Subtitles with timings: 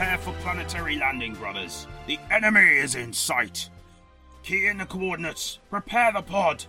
[0.00, 1.86] Prepare for planetary landing, brothers.
[2.06, 3.68] The enemy is in sight.
[4.42, 5.58] Key in the coordinates.
[5.68, 6.64] Prepare the pod.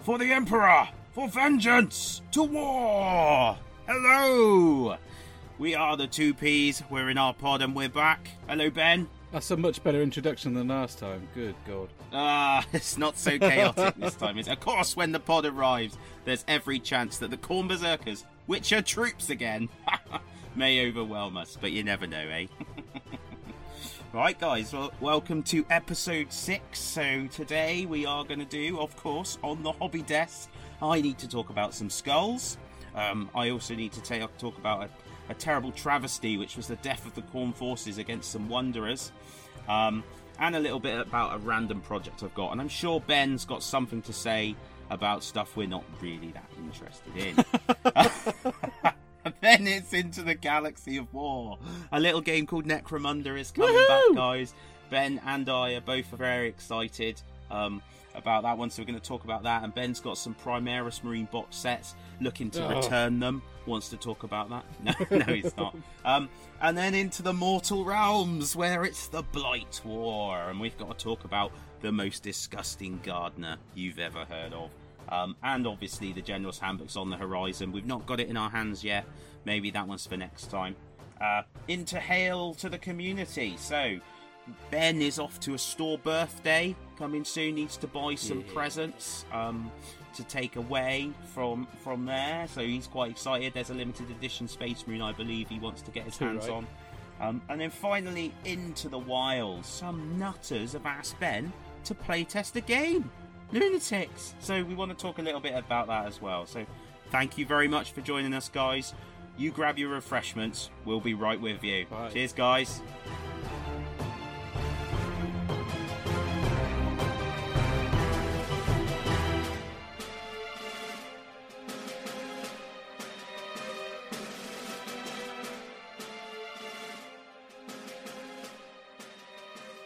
[0.00, 0.88] For the Emperor.
[1.12, 2.22] For vengeance.
[2.32, 3.56] To war.
[3.86, 4.96] Hello.
[5.58, 6.82] We are the two Ps.
[6.90, 8.30] We're in our pod and we're back.
[8.48, 9.08] Hello, Ben.
[9.30, 11.28] That's a much better introduction than last time.
[11.36, 11.88] Good God.
[12.12, 14.38] Ah, it's not so chaotic this time.
[14.38, 18.72] Is of course when the pod arrives, there's every chance that the Khorne Berserkers, which
[18.72, 19.68] are troops again,
[20.56, 21.56] may overwhelm us.
[21.60, 22.46] But you never know, eh?
[24.12, 24.72] right, guys.
[24.72, 26.78] Well, welcome to episode six.
[26.78, 30.50] So today we are going to do, of course, on the hobby desk.
[30.82, 32.58] I need to talk about some skulls.
[32.94, 34.88] Um, I also need to ta- talk about a
[35.28, 39.12] a terrible travesty, which was the death of the Khorne Forces against some Wanderers,
[39.68, 40.04] um,
[40.38, 42.52] and a little bit about a random project I've got.
[42.52, 44.54] And I'm sure Ben's got something to say
[44.90, 48.92] about stuff we're not really that interested in.
[49.40, 51.58] then it's into the galaxy of war.
[51.92, 54.08] A little game called Necromunda is coming Woohoo!
[54.08, 54.54] back, guys.
[54.90, 57.20] Ben and I are both very excited.
[57.50, 57.82] Um,
[58.14, 59.62] about that one, so we're going to talk about that.
[59.62, 62.80] And Ben's got some Primaris Marine box sets, looking to Oh.
[62.80, 63.42] return them.
[63.66, 64.64] Wants to talk about that?
[65.10, 65.76] No, no, he's not.
[66.04, 66.30] Um,
[66.62, 71.04] and then into the Mortal Realms, where it's the Blight War, and we've got to
[71.04, 74.70] talk about the most disgusting gardener you've ever heard of.
[75.08, 77.72] Um, and obviously, the General's Handbook's on the horizon.
[77.72, 79.06] We've not got it in our hands yet.
[79.44, 80.74] Maybe that one's for next time.
[81.20, 83.56] Uh, into Hail to the Community.
[83.56, 83.98] So,
[84.70, 87.54] Ben is off to a store birthday coming soon.
[87.56, 88.52] Needs to buy some Yeah.
[88.52, 89.70] presents um,
[90.14, 92.46] to take away from from there.
[92.48, 93.54] So he's quite excited.
[93.54, 96.56] There's a limited edition Space Marine, I believe, he wants to get his hands right.
[96.56, 96.66] on.
[97.18, 99.64] Um, and then finally into the wild.
[99.64, 101.52] Some nutters have asked Ben
[101.84, 103.10] to playtest a game.
[103.52, 104.34] Lunatics.
[104.40, 106.46] So we want to talk a little bit about that as well.
[106.46, 106.66] So
[107.10, 108.94] thank you very much for joining us, guys.
[109.38, 110.70] You grab your refreshments.
[110.84, 111.86] We'll be right with you.
[111.86, 112.10] Bye.
[112.10, 112.80] Cheers, guys.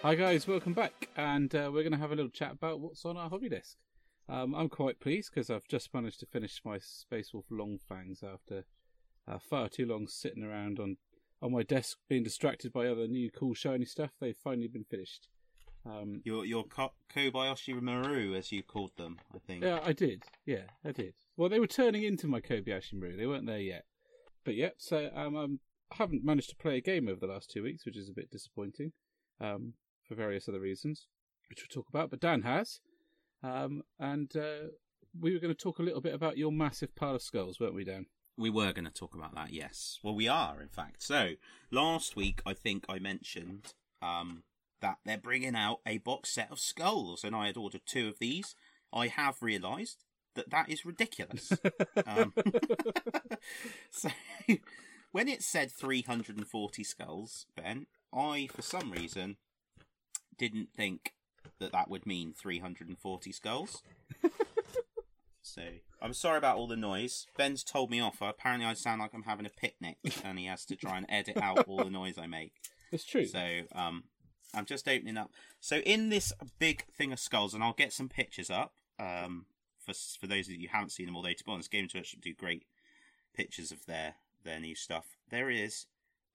[0.03, 3.05] Hi guys, welcome back, and uh, we're going to have a little chat about what's
[3.05, 3.77] on our hobby desk.
[4.28, 8.22] Um, I'm quite pleased because I've just managed to finish my Space Wolf Long Fangs
[8.22, 8.65] after
[9.28, 10.97] uh, far too long sitting around on
[11.43, 14.10] on my desk being distracted by other new cool shiny stuff.
[14.21, 15.28] They've finally been finished.
[15.87, 19.65] Um, Your your Ko- Kobayashi Maru, as you called them, I think.
[19.65, 20.25] yeah, I did.
[20.47, 21.15] Yeah, I did.
[21.37, 23.16] Well, they were turning into my Kobayashi Maru.
[23.16, 23.84] They weren't there yet,
[24.44, 24.75] but yet.
[24.78, 25.60] So um, I'm,
[25.93, 28.15] I haven't managed to play a game over the last two weeks, which is a
[28.15, 28.93] bit disappointing.
[29.41, 29.72] Um,
[30.10, 31.06] for various other reasons,
[31.48, 32.10] which we'll talk about.
[32.10, 32.81] But Dan has,
[33.44, 34.71] um, and uh,
[35.19, 37.76] we were going to talk a little bit about your massive pile of skulls, weren't
[37.76, 38.06] we, Dan?
[38.37, 40.00] We were going to talk about that, yes.
[40.03, 41.03] Well, we are, in fact.
[41.04, 41.34] So,
[41.71, 44.43] last week, I think I mentioned um,
[44.81, 48.19] that they're bringing out a box set of skulls, and I had ordered two of
[48.19, 48.56] these.
[48.92, 50.03] I have realised
[50.34, 51.53] that that is ridiculous.
[52.06, 52.34] um,
[53.91, 54.09] so,
[55.12, 59.37] when it said 340 skulls, Ben, I, for some reason,
[60.41, 61.12] didn't think
[61.59, 63.83] that that would mean 340 skulls.
[65.43, 65.62] So
[66.01, 67.27] I'm sorry about all the noise.
[67.37, 68.21] Ben's told me off.
[68.21, 71.39] Apparently, I sound like I'm having a picnic, and he has to try and edit
[71.39, 72.53] out all the noise I make.
[72.93, 73.27] It's true.
[73.27, 74.05] So um,
[74.55, 75.31] I'm just opening up.
[75.59, 79.47] So in this big thing of skulls, and I'll get some pictures up um,
[79.84, 81.17] for for those of you who haven't seen them.
[81.17, 82.65] Although to be honest, Games Workshop do great
[83.34, 84.15] pictures of their
[84.45, 85.17] their new stuff.
[85.31, 85.87] There is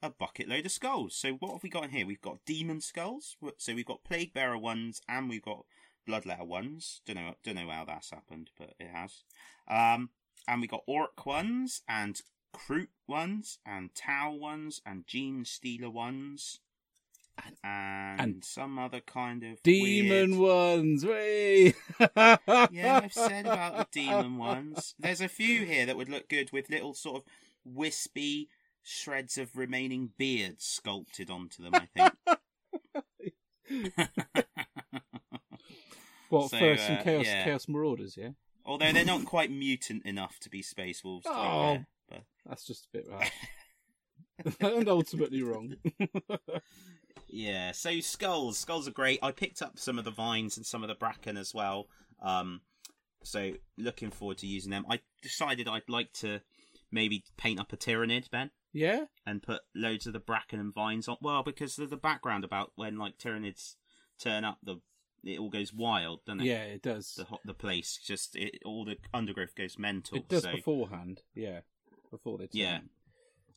[0.06, 1.16] a bucket load of skulls.
[1.16, 2.06] So what have we got in here?
[2.06, 3.36] We've got demon skulls.
[3.58, 5.66] So we've got plague bearer ones, and we've got
[6.08, 7.02] bloodletter ones.
[7.06, 9.24] Don't know don't know how that's happened, but it has.
[9.68, 10.10] Um,
[10.48, 12.22] and we got orc ones and
[12.54, 16.60] Kroot ones and Tau ones and Gene Stealer ones
[17.44, 21.74] and, and some other kind of Demon weird- ones, way.
[22.72, 24.96] Yeah, I've said about the demon ones.
[25.00, 27.24] There's a few here that would look good with little sort of
[27.66, 28.48] wispy
[28.88, 31.74] shreds of remaining beard sculpted onto them.
[31.76, 32.14] I think.
[36.30, 37.44] What So, first and uh, chaos, yeah.
[37.44, 38.18] chaos marauders?
[38.18, 38.30] Yeah,
[38.66, 41.28] Although they're not quite mutant enough to be space wolves.
[41.30, 41.78] Oh.
[42.10, 42.24] but...
[42.46, 43.30] that's just a bit harsh.
[44.60, 45.76] and ultimately wrong.
[47.28, 49.20] Yeah, so skulls, skulls are great.
[49.22, 51.88] I picked up some of the vines and some of the bracken as well.
[52.22, 52.62] Um,
[53.24, 54.86] so looking forward to using them.
[54.90, 56.40] I decided I'd like to
[56.92, 61.08] maybe paint up a Tyranid, Ben, yeah, and put loads of the bracken and vines
[61.08, 61.16] on.
[61.22, 63.76] Well, because of the background about when like Tyranids
[64.20, 64.82] turn up, the
[65.24, 66.46] it all goes wild, doesn't it?
[66.46, 67.14] yeah, it does.
[67.16, 70.18] The the place just it, all the undergrowth goes mental.
[70.18, 71.22] It does so beforehand.
[71.34, 71.62] Yeah,
[72.12, 72.48] before they.
[72.48, 72.52] Turn.
[72.54, 72.80] Yeah.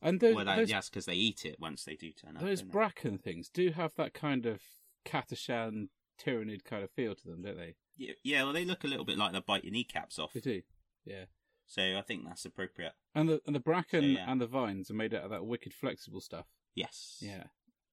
[0.00, 2.42] And those, well, that, those, yes, because they eat it once they do turn up.
[2.42, 2.72] those don't they?
[2.72, 4.60] bracken things do have that kind of
[5.04, 5.88] Catachan
[6.24, 7.74] Tyranid kind of feel to them, don't they?
[7.96, 10.32] Yeah, yeah, well, they look a little bit like they bite your kneecaps off.
[10.32, 10.62] They do.
[11.04, 11.24] Yeah.
[11.68, 12.92] So I think that's appropriate.
[13.14, 14.24] And the and the bracken So, yeah.
[14.26, 16.46] and the vines are made out of that wicked flexible stuff.
[16.74, 17.18] Yes.
[17.20, 17.44] Yeah.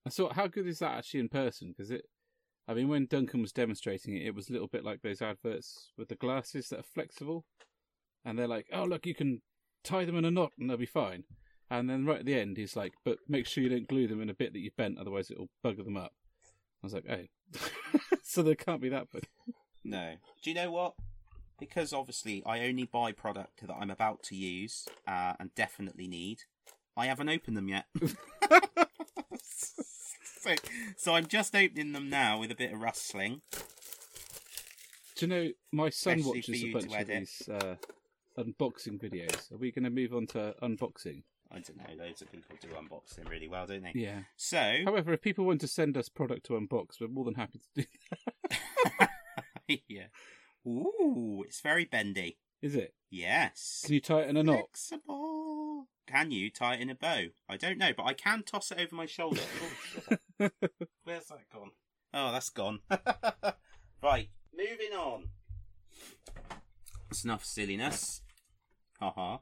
[0.05, 1.73] I thought, how good is that actually in person?
[1.75, 2.05] Because it,
[2.67, 5.91] I mean, when Duncan was demonstrating it, it was a little bit like those adverts
[5.97, 7.45] with the glasses that are flexible,
[8.23, 9.41] and they're like, "Oh, look, you can
[9.83, 11.23] tie them in a knot and they'll be fine."
[11.69, 14.21] And then right at the end, he's like, "But make sure you don't glue them
[14.21, 16.13] in a bit that you've bent, otherwise it'll bugger them up."
[16.81, 17.59] I was like, "Oh,
[18.23, 19.27] so they can't be that big."
[19.83, 20.13] No.
[20.43, 20.93] Do you know what?
[21.59, 26.41] Because obviously I only buy product that I'm about to use uh, and definitely need.
[26.97, 27.85] I haven't opened them yet.
[29.41, 30.55] so,
[30.97, 33.41] so I'm just opening them now with a bit of rustling.
[35.15, 37.75] Do you know my son Especially watches a bunch of these uh,
[38.37, 39.51] unboxing videos?
[39.51, 41.23] Are we going to move on to unboxing?
[41.51, 42.03] I don't know.
[42.03, 43.93] Loads of people do unboxing really well, don't they?
[43.93, 44.21] Yeah.
[44.35, 47.59] So, However, if people want to send us product to unbox, we're more than happy
[47.59, 47.87] to do.
[49.87, 50.07] yeah.
[50.67, 52.37] Ooh, it's very bendy.
[52.61, 52.93] Is it?
[53.09, 53.83] Yes.
[53.85, 54.69] Can you tie it in a knot?
[54.71, 55.87] Flexible.
[56.07, 57.25] Can you tie it in a bow?
[57.47, 59.41] I don't know, but I can toss it over my shoulder.
[60.37, 60.49] Oh.
[61.05, 61.71] Where's that gone?
[62.13, 62.79] Oh, that's gone.
[64.03, 65.29] right, moving on.
[67.09, 68.21] That's enough silliness.
[68.99, 69.37] Haha.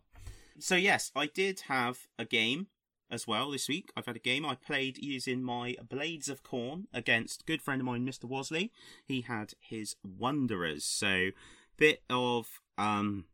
[0.60, 2.68] So yes, I did have a game
[3.14, 3.92] as well this week.
[3.96, 7.86] I've had a game I played using my Blades of Khorne against good friend of
[7.86, 8.28] mine, Mr.
[8.28, 8.72] Wasley.
[9.06, 10.84] He had his Wanderers.
[10.84, 11.30] So
[11.78, 13.26] bit of um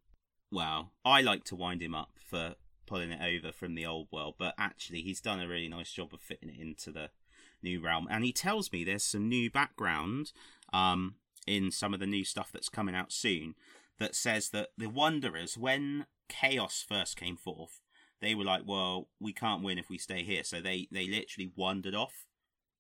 [0.52, 2.56] well, I like to wind him up for
[2.86, 6.14] pulling it over from the old world, but actually he's done a really nice job
[6.14, 7.10] of fitting it into the
[7.64, 8.08] new realm.
[8.12, 10.34] And he tells me there's some new background
[10.74, 11.16] um
[11.48, 13.56] in some of the new stuff that's coming out soon
[13.98, 17.80] that says that the Wanderers, when Chaos first came forth,
[18.22, 21.52] they were like, "Well, we can't win if we stay here," so they they literally
[21.56, 22.26] wandered off.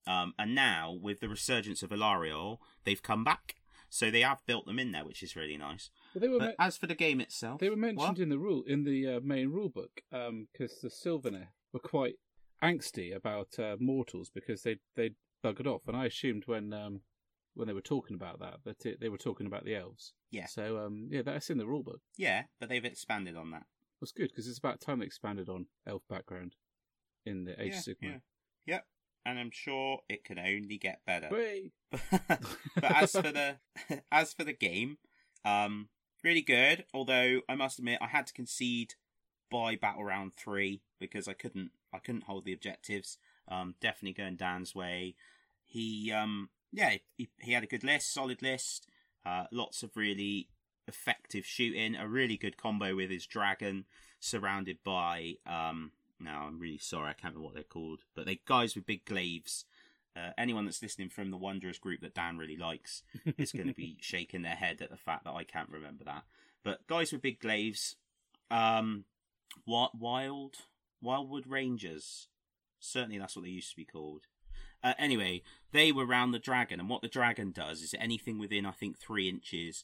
[0.07, 3.55] Um, and now with the resurgence of Alarielle, they've come back,
[3.89, 5.91] so they have built them in there, which is really nice.
[6.15, 8.19] Well, they were But men- as for the game itself, they were mentioned What?
[8.19, 12.15] in the rule in the uh, main rule book because the Sylvaneth were quite
[12.63, 15.11] angsty about uh, mortals because they they
[15.43, 17.01] buggered off, and I assumed when um,
[17.53, 20.13] when they were talking about that that it, they were talking about the elves.
[20.31, 20.47] Yeah.
[20.47, 22.01] So um, yeah, that's in the rule book.
[22.17, 23.63] yeah, but they've expanded on that.
[23.99, 26.55] That's good because it's about time they expanded on elf background
[27.25, 27.95] in the Age yeah, Sigmar.
[28.01, 28.17] yeah.
[28.65, 28.85] Yep,
[29.25, 31.29] and I'm sure it can only get better.
[32.75, 33.57] But as for the
[34.11, 34.97] as for the game,
[35.43, 35.89] um,
[36.23, 36.85] really good.
[36.93, 38.93] Although I must admit, I had to concede
[39.49, 43.17] by battle round three because I couldn't I couldn't hold the objectives.
[43.47, 45.15] Um, definitely going Dan's way.
[45.65, 48.87] He um, yeah, he, he had a good list, solid list.
[49.25, 50.47] Uh, lots of really
[50.89, 51.95] effective shooting.
[51.95, 53.85] A really good combo with his dragon,
[54.19, 55.91] surrounded by um.
[56.19, 59.05] Now I'm really sorry, I can't remember what they're called, but they guys with big
[59.05, 59.65] glaives.
[60.17, 63.03] Uh, anyone that's listening from the Wanderers group that Dan really likes
[63.37, 66.23] is going to be shaking their head at the fact that I can't remember that.
[66.61, 67.95] But guys with big glaives,
[68.51, 69.05] um,
[69.63, 70.55] what wild
[71.01, 72.27] Wildwood Rangers,
[72.79, 74.23] certainly that's what they used to be called.
[74.83, 75.41] Uh, anyway,
[75.71, 78.97] they were round the dragon, and what the dragon does is anything within I think
[78.97, 79.83] three inches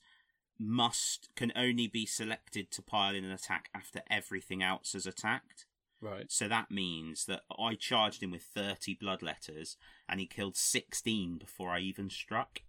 [0.59, 5.65] must can only be selected to pile in an attack after everything else has attacked.
[6.01, 6.31] Right.
[6.31, 9.75] So that means that I charged him with 30 bloodletters
[10.07, 12.61] and he killed 16 before I even struck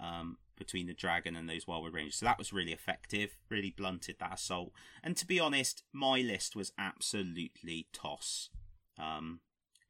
[0.00, 2.16] um, between the dragon and those wildwood rangers.
[2.16, 4.72] So that was really effective, really blunted that assault.
[5.02, 8.50] And to be honest, my list was absolutely toss.
[8.98, 9.40] Um,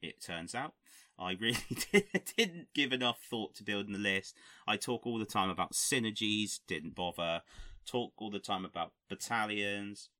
[0.02, 0.74] it turns out.
[1.18, 1.56] I really
[2.36, 4.36] didn't give enough thought to building the list.
[4.66, 7.42] I talk all the time about synergies, didn't bother.
[7.86, 10.10] Talk all the time about battalions,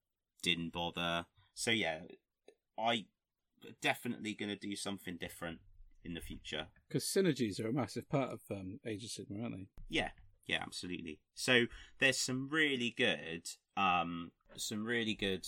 [0.42, 1.26] didn't bother.
[1.54, 2.00] So yeah,
[2.78, 3.06] I
[3.82, 5.58] definitely going to do something different
[6.04, 6.68] in the future.
[6.88, 9.66] Because synergies are a massive part of um, Age of Sigmar, aren't they?
[9.88, 10.10] Yeah,
[10.46, 11.18] yeah, absolutely.
[11.34, 11.66] So
[11.98, 15.46] there's some really good, um, some really good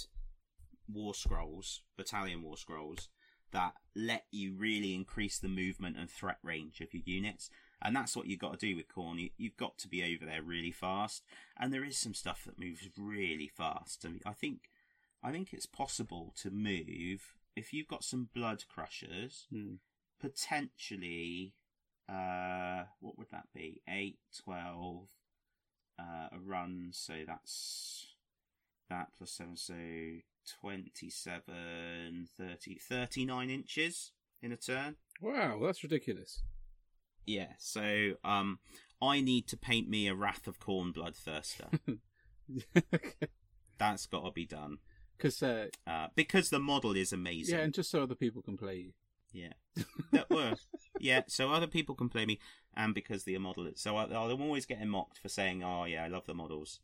[0.92, 3.08] war scrolls, battalion war scrolls
[3.52, 7.50] that let you really increase the movement and threat range of your units.
[7.80, 9.20] And that's what you've got to do with Khorne.
[9.20, 11.22] You, you've got to be over there really fast.
[11.58, 14.04] And there is some stuff that moves really fast.
[14.04, 14.70] I mean, I think,
[15.22, 19.74] I think it's possible to move if you've got some blood crushers Hmm.
[20.20, 21.54] potentially
[22.08, 25.08] uh what would that be 8 12
[25.98, 28.14] uh a run so that's
[28.88, 29.74] that plus 7 so
[30.60, 34.12] 27 30 39 inches
[34.42, 36.42] in a turn Wow, that's ridiculous.
[37.26, 38.58] yeah so um
[39.02, 41.98] i need to paint me a wrath of Khorne bloodthirster
[42.94, 43.28] okay.
[43.78, 44.78] that's got to be done
[45.16, 47.56] Because uh, uh, because the model is amazing.
[47.56, 48.92] yeah, and just so other people can play you.
[49.32, 49.52] Yeah.
[50.12, 50.54] That were.
[51.00, 52.38] yeah, so other people can play me,
[52.74, 53.80] and because the model is.
[53.80, 56.80] So I, I'm always getting mocked for saying, oh, yeah, I love the models.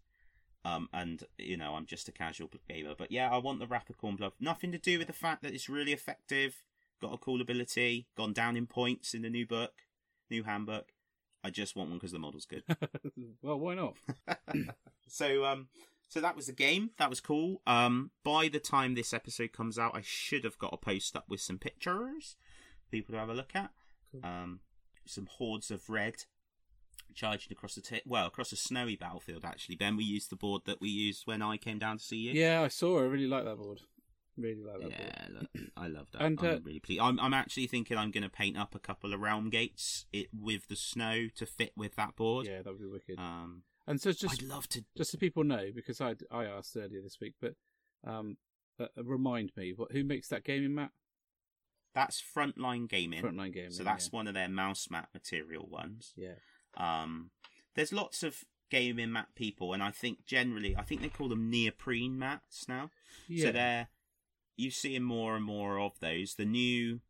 [0.64, 2.94] Um, and, you know, I'm just a casual gamer.
[2.97, 4.33] But yeah, I want the Rapicorn Bluff.
[4.40, 6.64] Nothing to do with the fact that it's really effective,
[7.02, 9.73] got a cool ability, gone down in points in the new book,
[10.30, 10.92] new handbook.
[11.42, 12.62] I just want one because the model's good.
[13.42, 13.94] well, why not?
[15.09, 15.68] so um
[16.09, 19.78] so that was the game that was cool um by the time this episode comes
[19.78, 22.37] out i should have got a post up with some pictures
[22.90, 23.71] people to have a look at
[24.12, 24.21] Cool.
[24.25, 24.61] um
[25.06, 26.25] some hordes of red
[27.15, 30.63] charging across the t- well across a snowy battlefield actually ben we used the board
[30.67, 32.99] that we used when i came down to see you Yeah, I saw.
[33.01, 33.81] I really like that board.
[34.37, 34.95] Really like that board.
[34.99, 36.23] yeah, look, I love that.
[36.23, 37.01] And, I'm uh, really pleased.
[37.01, 40.29] I'm, I'm actually thinking I'm going to paint up a couple of realm gates it,
[40.33, 42.47] with the snow to fit with that board.
[42.47, 43.19] Yeah, that would be wicked.
[43.19, 44.85] Um, and so just I'd love to.
[44.97, 47.55] just so people know, because I I asked earlier this week, but
[48.05, 48.39] um,
[48.81, 50.91] uh, uh, remind me what who makes that gaming mat?
[51.95, 53.23] That's frontline gaming.
[53.23, 53.71] Frontline gaming.
[53.71, 54.17] So that's yeah.
[54.17, 56.13] one of their mouse mat material ones.
[56.17, 56.35] yeah.
[56.76, 57.31] Um,
[57.75, 61.50] there's lots of gaming mat people, and I think generally, I think they call them
[61.50, 62.90] neoprene mats now.
[63.28, 63.47] Yeah.
[63.47, 63.88] So they're
[64.57, 66.35] you're seeing more and more of those.
[66.35, 67.00] The new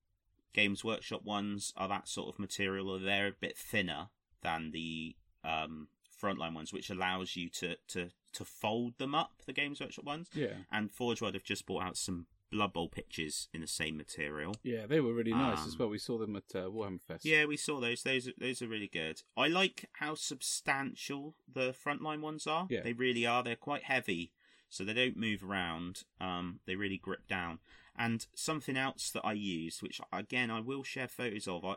[0.55, 4.09] Games Workshop ones are that sort of material, or they're a bit thinner
[4.43, 5.89] than the um,
[6.23, 9.43] frontline ones, which allows you to to to fold them up.
[9.47, 10.55] The Games Workshop ones, yeah.
[10.73, 14.55] and Forge World have just brought out some Blood Bowl pitches in the same material.
[14.63, 15.89] Yeah, they were really nice as Um, well.
[15.89, 17.25] We saw them at uh, Warhammer Fest.
[17.25, 18.05] Yeah, we saw those.
[18.05, 19.23] Those are, those are really good.
[19.37, 22.67] I like how substantial the frontline ones are.
[22.71, 22.83] Yeah.
[22.83, 23.43] They really are.
[23.43, 24.33] They're quite heavy,
[24.69, 26.05] so they don't move around.
[26.21, 27.59] Um, they really grip down.
[27.97, 31.75] And something else that I used, which again I will share photos of, I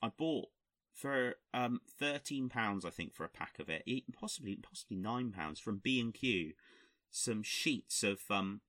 [0.00, 0.48] I bought
[0.92, 5.58] for um thirteen pounds, I think, for a pack of it, possibly possibly nine pounds
[5.60, 6.52] from B and Q.
[7.10, 8.60] Some sheets of um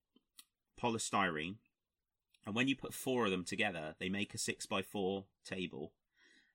[0.82, 1.56] polystyrene,
[2.46, 5.94] and when you put four of them together, they make a six by four table.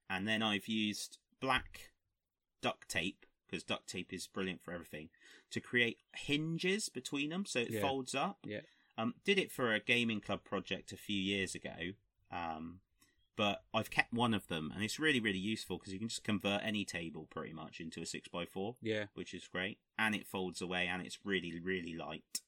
[0.08, 1.92] And then I've used black
[2.60, 5.08] duct tape because duct tape is brilliant for everything
[5.50, 7.80] to create hinges between them so it Yeah.
[7.80, 8.38] folds up.
[8.44, 8.60] Yeah.
[8.96, 11.94] Um, did it for a gaming club project a few years ago.
[12.30, 12.80] Um,
[13.36, 16.22] but I've kept one of them, and it's really, really useful because you can just
[16.22, 19.06] convert any table pretty much into a six by four Yeah.
[19.14, 22.42] which is great, and it folds away, and it's really, really light.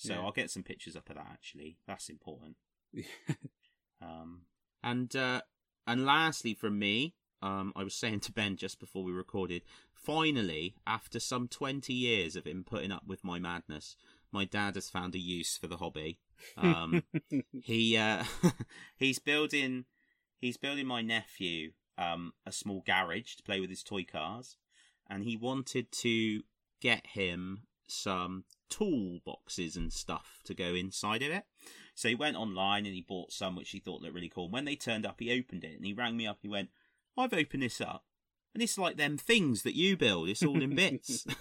[0.00, 0.20] So Yeah.
[0.20, 1.28] I'll get some pictures up of that.
[1.30, 2.56] Actually, that's important.
[4.02, 4.46] Um,
[4.82, 5.42] and uh,
[5.86, 9.60] and lastly, from me, um, I was saying to Ben just before we recorded.
[9.92, 13.96] Finally, after some twenty years of him putting up with my madness,
[14.32, 16.18] my dad has found a use for the hobby.
[16.56, 17.02] Um,
[17.62, 18.24] he uh,
[18.96, 19.84] he's building
[20.38, 24.56] he's building my nephew um, a small garage to play with his toy cars,
[25.10, 26.40] and he wanted to
[26.80, 31.44] get him some tool boxes and stuff to go inside of it.
[31.94, 34.44] So he went online and he bought some which he thought looked really cool.
[34.44, 36.38] And when they turned up, he opened it and he rang me up.
[36.42, 36.70] And he went,
[37.16, 38.04] "I've opened this up,
[38.54, 40.28] and it's like them things that you build.
[40.28, 41.26] It's all in bits."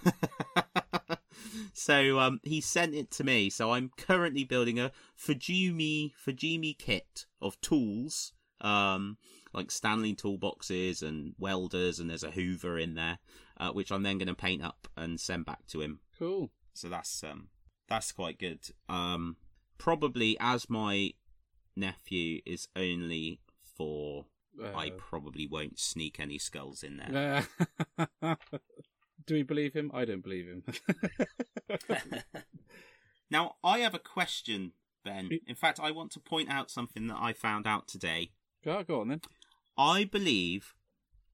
[1.73, 3.49] so um, he sent it to me.
[3.49, 9.17] So I'm currently building a Fujimi Fujimi kit of tools, um,
[9.53, 13.19] like Stanley toolboxes and welders, and there's a Hoover in there,
[13.57, 15.99] uh, which I'm then going to paint up and send back to him.
[16.17, 16.51] cool.
[16.79, 17.49] So that's um,
[17.89, 18.59] that's quite good.
[18.87, 19.35] Um,
[19.77, 21.11] probably as my
[21.75, 24.27] nephew is only four,
[24.75, 27.45] I Uh, probably won't sneak any skulls in there.
[28.21, 28.35] uh,
[29.27, 29.91] do we believe him?
[29.93, 30.63] I don't believe him.
[33.29, 34.71] now, I have a question,
[35.03, 35.29] Ben.
[35.47, 38.31] In fact, I want to point out something that I found out today.
[38.63, 39.21] go on then.
[39.77, 40.75] I believe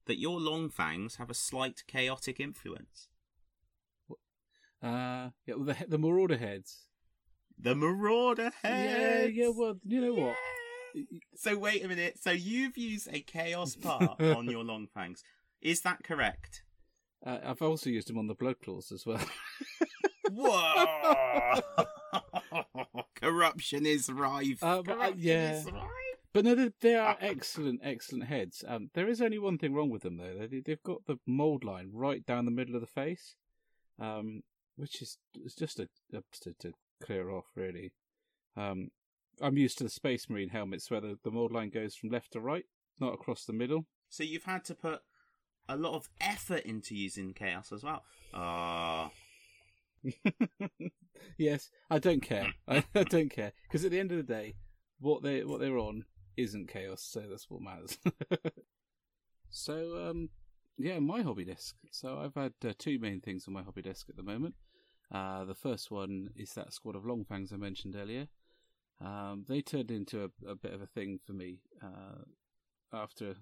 [0.06, 3.08] that your long fangs have a slight chaotic influence.
[4.82, 6.88] Uh, yeah, well, the the Marauder heads.
[7.58, 9.32] The Marauder heads.
[9.34, 9.44] yeah.
[9.44, 9.52] yeah.
[9.54, 10.36] Well, you know what?
[11.34, 12.18] So wait a minute.
[12.20, 15.22] So you've used a chaos part on your long fangs.
[15.60, 16.62] Is that correct?
[17.24, 19.24] Uh, I've also used them on the blood claws as well.
[20.30, 21.60] Whoa!
[23.20, 24.62] Corruption is rife.
[24.62, 25.54] Uh, but, uh, yeah.
[25.54, 25.82] is rife.
[26.32, 28.62] But no, they, they are excellent, excellent heads.
[28.68, 30.46] Um, there is only one thing wrong with them though.
[30.46, 33.36] They, they've got the mold line right down the middle of the face,
[33.98, 34.42] um,
[34.76, 37.92] which is it's just a, a to, to clear off really.
[38.56, 38.88] Um,
[39.40, 42.32] I'm used to the Space Marine helmets where the, the mold line goes from left
[42.32, 42.64] to right,
[43.00, 43.86] not across the middle.
[44.08, 45.00] So you've had to put
[45.68, 48.04] a lot of effort into using chaos as well.
[48.32, 49.10] Ah,
[51.38, 52.54] yes, I don't care.
[52.68, 54.54] I, I don't care because at the end of the day,
[55.00, 56.04] what they what they're on
[56.36, 57.98] isn't chaos, so that's what matters.
[59.50, 60.28] so, um,
[60.78, 61.76] yeah, my hobby desk.
[61.90, 64.54] So I've had uh, two main things on my hobby desk at the moment.
[65.12, 68.28] Uh, the first one is that squad of Longfangs I mentioned earlier.
[69.00, 72.24] Um, they turned into a, a, bit of a thing for me uh,
[72.92, 73.34] after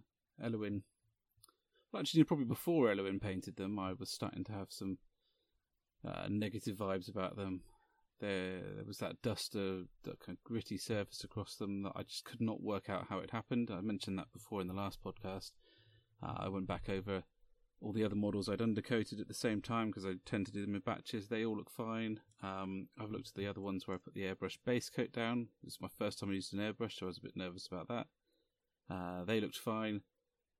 [0.42, 0.82] Elowin.
[1.92, 4.98] Well, actually, probably before Elowin painted them, I was starting to have some
[6.06, 7.60] uh, negative vibes about them.
[8.20, 12.24] There, there was that duster, that kind of gritty surface across them that I just
[12.24, 13.70] could not work out how it happened.
[13.70, 15.52] I mentioned that before in the last podcast.
[16.22, 17.22] Uh, I went back over
[17.80, 20.62] all the other models I'd undercoated at the same time because I tend to do
[20.62, 21.28] them in batches.
[21.28, 22.20] They all look fine.
[22.42, 25.48] Um, I've looked at the other ones where I put the airbrush base coat down.
[25.62, 27.66] This is my first time I used an airbrush, so I was a bit nervous
[27.66, 28.06] about that.
[28.88, 30.02] Uh, they looked fine.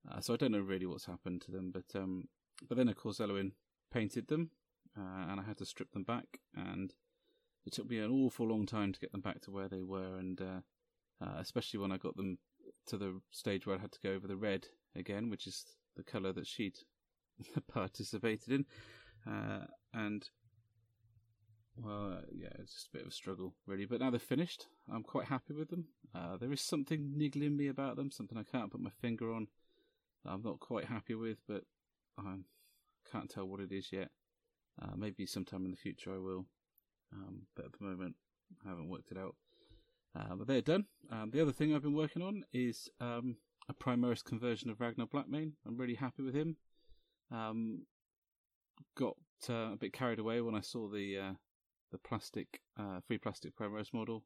[0.09, 2.27] Uh, so I don't know really what's happened to them, but um,
[2.67, 3.53] but then of course Elowin
[3.91, 4.51] painted them,
[4.97, 6.93] uh, and I had to strip them back, and
[7.65, 10.17] it took me an awful long time to get them back to where they were,
[10.17, 10.61] and uh,
[11.23, 12.37] uh, especially when I got them
[12.87, 16.03] to the stage where I had to go over the red again, which is the
[16.03, 16.77] colour that she'd
[17.67, 18.65] participated in,
[19.31, 20.29] uh, and
[21.77, 23.85] well, yeah, it's just a bit of a struggle, really.
[23.85, 25.85] But now they're finished, I'm quite happy with them.
[26.13, 29.47] Uh, there is something niggling me about them, something I can't put my finger on.
[30.23, 31.63] that I'm not quite happy with, but
[32.17, 32.37] I
[33.11, 34.09] can't tell what it is yet.
[34.81, 36.45] Uh, maybe sometime in the future I will,
[37.13, 38.15] um, but at the moment
[38.65, 39.35] I haven't worked it out.
[40.17, 40.85] Uh, but they're done.
[41.11, 43.37] Um, the other thing I've been working on is um,
[43.67, 45.53] a Primaris conversion of Ragnar Blackmane.
[45.67, 46.55] I'm really happy with him.
[47.31, 47.85] Um,
[48.97, 49.15] got
[49.49, 51.33] uh, a bit carried away when I saw the uh,
[51.91, 54.23] the plastic uh, free plastic Primaris model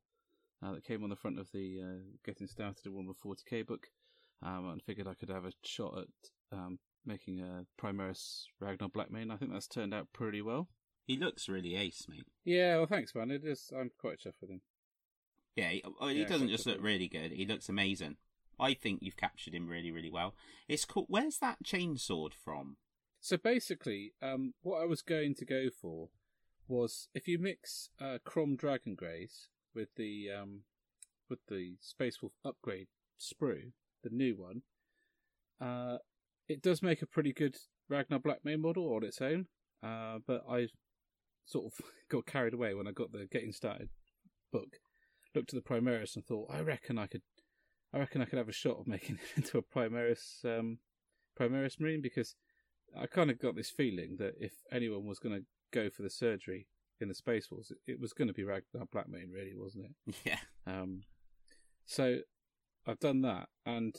[0.64, 3.88] uh, that came on the front of the uh, Getting Started in Warhammer 40k book,
[4.44, 9.32] um, and figured I could have a shot at um, making a Primaris Ragnar Blackmane.
[9.32, 10.68] I think that's turned out pretty well.
[11.06, 12.28] He looks really ace, mate.
[12.46, 13.32] Yeah, well, thanks, man.
[13.32, 13.72] It is.
[13.76, 14.62] I'm quite chuffed with him.
[15.56, 17.32] Yeah, he, oh, he Yeah, doesn't just look really good.
[17.32, 18.18] He looks amazing.
[18.60, 20.36] I think you've captured him really, really well.
[20.68, 21.06] It's cool.
[21.08, 22.78] Where's that chainsword from?
[23.22, 26.10] So basically, um, what I was going to go for
[26.68, 28.18] was if you mix uh,
[28.56, 30.62] Dragon Greys with the um,
[31.30, 32.88] with the Space Wolf upgrade
[33.20, 33.72] sprue,
[34.04, 34.62] the new one,
[35.62, 35.98] uh,
[36.48, 37.58] it does make a pretty good
[37.90, 39.48] Ragnar Blackmane model on its own.
[39.84, 40.68] Uh, but I
[41.46, 43.90] sort of got carried away when I got the Getting Started
[44.52, 44.78] book.
[45.36, 47.22] Looked at the Primaris and thought, I reckon I could,
[47.94, 50.80] I reckon I could have a shot of making it into a Primaris, um,
[51.40, 52.36] Primaris Marine because
[52.98, 56.10] I kind of got this feeling that if anyone was going to go for the
[56.10, 56.68] surgery
[57.00, 60.16] in the Space Wars, it, it was going to be Ragnar Blackmane, really, wasn't it?
[60.26, 60.40] Yeah.
[60.68, 61.04] Um,
[61.86, 62.20] so
[62.88, 63.96] I've done that, and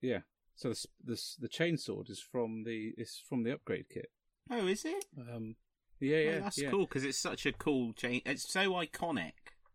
[0.00, 0.20] yeah.
[0.54, 4.10] So the s- the the chainsword is from the is from the upgrade kit.
[4.50, 5.04] Oh, is it?
[5.18, 5.56] Um,
[6.00, 6.70] yeah, Oh, yeah, that's yeah.
[6.70, 8.22] cool because it's such a cool chain.
[8.24, 9.32] It's so iconic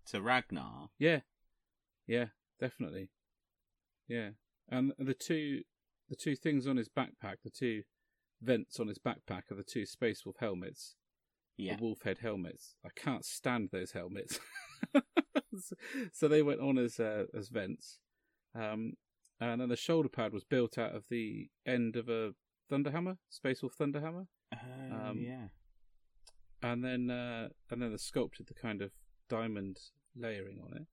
[0.08, 0.90] to Ragnar.
[0.98, 1.22] Yeah,
[2.08, 2.28] yeah,
[2.60, 3.10] definitely.
[4.08, 4.30] Yeah,
[4.70, 5.62] and the two
[6.10, 7.84] the two things on his backpack, the two
[8.44, 10.96] vents on his backpack, are the two Space Wolf helmets.
[11.56, 11.76] Yeah.
[11.76, 12.76] the wolf head helmets.
[12.84, 14.40] I can't stand those helmets.
[16.12, 18.00] so they went on as uh, as vents.
[18.56, 18.94] Um,
[19.40, 22.32] and then the shoulder pad was built out of the end of a
[22.72, 24.28] Thunderhammer, Space Wolf Thunderhammer.
[24.54, 25.48] Oh, Um, yeah.
[26.62, 28.92] and then uh, and then the sculpted the kind of
[29.30, 29.78] diamond
[30.16, 30.88] layering on it.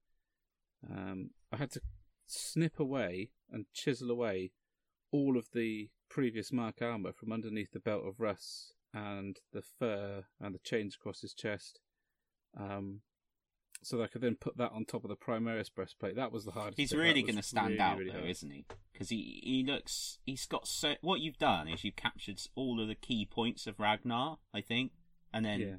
[0.90, 1.80] Um, I had to
[2.26, 4.52] snip away and chisel away
[5.12, 10.24] all of the previous Mark armor from underneath the belt of Russ and the fur
[10.40, 11.80] and the chains across his chest,
[12.58, 13.00] um,
[13.82, 16.16] so that I could then put that on top of the Primaris breastplate.
[16.16, 16.78] That was the hardest.
[16.78, 16.92] He's.
[16.92, 18.30] Really going to stand really, out really though, hard.
[18.30, 18.66] isn't he?
[18.92, 20.94] Because he he looks he's got so.
[21.00, 24.92] What you've done is you've captured all of the key points of Ragnar, I think,
[25.32, 25.76] and then Yeah,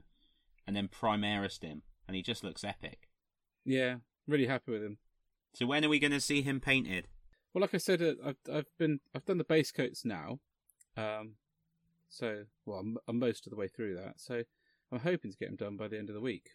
[0.66, 3.10] and then Primaris him, and he just looks epic.
[3.66, 4.98] yeah, really happy with him.
[5.54, 7.08] So when are we going to see him painted?
[7.54, 10.40] Well, like I said, uh, I've I've been I've done the base coats now,
[10.96, 11.36] um,
[12.10, 14.20] so well I'm, I'm most of the way through that.
[14.20, 14.44] So
[14.92, 16.52] I'm hoping to get him done by the end of the week.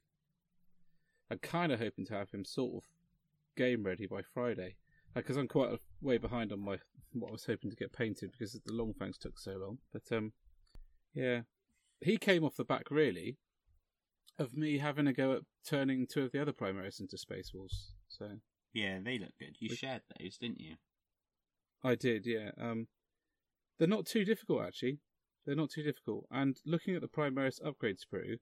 [1.30, 2.88] I'm kind of hoping to have him sort of
[3.56, 4.76] game ready by Friday,
[5.14, 6.78] because I'm quite a way behind on my
[7.12, 9.78] what I was hoping to get painted because the long fangs took so long.
[9.92, 10.32] But um,
[11.14, 11.40] yeah,
[12.00, 13.38] he came off the back really
[14.38, 17.92] of me having a go at turning two of the other Primaris into Space Wolves.
[18.08, 18.28] So
[18.76, 19.56] Yeah, they look good.
[19.58, 20.76] You Which- shared those, didn't you?
[21.82, 22.50] I did, yeah.
[22.60, 22.88] Um,
[23.78, 24.98] they're not too difficult actually.
[25.46, 26.26] They're not too difficult.
[26.30, 28.38] And looking at the Primaris upgrade sprue,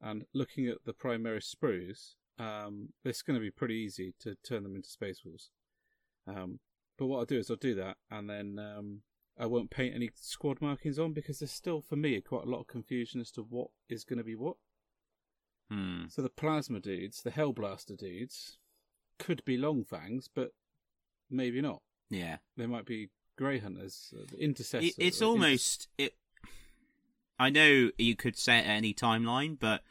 [0.00, 4.64] and looking at the Primaris sprues, um, it's going to be pretty easy to turn
[4.64, 5.50] them into Space Wolves.
[6.26, 6.58] Um,
[6.98, 9.02] but what I'll do is I'll do that, and then um,
[9.38, 12.60] I won't paint any squad markings on because there's still, for me, quite a lot
[12.60, 14.56] of confusion as to what is going to be what.
[15.70, 16.04] Hmm.
[16.08, 18.58] So the Plasma dudes, the Hellblaster dudes,
[19.18, 20.52] could be Long Fangs, but
[21.30, 22.38] maybe not Yeah.
[22.56, 24.90] they might be grey hunters, uh, intercessors.
[24.90, 26.14] It, it's or inter- almost it.
[27.38, 29.82] I know you could set any timeline, but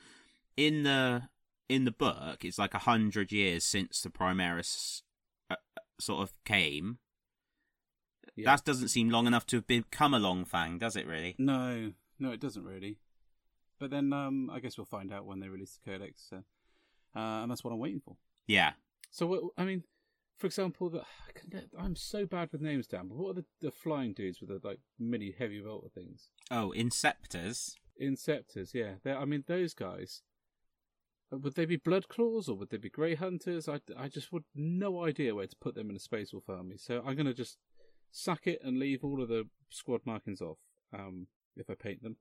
[0.57, 1.29] in the
[1.69, 5.01] in the book, it's like a hundred years since the Primaris
[5.49, 6.97] uh, uh, sort of came.
[8.35, 8.45] Yeah.
[8.55, 11.05] That doesn't seem long enough to have become a long fang, does it?
[11.07, 11.35] Really?
[11.37, 12.97] No, no, it doesn't really.
[13.79, 16.37] But then um, I guess we'll find out when they release the codex, uh,
[17.17, 18.15] uh, and that's what I'm waiting for.
[18.47, 18.71] Yeah.
[19.15, 19.83] So what, I mean,
[20.37, 23.07] for example, the, I can, I'm so bad with names, Dan.
[23.07, 26.31] But what are the, the flying dudes with the like mini heavy bolter things?
[26.51, 27.75] Oh, Inceptors.
[28.01, 28.95] Inceptors, yeah.
[29.05, 30.21] They're, I mean, those guys.
[31.31, 33.69] uh, Would they be blood claws or would they be grey hunters?
[33.69, 36.75] I, I just would no idea where to put them in a space wolf army.
[36.77, 37.57] So I'm gonna just
[38.11, 40.57] sack it and leave all of the squad markings off.
[40.93, 42.17] Um, if I paint them,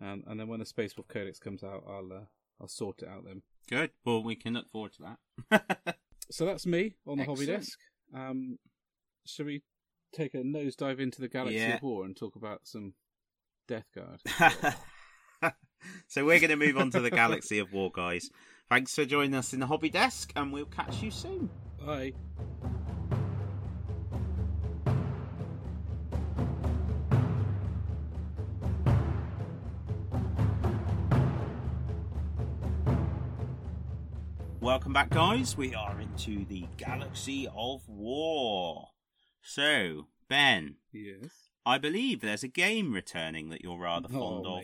[0.00, 2.24] um, and then when the space wolf codex comes out, I'll uh,
[2.60, 3.42] I'll sort it out then.
[3.68, 3.90] Good.
[4.04, 5.16] Well, we can look forward to
[5.50, 5.96] that.
[6.30, 7.78] So that's me on the hobby desk.
[8.14, 8.58] Um,
[9.26, 9.62] shall we
[10.14, 11.76] take a nosedive into the galaxy Yeah.
[11.76, 12.94] of war and talk about some
[13.66, 14.20] Death Guard?
[16.08, 18.30] so we're going to move on to the Galaxy of War, guys.
[18.68, 21.48] Thanks for joining us in the hobby desk, and we'll catch you soon.
[21.84, 22.12] Bye.
[34.68, 35.56] Welcome back, guys.
[35.56, 38.88] We are into the Galaxy of War.
[39.40, 41.48] So, Ben, Yes.
[41.64, 44.60] I believe there's a game returning that you're rather fond oh,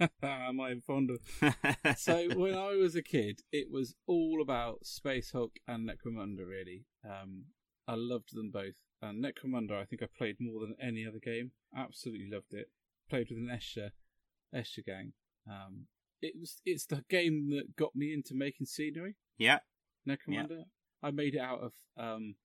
[0.00, 0.10] of.
[0.24, 1.20] Am I fond of?
[1.98, 6.44] So when I was a kid, it was all about Space Hulk and Necromunda.
[6.44, 7.44] Really, um,
[7.86, 8.74] I loved them both.
[9.00, 11.52] And Necromunda, I think I played more than any other game.
[11.76, 12.70] Absolutely loved it.
[13.08, 13.90] Played with an Escher,
[14.52, 15.12] Escher gang.
[15.48, 15.86] Um,
[16.22, 19.16] it was it's the game that got me into making scenery.
[19.38, 19.58] yeah,
[20.08, 20.64] Necromunda.
[21.02, 22.36] I made it out of um,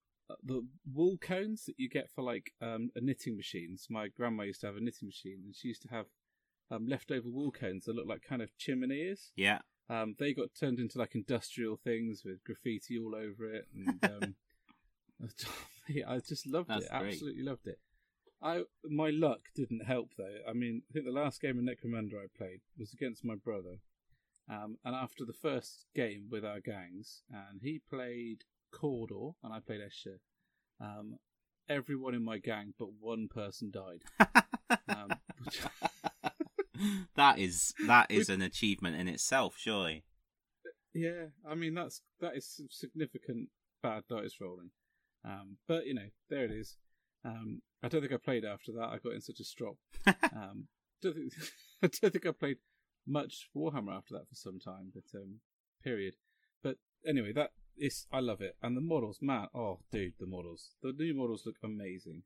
[0.43, 3.85] the wool cones that you get for like um, a knitting machines.
[3.89, 6.07] My grandma used to have a knitting machine, and she used to have
[6.71, 9.31] um, leftover wool cones that look like kind of chimneys.
[9.35, 9.59] yeah.
[9.89, 14.35] Um, they got turned into like industrial things with graffiti all over it, and um,
[16.07, 16.91] I just loved That's it.
[16.91, 17.13] great.
[17.13, 17.79] Absolutely loved it.
[18.41, 20.37] I my luck didn't help though.
[20.47, 23.77] I mean, I think the last game of Necromunda I played was against my brother,
[24.49, 29.59] um, and after the first game with our gangs, and he played Cawdor and I
[29.59, 30.17] played Escher.
[30.79, 31.17] Um,
[31.69, 34.03] everyone in my gang but one person died.
[34.89, 35.09] Um,
[35.45, 35.61] which-
[37.15, 40.03] that is that is an achievement in itself, surely.
[40.93, 43.49] Yeah, I mean that's that is significant
[43.81, 44.71] bad dice rolling.
[45.23, 46.75] Um, but you know, there it is.
[47.25, 48.89] Um, I don't think I played after that.
[48.89, 49.75] I got in such a strop.
[50.07, 50.67] um,
[51.01, 51.33] don't think,
[51.83, 52.57] I don't think I played
[53.07, 54.91] much Warhammer after that for some time.
[54.93, 55.39] But um,
[55.83, 56.15] period.
[56.63, 56.77] But
[57.07, 59.47] anyway, that is I love it, and the models, man.
[59.53, 60.75] Oh, dude, the models.
[60.81, 62.23] The new models look amazing.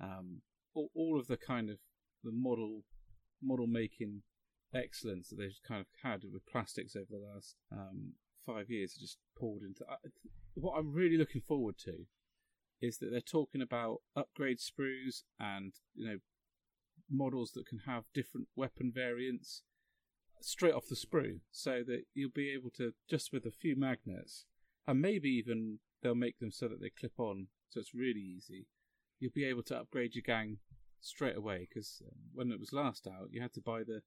[0.00, 0.40] Um,
[0.74, 1.78] all, all of the kind of
[2.22, 2.82] the model
[3.42, 4.22] model making
[4.74, 9.00] excellence that they've kind of had with plastics over the last um, five years are
[9.00, 9.84] just poured into.
[9.88, 9.96] I
[10.54, 12.06] what I'm really looking forward to
[12.84, 16.18] is that they're talking about upgrade sprues and you know
[17.10, 19.62] models that can have different weapon variants
[20.40, 24.44] straight off the sprue, so that you'll be able to just with a few magnets
[24.86, 28.66] and maybe even they'll make them so that they clip on, so it's really easy.
[29.18, 30.58] You'll be able to upgrade your gang
[31.00, 34.02] straight away because um, when it was last out, you had to buy the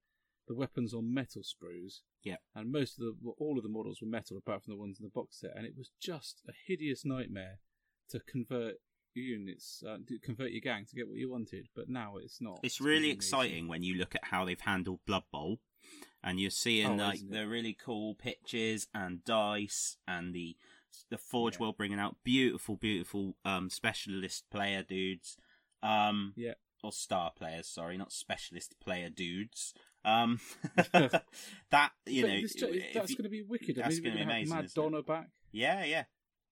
[0.48, 2.00] the weapons on metal sprues.
[2.24, 2.38] Yeah.
[2.56, 4.98] And most of the well, all of the models were metal apart from the ones
[5.00, 7.60] in the box set, and it was just a hideous nightmare
[8.10, 8.76] to convert
[9.13, 11.67] units, uh, to convert your gang to get what you wanted.
[11.76, 12.60] But now it's not.
[12.63, 15.60] It's really exciting when you look at how they've handled Blood Bowl,
[16.24, 20.56] and you're seeing Oh, like the really cool pitches and dice and the
[21.10, 21.62] the Forge Yeah.
[21.62, 25.38] World bringing out beautiful, beautiful um, specialist player dudes,
[25.84, 26.54] um, Yeah.
[26.84, 27.67] or star players.
[27.67, 29.74] Sorry, not specialist player dudes.
[30.06, 30.39] Um,
[30.93, 32.56] that you But know, this
[32.93, 33.76] that's going to be wicked.
[33.76, 34.72] that's mean, gonna be we're gonna have amazing, Mad?
[34.74, 35.30] Donna back.
[35.52, 36.04] yeah, yeah.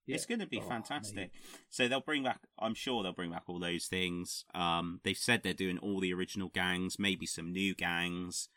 [0.05, 0.15] Yeah.
[0.15, 1.15] It's going to be Oh, fantastic.
[1.15, 1.31] mate.
[1.69, 2.41] So they'll bring back.
[2.59, 4.45] I'm sure they'll bring back all those things.
[4.53, 8.49] Um, they've said they're doing all the original gangs, maybe some new gangs.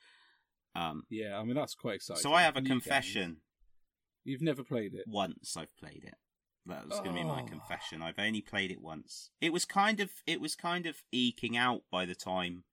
[0.75, 2.23] Um, Yeah, I mean that's quite exciting.
[2.23, 2.83] so I have a New gangs.
[2.85, 3.39] confession.
[4.25, 5.05] You've never played it.
[5.09, 6.15] Once I've played it.
[6.67, 7.47] That was going to be my Oh.
[7.47, 8.03] confession.
[8.03, 9.31] I've only played it once.
[9.41, 12.65] It was kind of it was kind of eking out by the time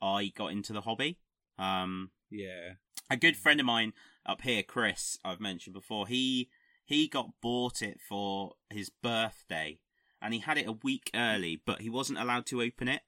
[0.00, 1.18] I got into the hobby.
[1.58, 2.74] Um, Yeah.
[3.10, 3.92] a good friend of mine
[4.24, 6.48] up here, Chris, I've mentioned before, he
[6.84, 9.78] he got bought it for his birthday
[10.20, 13.02] and he had it a week early, but he wasn't allowed to open it.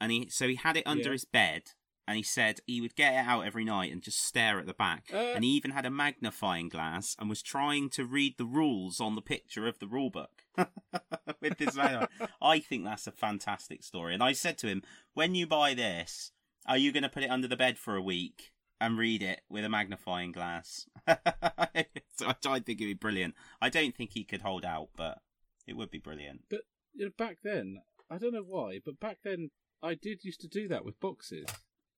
[0.00, 1.12] And he so he had it under Yeah.
[1.12, 1.62] his bed
[2.06, 4.72] and he said he would get it out every night and just stare at the
[4.74, 5.10] back.
[5.12, 5.16] Uh.
[5.34, 9.14] and he even had a magnifying glass and was trying to read the rules on
[9.14, 10.44] the picture of the rule book
[11.40, 12.06] with his manual.
[12.40, 14.14] I think that's a fantastic story.
[14.14, 14.82] And I said to him,
[15.14, 16.32] when you buy this,
[16.66, 19.40] are you going to put it under the bed for a week and read it
[19.48, 20.86] with a magnifying glass.
[21.08, 23.34] so I, I think it'd be brilliant.
[23.60, 25.18] I don't think he could hold out, but
[25.66, 26.42] it would be brilliant.
[26.48, 26.60] But
[26.94, 29.50] you know, back then, I don't know why, but back then
[29.82, 31.46] I did used to do that with boxes.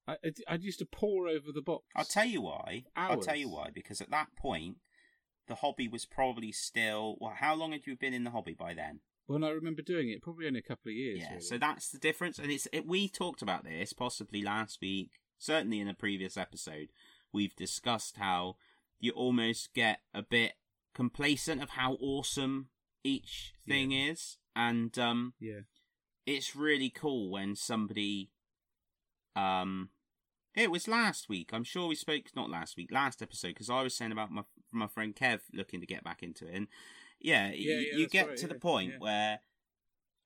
[0.07, 1.85] I I, I used to pour over the box.
[1.95, 2.85] I'll tell you why.
[2.97, 3.69] I'll tell you why.
[3.73, 4.77] Because at that point,
[5.49, 7.17] the hobby was probably still.
[7.21, 9.01] Well, how long had you been in the hobby by then?
[9.27, 11.21] When I remember doing it, probably only a couple of years.
[11.21, 11.41] Yeah, really.
[11.43, 15.81] so that's the difference, and it's it, we talked about this possibly last week, certainly
[15.81, 16.91] in a previous episode.
[17.33, 18.57] We've discussed how
[19.01, 20.53] you almost get a bit
[20.95, 22.69] complacent of how awesome
[23.03, 25.61] each thing is, and um, yeah,
[26.27, 28.31] it's really cool when somebody,
[29.35, 29.89] um,
[30.55, 31.51] it was last week.
[31.53, 34.43] I'm sure we spoke not last week, last episode, because I was saying about my
[34.73, 36.69] my friend Kev looking to get back into it, and
[37.21, 38.99] yeah, y- Yeah, yeah, you get right, to the point yeah.
[38.99, 39.41] where,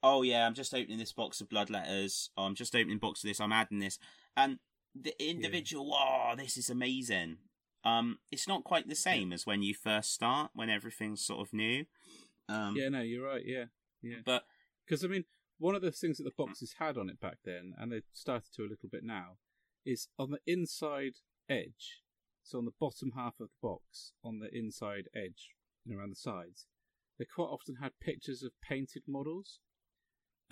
[0.02, 2.30] oh yeah, I'm just opening this box of blood letters.
[2.36, 3.40] Oh, I'm just opening box of this.
[3.40, 3.98] I'm adding this,
[4.36, 4.58] and
[4.94, 5.92] the individual.
[5.94, 7.38] Oh, this is amazing.
[7.84, 11.52] Um, it's not quite the same as when you first start, when everything's sort of
[11.52, 11.84] new.
[12.48, 13.42] Um, yeah, no, you're right.
[13.44, 13.64] Yeah,
[14.02, 14.18] yeah.
[14.24, 14.44] but
[14.86, 15.24] Because I mean,
[15.58, 18.52] one of the things that the boxes had on it back then, and they've started
[18.54, 19.36] to a little bit now,
[19.84, 21.14] is on the inside
[21.48, 22.02] edge.
[22.42, 25.50] So on the bottom half of the box, on the inside edge,
[25.86, 26.66] and around the sides,
[27.18, 29.60] they quite often had pictures of painted models,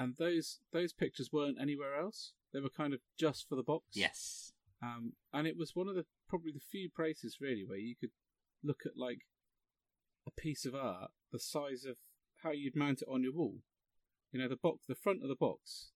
[0.02, 2.32] and those those pictures weren't anywhere else.
[2.52, 3.84] They were kind of just for the box.
[3.92, 7.94] yes, Um, and it was one of the probably the few places really where you
[7.98, 8.10] could
[8.62, 9.20] look at like
[10.26, 11.96] a piece of art the size of
[12.42, 13.58] how you'd mount it on your wall.
[14.32, 15.90] You know, the box, the front of the box,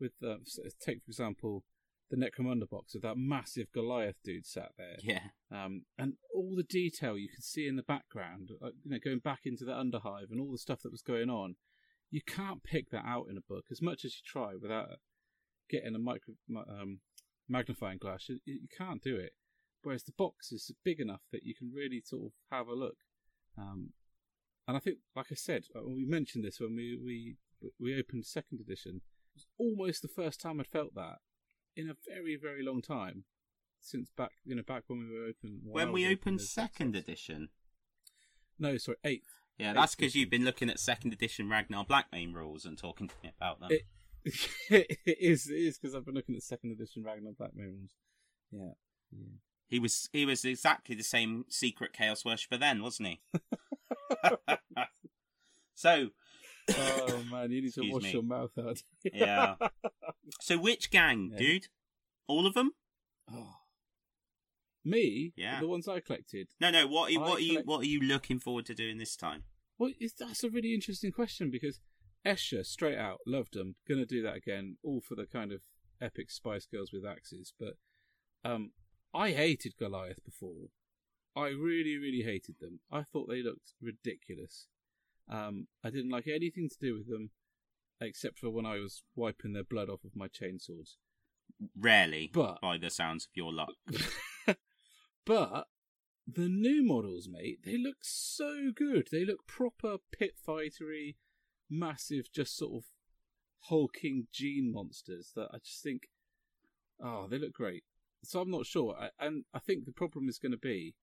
[0.00, 0.36] with uh,
[0.80, 1.64] take for example
[2.10, 6.62] the Necromunda box with that massive Goliath dude sat there, yeah, um, and all the
[6.62, 10.30] detail you could see in the background, like, you know, going back into the Underhive
[10.30, 11.56] and all the stuff that was going on.
[12.12, 14.88] You can't pick that out in a book as much as you try without
[15.68, 16.34] getting a micro,
[16.68, 17.00] um,
[17.48, 18.28] magnifying glass.
[18.28, 19.32] You, you can't do it.
[19.82, 22.98] Whereas the box is big enough that you can really sort of have a look.
[23.58, 23.94] Um,
[24.68, 27.36] and I think, like I said, uh, we mentioned this when we we
[27.80, 29.00] we opened second edition.
[29.34, 31.16] It was almost the first time I'd felt that
[31.74, 33.24] in a very very long time
[33.80, 35.60] since back you know back when we were open.
[35.64, 37.48] when we opened second edition.
[38.58, 39.41] No, sorry, eighth.
[39.58, 43.14] Yeah, that's because you've been looking at second edition Ragnar Blackmane rules and talking to
[43.22, 43.70] me about them.
[43.70, 43.86] It-
[44.70, 47.92] it is it is because I've been looking at second edition Ragnar Black Moons.
[48.52, 48.70] Yeah,
[49.10, 49.26] yeah.
[49.68, 53.20] He was he was exactly the same secret chaos worshipper then, wasn't he?
[55.74, 56.08] so
[56.70, 58.12] Oh man, you need to wash me.
[58.12, 58.80] your mouth out.
[59.12, 59.54] Yeah.
[60.40, 61.38] so which gang, Yeah.
[61.38, 61.66] dude?
[62.28, 62.72] All of them?
[64.84, 65.32] Me?
[65.36, 65.60] Yeah.
[65.60, 66.48] The ones I collected.
[66.60, 66.86] No, no.
[66.86, 68.98] What are you, I what are you collect- what are you looking forward to doing
[68.98, 69.44] this time?
[69.78, 71.80] Well, it's, that's a really interesting question because
[72.26, 73.74] Escher, straight out, loved them.
[73.88, 75.62] Gonna do that again, all for the kind of
[76.00, 77.52] epic Spice Girls with axes.
[77.58, 77.74] But
[78.44, 78.72] um,
[79.14, 80.68] I hated Goliath before.
[81.34, 82.80] I really, really hated them.
[82.90, 84.66] I thought they looked ridiculous.
[85.30, 87.30] Um, I didn't like anything to do with them,
[88.00, 90.96] except for when I was wiping their blood off of my chainsaws.
[91.78, 93.72] Rarely, But- by the sounds of your luck.
[95.24, 95.66] but
[96.26, 99.08] the new models, mate, they look so good.
[99.10, 101.16] They look proper pit fightery,
[101.68, 102.84] massive, just sort of
[103.66, 106.08] hulking gene monsters that I just think,
[107.02, 107.84] oh, they look great.
[108.24, 110.94] So I'm not sure, I, and I think the problem is going to be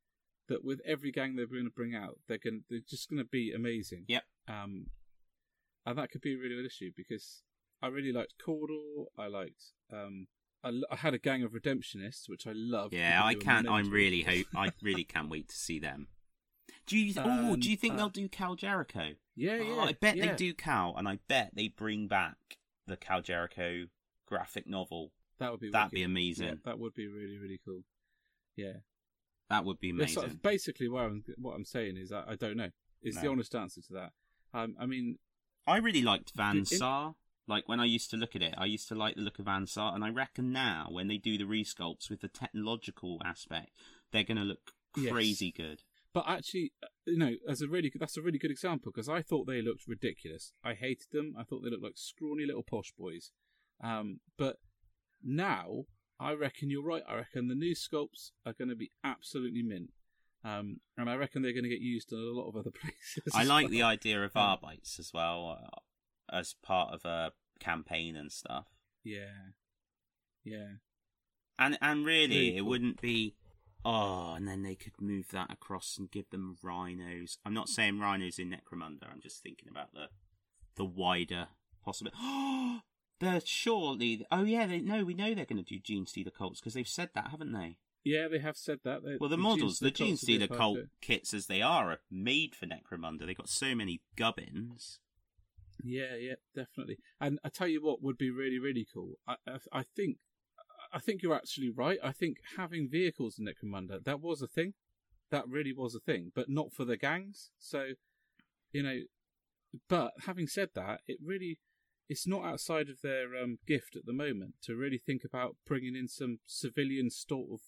[0.47, 3.27] that with every gang they're going to bring out, they're going they're just going to
[3.29, 4.05] be amazing.
[4.07, 4.23] Yep.
[4.47, 4.87] Um,
[5.85, 7.43] and that could be a really good issue because
[7.81, 9.05] I really liked Cawdor.
[9.17, 10.27] I liked um.
[10.63, 12.93] I, I had a gang of redemptionists, which I love.
[12.93, 13.67] Yeah, I can't.
[13.69, 14.47] I'm really hope.
[14.55, 16.07] I really can't wait to see them.
[16.85, 17.13] Do you?
[17.17, 19.11] oh, Um, do you think uh, they'll do Cal Jericho?
[19.35, 19.75] Yeah, yeah.
[19.75, 20.27] Oh, I bet yeah.
[20.27, 22.35] they do Cal, and I bet they bring back
[22.87, 23.85] the Cal Jericho
[24.25, 25.11] graphic novel.
[25.39, 26.47] That would be That'd be amazing.
[26.47, 27.83] Yeah, that would be really really cool.
[28.55, 28.73] Yeah.
[29.49, 30.37] That would be That's sort amazing.
[30.37, 32.69] of basically what I'm what I'm saying is I, I don't know.
[33.01, 34.11] Is the honest answer to that.
[34.53, 35.17] Um, I mean,
[35.65, 37.15] I really liked Van Saar.
[37.49, 39.47] Like when I used to look at it, I used to like the look of
[39.47, 43.71] Ansar, and I reckon now when they do the resculpts with the technological aspect,
[44.11, 45.11] they're going to look Yes.
[45.11, 45.83] crazy good.
[46.13, 49.21] but actually, uh, you know, as a really that's a really good example because I
[49.21, 50.51] thought they looked ridiculous.
[50.63, 51.35] I hated them.
[51.37, 53.31] I thought they looked like scrawny little posh boys.
[53.83, 54.57] Um, but
[55.23, 55.85] now
[56.19, 57.03] I reckon you're right.
[57.07, 59.91] I reckon the new sculpts are going to be absolutely mint.
[60.43, 63.33] Um, and I reckon they're going to get used in a lot of other places.
[63.33, 63.71] I like well.
[63.71, 65.79] the idea of Um, Arbites as well uh,
[66.31, 68.67] as part of a campaign and stuff.
[69.03, 69.51] Yeah,
[70.43, 70.73] yeah.
[71.57, 73.35] And and really, it wouldn't be.
[73.85, 77.37] Oh, and then they could move that across and give them rhinos.
[77.45, 79.09] I'm not saying rhinos in Necromunda.
[79.09, 80.07] I'm just thinking about the
[80.75, 81.47] the wider
[81.83, 82.17] possibility.
[83.19, 84.25] they're surely.
[84.31, 85.03] Oh yeah, they no.
[85.05, 87.77] We know they're going to do Gene Stealer cults because they've said that, haven't they?
[88.03, 89.03] Yeah, they have said that.
[89.03, 92.55] They- Well, the Gene models, the Gene Stealer cult kits as they are, are made
[92.55, 93.25] for Necromunda.
[93.25, 94.99] They've got so many gubbins.
[95.83, 96.97] Yeah, yeah, definitely.
[97.19, 99.13] And I tell you what would be really, really cool.
[99.27, 100.17] I, I, I think,
[100.91, 101.99] I think you're actually right.
[102.03, 104.73] I think having vehicles in Necromunda that was a thing.
[105.31, 107.51] That really was a thing, but not for the gangs.
[107.59, 107.89] So,
[108.71, 109.01] you know,
[109.87, 111.59] but having said that, it really,
[112.07, 115.95] it's not outside of their um, gift at the moment to really think about bringing
[115.95, 117.59] in some civilian sort of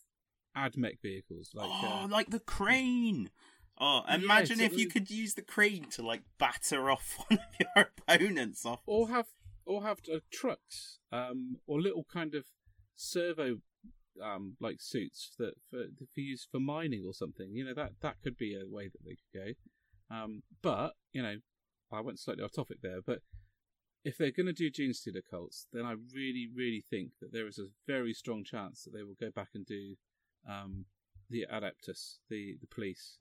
[0.58, 1.69] admech vehicles like.
[1.69, 3.30] oh, uh, like the crane!
[3.84, 7.89] Oh, imagine if you could use the crane to like batter off one of your
[7.98, 8.82] opponents off.
[8.86, 9.26] or have
[9.65, 12.46] or have uh, trucks um, or little kind of
[12.96, 13.58] servo
[14.24, 17.50] um, like suits that for, for use for mining or something.
[17.54, 19.56] You know that that could be a way that they could
[20.12, 20.15] go.
[20.15, 21.38] Um, but you know,
[21.91, 23.02] I went slightly off topic there.
[23.04, 23.20] But
[24.04, 27.58] if they're going to do Genestealer cults, then I really, really think that there is
[27.58, 29.96] a very strong chance that they will go back and do
[30.48, 30.86] um,
[31.30, 33.17] the Adeptus, the the police.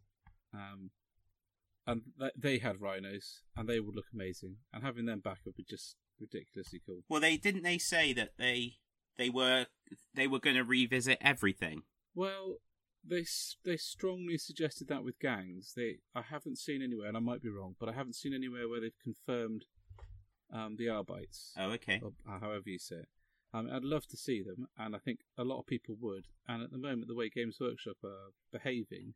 [0.53, 0.91] Um,
[1.87, 4.57] and th- they had rhinos, and they would look amazing.
[4.73, 7.01] And having them back would be just ridiculously cool.
[7.09, 8.75] Well, they didn't they say that they
[9.17, 9.67] they were
[10.15, 11.83] they were going to revisit everything.
[12.15, 12.57] Well,
[13.03, 13.25] they
[13.65, 15.73] they strongly suggested that with gangs.
[15.77, 18.69] They I haven't seen anywhere, and I might be wrong, but I haven't seen anywhere
[18.69, 19.65] where they've confirmed
[20.53, 22.01] um, the Arbites, Oh, okay.
[22.03, 23.09] or however you say it.
[23.53, 26.27] Um, I'd love to see them, and I think a lot of people would.
[26.47, 29.15] And at the moment, the way Games Workshop are behaving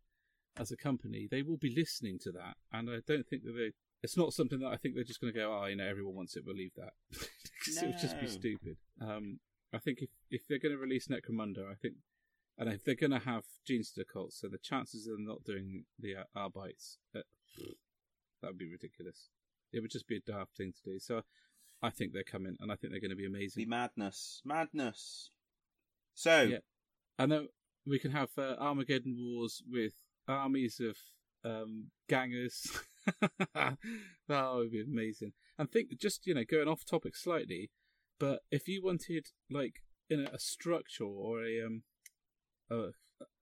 [0.56, 2.56] as a company, they will be listening to that.
[2.72, 3.72] And I don't think that they.
[4.02, 6.14] It's not something that I think they're just going to go, oh, you know, everyone
[6.14, 6.92] wants it, we'll leave that.
[7.64, 8.76] 'Cause it would just be stupid.
[9.00, 9.40] Um,
[9.72, 11.94] I think if, if they're going to release Necromunda, I think,
[12.58, 15.86] and if they're going to have Genestealer cults, so the chances of them not doing
[15.98, 17.20] the uh, Arbites, uh,
[18.42, 19.30] that would be ridiculous.
[19.72, 20.98] It would just be a daft thing to do.
[21.00, 21.22] So
[21.82, 23.68] I think they're coming, and I think they're going to be Be amazing.
[23.70, 25.30] madness, madness.
[26.14, 26.58] So Yeah.
[27.18, 27.48] And then
[27.86, 29.94] we can have uh, Armageddon Wars with
[30.28, 30.96] armies of
[31.44, 32.80] um, gangers.
[33.54, 33.76] that
[34.28, 35.32] would be amazing.
[35.58, 37.70] And think, just you know, going off topic slightly,
[38.18, 41.82] but if you wanted like in a, a structure or a um
[42.70, 42.76] a,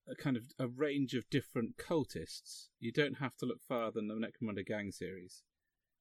[0.09, 4.09] a kind of a range of different cultists, you don't have to look farther than
[4.09, 5.43] the Necromunda gang series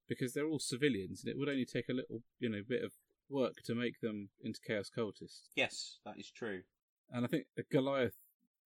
[0.08, 2.94] because they're all civilians, and it would only take a little you know bit of
[3.30, 5.44] work to make them into chaos cultists.
[5.56, 6.62] yes, that is true.
[7.10, 8.18] And I think a Goliath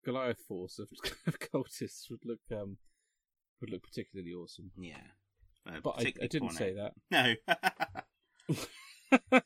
[0.06, 0.89] Goliath force of,
[1.28, 2.78] of cultists would look um
[3.62, 4.72] would look particularly awesome.
[4.78, 4.98] Yeah.
[5.68, 6.94] Uh, But I, I didn't say that.
[7.12, 7.36] No.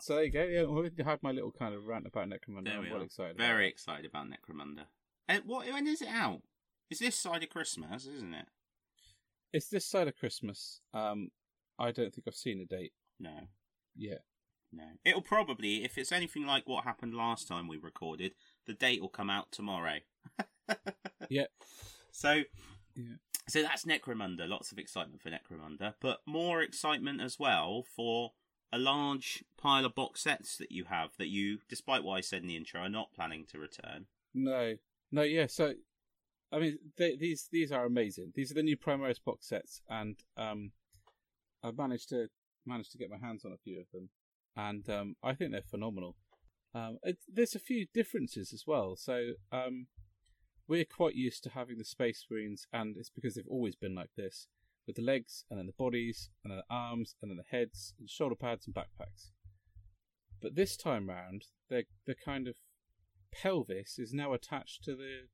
[0.00, 0.44] so there you go.
[0.44, 2.74] Yeah, well, I had my little kind of rant about Necromunda.
[2.74, 3.36] I'm we well excited.
[3.36, 4.84] Very excited about Necromunda.
[5.28, 5.66] And what?
[5.66, 6.42] When is it out?
[6.90, 8.46] Is this side of Christmas, isn't it?
[9.52, 10.80] It's this side of Christmas.
[10.94, 11.28] Um,
[11.78, 13.48] I don't think I've seen a date No,
[13.96, 14.18] Yeah.
[14.72, 14.84] no.
[15.04, 18.32] It'll probably, if it's anything like what happened last time we recorded,
[18.66, 19.98] the date will come out tomorrow.
[21.28, 21.46] Yeah.
[22.12, 22.42] So,
[22.94, 23.16] Yeah.
[23.48, 24.48] so that's Necromunda.
[24.48, 28.32] Lots of excitement for Necromunda, but more excitement as well for
[28.72, 32.42] a large pile of box sets that you have that you, despite what I said
[32.42, 34.06] in the intro, are not planning to return.
[34.34, 34.74] No,
[35.10, 35.46] no, yeah.
[35.46, 35.74] So,
[36.52, 38.32] I mean, they, these these are amazing.
[38.34, 40.72] These are the new Primaris box sets, and um,
[41.62, 42.28] I've managed to
[42.66, 44.10] managed to get my hands on a few of them,
[44.56, 46.16] and um, I think they're phenomenal.
[46.76, 48.96] Um, it, there's a few differences as well.
[48.96, 49.86] So, um,
[50.68, 54.10] we're quite used to having the space marines, and it's because they've always been like
[54.16, 54.48] this,
[54.86, 57.94] with the legs, and then the bodies, and then the arms, and then the heads,
[57.98, 59.30] and shoulder pads, and backpacks.
[60.42, 62.56] But this time round, they're the kind of
[63.32, 65.28] pelvis is now attached to the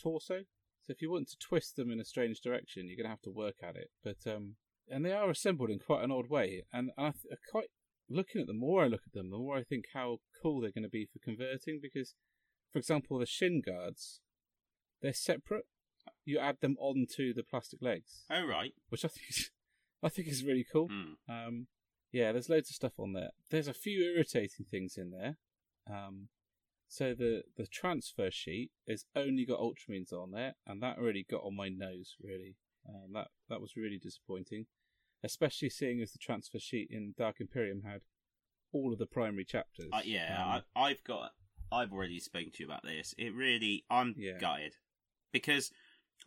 [0.00, 0.44] torso.
[0.82, 3.22] So if you want to twist them in a strange direction, you're going to have
[3.22, 3.90] to work at it.
[4.02, 4.56] But um,
[4.88, 6.64] and they are assembled in quite an odd way.
[6.72, 7.70] And I th- quite
[8.14, 8.56] looking at them.
[8.60, 10.88] The more I look at them, the more I think how cool they're going to
[10.88, 11.80] be for converting.
[11.82, 12.14] Because,
[12.72, 14.20] for example, the shin guards,
[15.02, 15.64] they're separate.
[16.24, 18.72] You add them onto the plastic legs, Oh, right.
[18.90, 19.50] which I think is,
[20.02, 20.88] I think is really cool.
[20.88, 21.32] Hmm.
[21.32, 21.66] Um,
[22.12, 23.30] yeah, there's loads of stuff on there.
[23.50, 25.36] There's a few irritating things in there.
[25.90, 26.28] Um,
[26.88, 31.42] so the the transfer sheet has only got Ultramarines on there, and that really got
[31.42, 32.14] on my nose.
[32.22, 32.54] Really,
[32.88, 34.66] um, that that was really disappointing,
[35.24, 38.02] especially seeing as the transfer sheet in Dark Imperium had
[38.72, 39.88] all of the primary chapters.
[39.92, 41.32] Uh, yeah, Um, I, I've got.
[41.72, 43.14] I've already spoken to you about this.
[43.18, 44.38] It really, I'm Yeah.
[44.38, 44.76] gutted
[45.32, 45.72] because,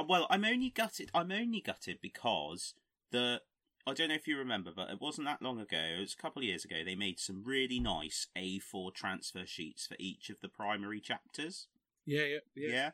[0.06, 1.10] well, I'm only gutted.
[1.14, 2.74] I'm only gutted because
[3.12, 3.42] the.
[3.86, 5.78] I don't know if you remember, but it wasn't that long ago.
[5.78, 6.78] It was a couple of years ago.
[6.84, 11.68] They made some really nice A4 transfer sheets for each of the primary chapters.
[12.06, 12.90] yeah, yeah, yeah, Yeah.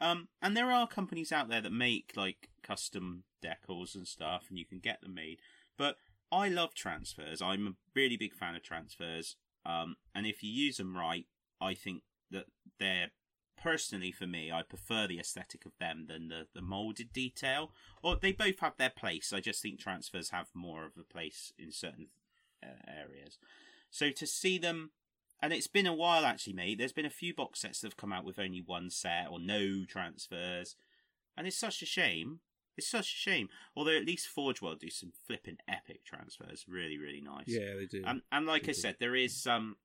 [0.00, 4.58] Um, and there are companies out there that make like custom decals and stuff, and
[4.58, 5.40] you can get them made.
[5.76, 5.96] But
[6.30, 7.42] I love transfers.
[7.42, 9.36] I'm a really big fan of transfers.
[9.66, 11.26] Um, and if you use them right,
[11.60, 12.46] I think that
[12.78, 13.10] they're
[13.62, 17.70] personally for me, I prefer the aesthetic of them than the the molded detail.
[18.02, 19.32] Or they both have their place.
[19.32, 22.08] I just think transfers have more of a place in certain
[22.62, 23.38] uh, areas.
[23.90, 24.90] So to see them,
[25.40, 26.78] and it's been a while actually, mate.
[26.78, 29.38] There's been a few box sets that have come out with only one set or
[29.38, 30.76] no transfers,
[31.36, 32.40] and it's such a shame.
[32.76, 33.48] It's such a shame.
[33.76, 37.44] Although at least Forge World do some flipping epic transfers, really, really nice.
[37.48, 38.02] Yeah, they do.
[38.06, 38.80] And and like They I do.
[38.80, 39.76] said, there is um,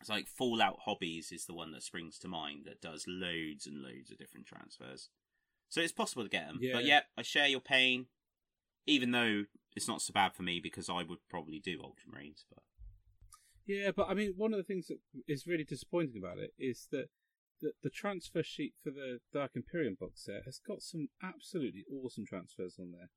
[0.00, 3.82] It's like Fallout Hobbies is the one that springs to mind that does loads and
[3.82, 5.10] loads of different transfers.
[5.68, 6.58] So it's possible to get them.
[6.72, 6.96] But Yeah.
[6.96, 8.06] yeah, I share your pain.
[8.86, 9.44] Even though
[9.76, 12.44] it's not so bad for me because I would probably do Ultramarines.
[12.52, 12.64] But
[13.64, 14.98] Yeah, but I mean, one of the things that
[15.28, 17.08] is really disappointing about it is that
[17.62, 22.26] the, the transfer sheet for the Dark Imperium box set has got some absolutely awesome
[22.26, 23.08] transfers on there.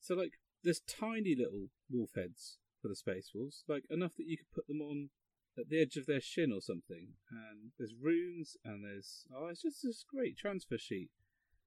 [0.00, 0.32] So, like,
[0.64, 4.68] there's tiny little wolf heads for the Space Wolves, like enough that you could put
[4.68, 5.10] them on
[5.58, 7.08] at the edge of their shin or something.
[7.30, 11.10] And there's runes, and there's oh, it's just this great transfer sheet.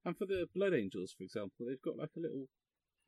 [0.05, 2.47] And for the Blood Angels, for example, they've got like a little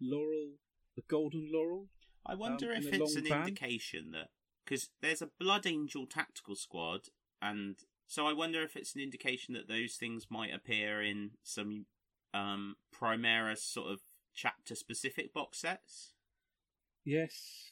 [0.01, 0.55] laurel,
[0.97, 1.88] a golden laurel.
[2.26, 3.47] I wonder Um, if it's an van?
[3.47, 4.28] indication that
[4.65, 7.07] because there's a Blood Angel tactical squad,
[7.41, 7.78] and
[8.08, 11.86] so I wonder if it's an indication that those things might appear in some
[12.34, 13.99] um Primaris sort of
[14.34, 16.14] chapter specific box sets.
[17.06, 17.72] Yes.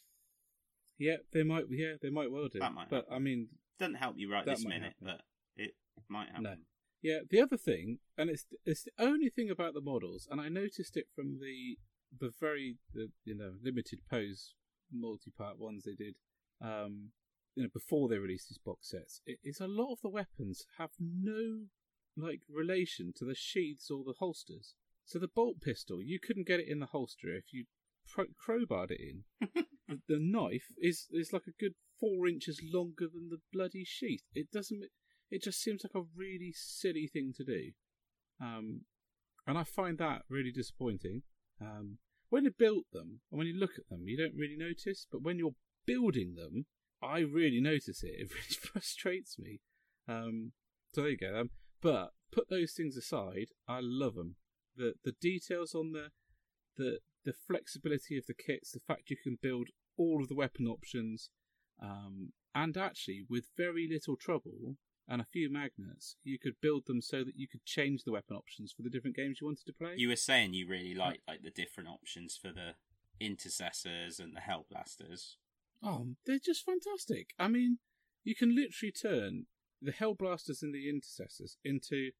[0.97, 1.65] Yeah, they might.
[1.69, 2.59] Yeah, they might well do.
[2.59, 3.47] That might but I mean,
[3.79, 5.17] Doesn't help you right this minute, happen.
[5.17, 5.21] but
[5.55, 5.71] it
[6.07, 6.43] might happen.
[6.43, 6.55] No.
[7.01, 7.19] yeah.
[7.27, 10.95] The other thing, and it's it's the only thing about the models, and I noticed
[10.97, 11.77] it from the
[12.19, 14.53] the very the you know limited pose
[14.93, 16.15] multi-part ones they did,
[16.61, 17.09] um,
[17.55, 19.21] you know, before they released these box sets.
[19.25, 21.65] It, it's a lot of the weapons have no
[22.17, 24.73] like relation to the sheaths or the holsters.
[25.05, 27.65] So the bolt pistol, you couldn't get it in the holster if you
[28.07, 29.23] pro- crowbarred it in.
[29.87, 34.23] the, the knife is is like a good four inches longer than the bloody sheath.
[34.33, 34.83] It doesn't.
[35.29, 37.71] It just seems like a really silly thing to do,
[38.41, 38.81] um,
[39.47, 41.23] and I find that really disappointing.
[41.61, 41.99] Um,
[42.29, 45.21] when you built them and when you look at them, you don't really notice, but
[45.21, 46.65] when you're building them,
[47.01, 48.15] I really notice it.
[48.19, 49.61] It really frustrates me.
[50.07, 50.51] Um,
[50.93, 51.39] so there you go.
[51.39, 51.49] Um,
[51.81, 54.35] but put those things aside, I love them.
[54.75, 56.09] The the details on the
[56.77, 60.67] the the flexibility of the kits, the fact you can build all of the weapon
[60.67, 61.29] options,
[61.81, 64.77] um, and actually with very little trouble
[65.07, 68.35] and a few magnets, you could build them so that you could change the weapon
[68.35, 69.93] options for the different games you wanted to play.
[69.97, 72.75] You were saying you really like like the different options for the
[73.19, 75.35] intercessors and the Hellblasters.
[75.83, 77.29] Oh, they're just fantastic.
[77.39, 77.79] I mean,
[78.23, 79.45] you can literally turn
[79.81, 82.11] the Hellblasters and the Intercessors into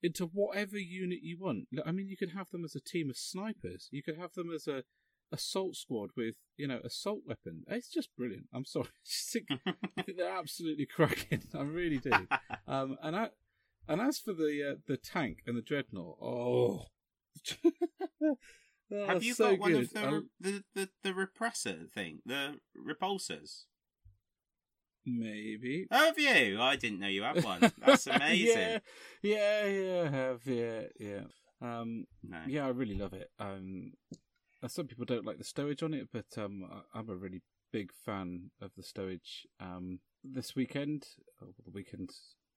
[0.00, 1.66] into whatever unit you want.
[1.84, 3.88] I mean, you could have them as a team of snipers.
[3.90, 4.84] You could have them as a
[5.32, 7.64] assault squad with you know assault weapon.
[7.68, 8.46] It's just brilliant.
[8.52, 9.46] I'm sorry, I just think,
[9.96, 11.42] I think they're absolutely cracking.
[11.54, 12.12] I really do.
[12.66, 13.30] Um, and I,
[13.88, 16.84] and as for the uh, the tank and the dreadnought, oh.
[18.90, 19.82] Oh, Have you so got one good.
[19.84, 23.64] of the, I- the, the the repressor thing, the repulsors?
[25.06, 26.60] maybe Oh, have you?
[26.60, 27.72] I didn't know you had one.
[27.84, 28.80] That's amazing.
[29.22, 31.20] yeah, yeah, yeah, I have, yeah, yeah.
[31.60, 32.38] Um, No.
[32.46, 33.30] yeah, I really love it.
[33.38, 33.92] Um,
[34.62, 37.42] uh, some people don't like the stowage on it, but um, I- I'm a really
[37.72, 39.46] big fan of the stowage.
[39.60, 41.06] Um, this weekend,
[41.40, 42.10] or the weekend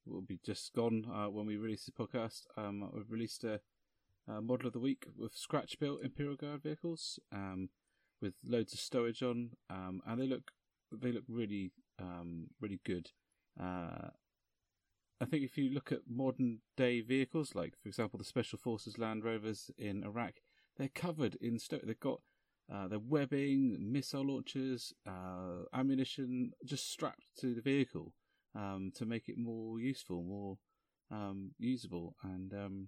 [0.06, 2.42] will be just gone uh, when we release the podcast.
[2.58, 3.62] Um, we've released a,
[4.38, 7.70] a model of the week with scratch built Imperial Guard vehicles, um,
[8.22, 10.52] with loads of stowage on, um, and they look
[10.92, 13.12] they look really um, really good.
[13.60, 14.10] Uh,
[15.20, 18.98] I think if you look at modern day vehicles, like for example the Special Forces
[18.98, 20.34] Land Rovers in Iraq,
[20.78, 21.86] they're covered in stowage.
[21.86, 22.22] They've got
[22.74, 28.14] uh, their webbing, missile launchers, uh, ammunition just strapped to the vehicle
[28.56, 30.58] um, to make it more useful, more
[31.12, 32.88] um, usable, and um,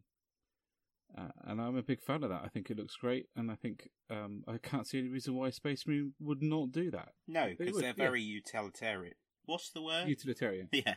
[1.18, 2.41] uh, and I'm a big fan of that.
[2.43, 5.49] I think it looks great, and I think um, I can't see any reason why
[5.51, 7.09] Space Marine would not do that.
[7.28, 7.93] No, because they're yeah.
[7.95, 9.16] very utilitarian.
[9.45, 10.07] What's the word?
[10.07, 10.70] Utilitarian.
[10.72, 10.95] yeah.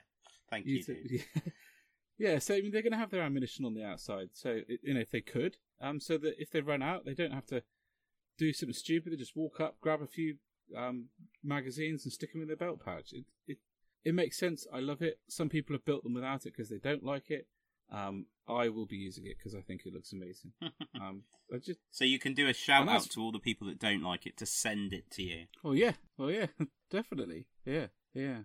[0.50, 0.76] Thank you.
[0.76, 1.52] Uti- dude.
[2.18, 4.28] yeah, so I mean, they're going to have their ammunition on the outside.
[4.32, 7.34] So you know, if they could, um, so that if they run out, they don't
[7.34, 7.62] have to
[8.38, 9.12] do something stupid.
[9.12, 10.36] They just walk up, grab a few
[10.76, 11.06] um,
[11.44, 13.12] magazines, and stick them in their belt pouch.
[13.12, 13.58] It it
[14.04, 14.66] it makes sense.
[14.72, 15.18] I love it.
[15.28, 17.48] Some people have built them without it because they don't like it.
[17.92, 20.52] Um, I will be using it because I think it looks amazing.
[21.00, 21.22] Um,
[21.52, 24.02] I just so you can do a shout out to all the people that don't
[24.02, 25.44] like it to send it to you.
[25.62, 26.46] Oh yeah, oh yeah,
[26.90, 28.38] definitely, yeah, yeah.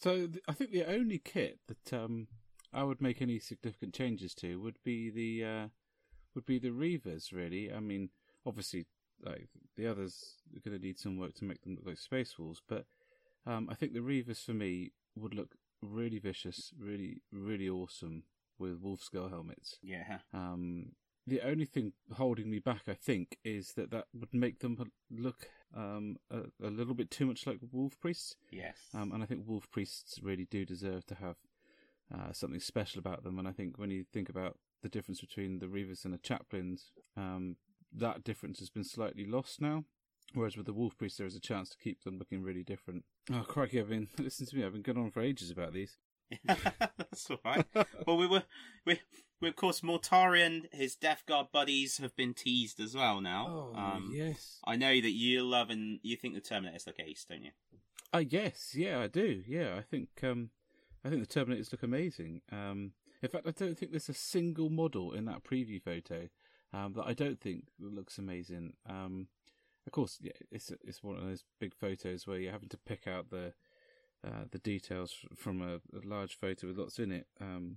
[0.00, 2.28] So th- I think the only kit that um
[2.72, 5.68] I would make any significant changes to would be the uh
[6.34, 7.32] would be the Reivers.
[7.32, 8.10] Really, I mean,
[8.46, 8.86] obviously,
[9.22, 12.38] like the others are going to need some work to make them look like Space
[12.38, 12.86] Wolves, but
[13.44, 18.22] um I think the Reivers for me would look really vicious, really really awesome
[18.58, 19.78] with wolf skull helmets.
[19.82, 20.18] Yeah.
[20.32, 20.92] Um,
[21.26, 24.78] the only thing holding me back, I think, is that that would make them
[25.10, 28.36] look um, a, a little bit too much like wolf priests.
[28.50, 28.78] Yes.
[28.94, 31.36] Um, and I think wolf priests really do deserve to have
[32.12, 33.38] uh, something special about them.
[33.38, 36.92] And I think when you think about the difference between the Reivers and the Chaplains,
[37.16, 37.56] um,
[37.92, 39.84] that difference has been slightly lost now.
[40.34, 43.04] Whereas with the Wolf Priest, there is a chance to keep them looking really different.
[43.32, 45.96] Oh, crikey, I've been, listen to me, I've been going on for ages about these.
[46.44, 47.64] That's all right.
[48.06, 48.44] well, we were,
[48.84, 49.00] we,
[49.40, 53.46] we, of course, Mortarion, his Death Guard buddies have been teased as well now.
[53.48, 54.58] Oh, um, yes.
[54.64, 57.50] I know that you love and you think the Terminators look ace, don't you?
[58.12, 59.42] Uh, yes, yeah, I do.
[59.46, 60.50] Yeah, I think, um,
[61.04, 62.40] I think the Terminators look amazing.
[62.50, 66.28] Um, in fact, I don't think there's a single model in that preview photo
[66.72, 68.74] um, that I don't think looks amazing.
[68.88, 69.28] Um,
[69.86, 73.06] of course, yeah, it's it's one of those big photos where you're having to pick
[73.06, 73.54] out the
[74.26, 77.76] uh, the details from a, a, large photo with lots in it, um,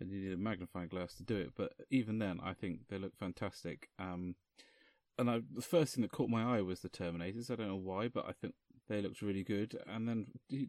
[0.00, 1.52] and you need a magnifying glass to do it.
[1.56, 3.88] But even then, I think they look fantastic.
[3.98, 4.34] Um,
[5.18, 7.50] and I, the first thing that caught my eye was the Terminators.
[7.50, 8.54] I don't know why, but I think
[8.88, 9.78] they looked really good.
[9.86, 10.26] And then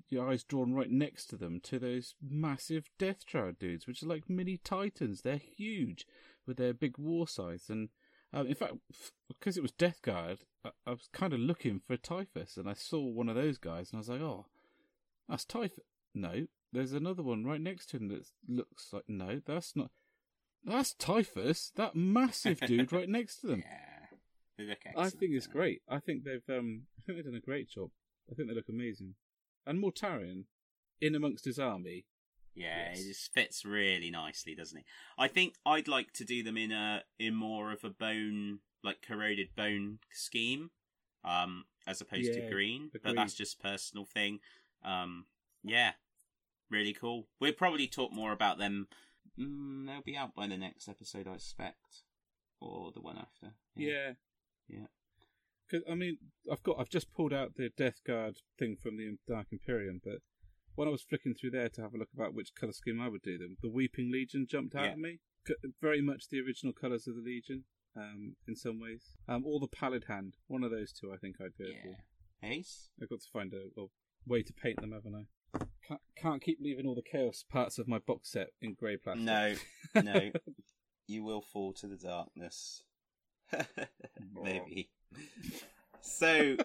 [0.09, 4.07] your eyes drawn right next to them to those massive Death Shroud dudes, which are
[4.07, 5.21] like mini Titans.
[5.21, 6.07] They're huge
[6.47, 7.65] with their big war size.
[7.69, 7.89] And
[8.33, 8.73] um, in fact,
[9.27, 12.73] because it was Death Guard, I, I was kind of looking for Typhus, and I
[12.73, 14.45] saw one of those guys, and I was like, "Oh,
[15.29, 19.75] that's Typhus." No, there's another one right next to him that looks like no, that's
[19.75, 19.91] not.
[20.63, 23.63] That's Typhus, that massive dude right next to them.
[24.61, 25.83] Yeah, I think it's great.
[25.87, 27.91] I think they've um, I think they've done a great job.
[28.29, 29.15] I think they look amazing.
[29.65, 30.47] And Mortarion,
[30.99, 32.07] in amongst his army,
[32.55, 32.99] yeah, yes.
[32.99, 34.85] it just fits really nicely, doesn't it?
[35.17, 39.01] I think I'd like to do them in a in more of a bone, like
[39.01, 40.71] corroded bone scheme,
[41.23, 42.89] um, as opposed yeah, to green.
[42.93, 43.01] Agreed.
[43.03, 44.39] But that's just personal thing.
[44.83, 45.25] Um,
[45.63, 45.91] yeah,
[46.69, 47.27] really cool.
[47.39, 48.87] We'll probably talk more about them.
[49.39, 52.03] Mm, they'll be out by the next episode, I expect,
[52.59, 53.53] or the one after.
[53.75, 54.13] Yeah,
[54.67, 54.87] yeah.
[55.67, 56.17] Because I mean,
[56.51, 60.19] I've got I've just pulled out the Death Guard thing from the Dark Imperium, but
[60.75, 63.09] when I was flicking through there to have a look about which colour scheme I
[63.09, 64.91] would do them, the Weeping Legion jumped out yeah.
[64.91, 65.19] at me.
[65.81, 67.65] Very much the original colours of the Legion,
[67.95, 69.17] um, in some ways.
[69.27, 70.35] Um, or the Pallid Hand.
[70.47, 71.81] One of those two I think I'd go yeah.
[71.83, 72.47] for.
[72.47, 72.89] Ace?
[73.01, 73.85] I've got to find a, a
[74.25, 75.59] way to paint them, haven't I?
[75.87, 79.23] Can't, can't keep leaving all the Chaos parts of my box set in grey plastic.
[79.23, 79.55] No,
[80.01, 80.31] no.
[81.07, 82.83] you will fall to the darkness.
[84.43, 84.89] Maybe.
[86.01, 86.57] So,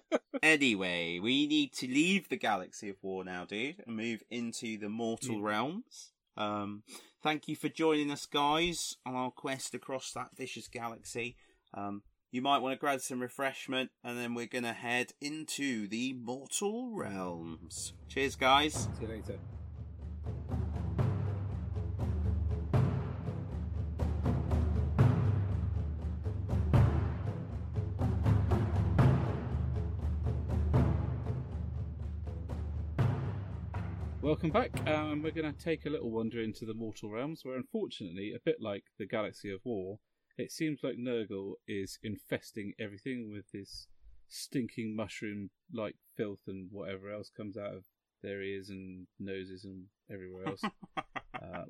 [0.42, 4.88] anyway, we need to leave the galaxy of war now, dude, and move into the
[4.88, 5.46] mortal yeah.
[5.46, 6.12] realms.
[6.36, 6.82] Um,
[7.22, 11.36] thank you for joining us, guys, on our quest across that vicious galaxy.
[11.72, 12.02] Um,
[12.34, 16.12] you might want to grab some refreshment, and then we're going to head into the
[16.14, 17.92] mortal realms.
[18.08, 18.74] Cheers, guys.
[18.74, 19.38] See you later.
[34.20, 37.54] Welcome back, um, we're going to take a little wander into the mortal realms, where
[37.54, 40.00] unfortunately, a bit like the Galaxy of War,
[40.36, 43.86] it seems like Nurgle is infesting everything with this
[44.28, 47.84] stinking mushroom-like filth and whatever else comes out of
[48.22, 50.62] their ears and noses and everywhere else.
[51.34, 51.64] uh,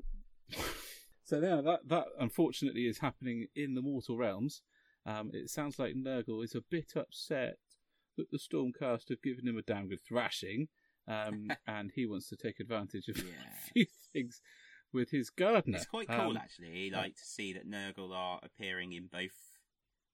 [1.24, 4.62] so yeah, that that unfortunately is happening in the mortal realms.
[5.06, 7.58] Um, it sounds like Nurgle is a bit upset
[8.16, 10.68] that the Stormcast have given him a damn good thrashing
[11.08, 13.24] um, and he wants to take advantage of yeah.
[13.24, 14.40] a few things
[14.94, 15.76] with his gardener.
[15.76, 16.90] It's quite cool, um, actually.
[16.90, 19.34] Like to see that Nurgle are appearing in both.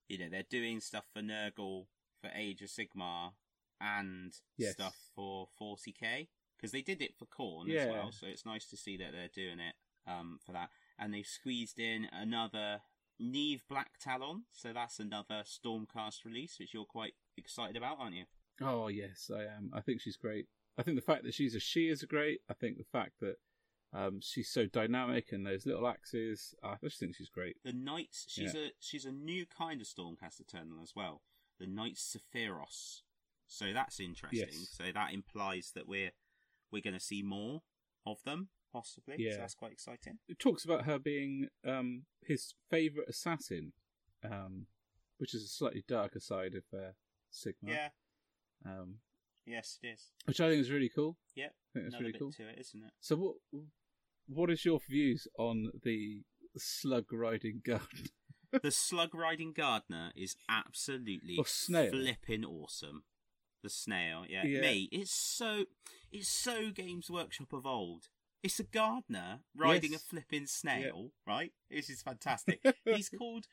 [0.09, 1.87] You know, they're doing stuff for Nurgle
[2.21, 3.33] for Age of Sigmar
[3.81, 4.73] and yes.
[4.73, 7.83] stuff for 40k because they did it for Khorne yeah.
[7.83, 8.13] as well.
[8.13, 9.75] So it's nice to see that they're doing it
[10.07, 10.71] um, for that.
[10.99, 12.81] And they've squeezed in another
[13.19, 18.25] Neave Blacktalon, so that's another Stormcast release, which you're quite excited about, aren't you?
[18.61, 19.71] Oh yes, I am.
[19.73, 20.47] I think she's great.
[20.77, 22.41] I think the fact that she's a she is great.
[22.51, 23.37] I think the fact that
[23.93, 26.55] um, she's so dynamic and those little axes.
[26.63, 27.57] I just think she's great.
[27.65, 28.27] The knights.
[28.29, 28.61] She's yeah.
[28.61, 31.23] a she's a new kind of Stormcast Eternal as well.
[31.59, 33.03] The Knights Zephyros.
[33.47, 34.49] So that's interesting.
[34.53, 34.69] Yes.
[34.71, 36.13] So that implies that we're
[36.71, 37.63] we're going to see more
[38.07, 39.17] of them possibly.
[39.19, 40.19] Yeah, so that's quite exciting.
[40.29, 43.73] It talks about her being um, his favorite assassin,
[44.25, 44.67] um,
[45.19, 46.93] which is a slightly darker side of uh,
[47.33, 47.75] Sigmar.
[47.75, 47.89] Yeah.
[48.65, 48.99] Um,
[49.47, 50.13] Yes, it is.
[50.27, 51.17] Which I think is really cool.
[51.35, 52.31] Yeah, I think that's really cool.
[52.33, 52.93] to it, isn't it?
[53.01, 53.35] So what
[54.33, 56.23] what is your views on the
[56.57, 58.11] slug riding gardener?
[58.63, 61.91] the slug riding gardener is absolutely or snail.
[61.91, 63.03] flipping awesome.
[63.63, 64.45] The snail, yeah.
[64.47, 64.61] yeah.
[64.61, 65.65] Me, it's so
[66.11, 68.05] it's so Games Workshop of old.
[68.43, 70.01] It's a gardener riding Yes.
[70.01, 71.53] a flipping snail, right?
[71.71, 72.65] This is fantastic.
[72.87, 73.47] He's called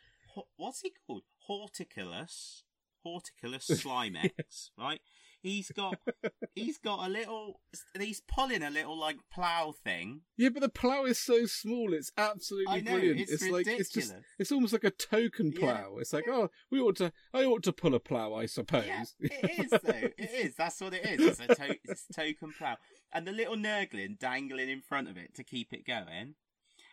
[0.56, 1.24] what's he called?
[1.48, 2.64] Horticulus.
[3.04, 5.02] Horticulus Slimex, right?
[5.44, 5.98] He's got
[6.56, 7.62] he's got a little
[8.00, 10.22] he's pulling a little like plough thing.
[10.36, 13.20] Yeah, but the plough is so small; it's absolutely know, brilliant.
[13.30, 14.26] it's like it's just ridiculous.
[14.40, 15.60] it's almost like a token Yeah.
[15.60, 15.98] plough.
[16.00, 18.86] It's like, oh, we ought to, I ought to pull a plough, I suppose.
[18.86, 20.10] Yeah, it is though.
[20.18, 20.56] It is.
[20.56, 21.28] That's what it is.
[21.28, 22.78] It's a, to- it's a token plough,
[23.14, 26.36] and the little nurgling dangling in front of it to keep it going.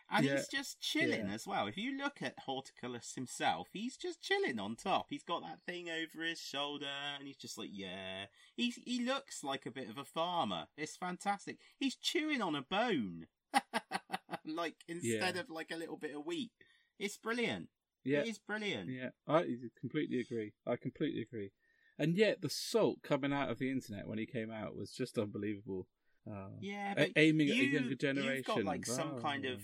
[0.09, 1.33] And Yeah, he's just chilling yeah.
[1.33, 1.65] as well.
[1.67, 5.07] If you look at Horticulus himself, he's just chilling on top.
[5.09, 6.85] He's got that thing over his shoulder,
[7.17, 8.25] and he's just like, yeah.
[8.55, 10.67] He he looks like a bit of a farmer.
[10.77, 11.57] It's fantastic.
[11.77, 13.25] He's chewing on a bone,
[14.45, 15.41] like instead Yeah.
[15.41, 16.51] of like a little bit of wheat.
[16.99, 17.69] It's brilliant.
[18.03, 18.89] yeah, It is brilliant.
[18.89, 19.09] yeah.
[19.27, 19.45] I
[19.79, 20.53] completely agree.
[20.65, 21.51] I completely agree.
[21.97, 25.17] And yet, the salt coming out of the internet when he came out was just
[25.17, 25.87] unbelievable.
[26.29, 28.35] Uh, Yeah, a- but aiming at a younger generation.
[28.37, 29.61] You've got like some kind of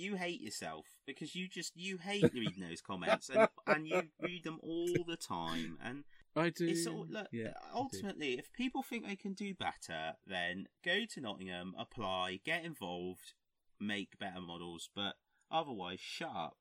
[0.00, 4.44] you hate yourself because you just you hate reading those comments and, and you read
[4.44, 6.04] them all the time and
[6.36, 6.66] I do.
[6.66, 11.20] it's all look yeah, ultimately if people think they can do better then go to
[11.20, 13.34] Nottingham apply get involved
[13.80, 15.14] make better models but
[15.50, 16.56] otherwise shut up.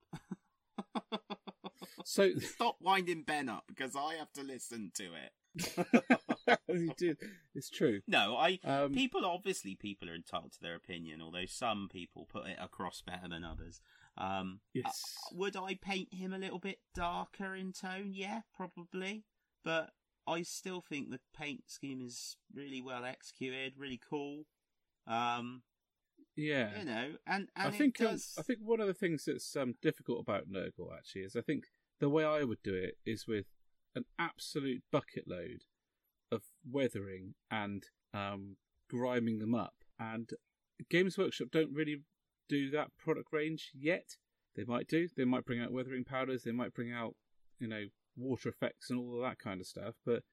[2.06, 6.00] So stop winding Ben up because I have to listen to it
[6.68, 7.16] you do.
[7.56, 8.02] It's true.
[8.08, 12.48] no I Um, people obviously people are entitled to their opinion although some people put
[12.48, 13.82] it across better than others
[14.18, 15.16] um yes.
[15.34, 19.24] would i paint him a little bit darker in tone yeah probably
[19.64, 19.92] but
[20.28, 24.44] i still think the paint scheme is really well executed really cool
[25.08, 25.62] um
[26.36, 26.80] yeah.
[26.80, 29.56] you know and, and I think um, does I think one of the things that's
[29.56, 31.66] um, difficult about Nurgle actually is I think
[32.00, 33.46] the way I would do it is with
[33.96, 35.64] an absolute bucket load
[36.32, 38.58] of weathering and um,
[38.90, 39.74] griming them up.
[40.00, 40.30] And
[40.90, 42.04] Games Workshop don't really
[42.48, 44.16] do that product range yet.
[44.56, 45.08] They might do.
[45.16, 46.44] They might bring out weathering powders.
[46.44, 47.16] They might bring out
[47.60, 47.86] you know
[48.18, 49.96] water effects and all of that kind of stuff.
[50.06, 50.24] But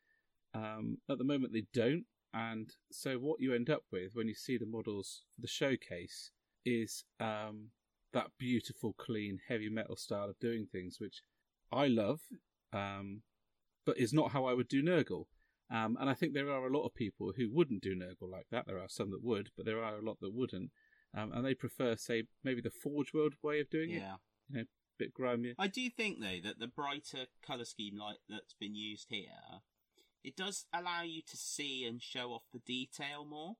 [0.54, 2.04] um, at the moment they don't.
[2.34, 6.30] And so what you end up with when you see the models for the showcase
[6.64, 7.68] is um,
[8.12, 11.22] that beautiful, clean, heavy metal style of doing things, which
[11.72, 12.20] I love,
[12.72, 13.22] um,
[13.86, 15.26] but is not how I would do Nurgle.
[15.70, 18.46] Um, and I think there are a lot of people who wouldn't do Nurgle like
[18.50, 18.66] that.
[18.66, 20.70] There are some that would, but there are a lot that wouldn't.
[21.12, 24.16] Um, and they prefer, say, maybe the Forge World way of doing it, yeah
[24.54, 24.64] a
[24.98, 25.54] bit grimier.
[25.58, 29.60] i do think though that the brighter color scheme like that's been used here
[30.22, 33.56] it does allow you to see and show off the detail more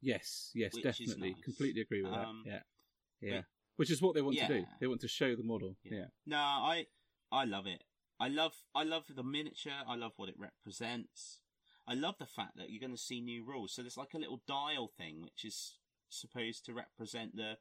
[0.00, 1.30] Yes, yes, definitely.
[1.32, 1.42] nice.
[1.44, 2.50] Completely agree with Um, that.
[2.50, 3.36] Yeah, yeah.
[3.38, 3.44] but-
[3.76, 4.64] Which is what they want to do.
[4.80, 5.76] They want to show the model.
[5.82, 5.96] Yeah.
[5.98, 6.06] Yeah.
[6.26, 6.86] No, I
[7.32, 7.82] I love it.
[8.20, 9.72] I love I love the miniature.
[9.86, 11.38] I love what it represents.
[11.86, 13.72] I love the fact that you're going to see new rules.
[13.74, 15.76] So there's like a little dial thing, which is
[16.10, 17.54] supposed to represent the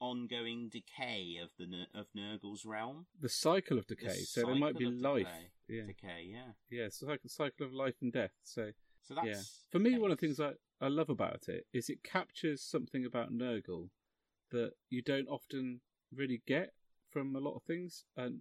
[0.00, 3.06] ongoing decay of the of Nurgle's realm.
[3.20, 4.18] The cycle of The decay.
[4.18, 5.26] So there might be life.
[5.26, 5.50] decay.
[5.68, 5.86] Yeah.
[5.86, 6.52] Decay, yeah.
[6.70, 8.32] Yeah, cycle cycle of life and death.
[8.44, 8.70] So
[9.02, 9.40] So that's yeah.
[9.72, 13.04] For me, one of the things I, I love about it is it captures something
[13.04, 13.88] about Nurgle
[14.50, 15.80] that you don't often
[16.14, 16.74] really get
[17.10, 18.40] from a lot of things, and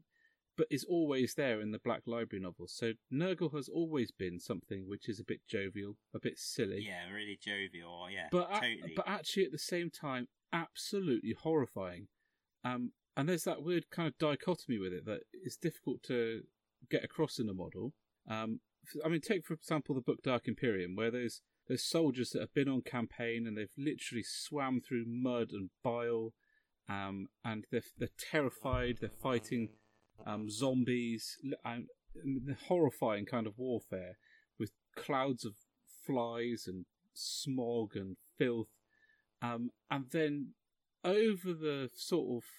[0.57, 2.73] but is always there in the Black Library novels.
[2.75, 7.09] So Nurgle has always been something which is a bit jovial, a bit silly, yeah,
[7.11, 8.07] really jovial.
[8.11, 12.07] Yeah, but a- but actually at the same time absolutely horrifying.
[12.63, 16.41] Um, and there's that weird kind of dichotomy with it that is difficult to
[16.89, 17.93] get across in a model.
[18.29, 18.59] Um,
[19.03, 22.53] I mean, take for example the book Dark Imperium, where there's there's soldiers that have
[22.53, 26.33] been on campaign and they've literally swam through mud and bile,
[26.89, 28.97] um, and they're they're terrified.
[28.99, 29.69] They're fighting
[30.25, 31.87] um, zombies, l- and
[32.23, 34.17] and the horrifying kind of warfare
[34.59, 35.53] with clouds of
[36.05, 38.67] flies and smog and filth.
[39.41, 40.53] Um, and then
[41.03, 42.49] over the sort of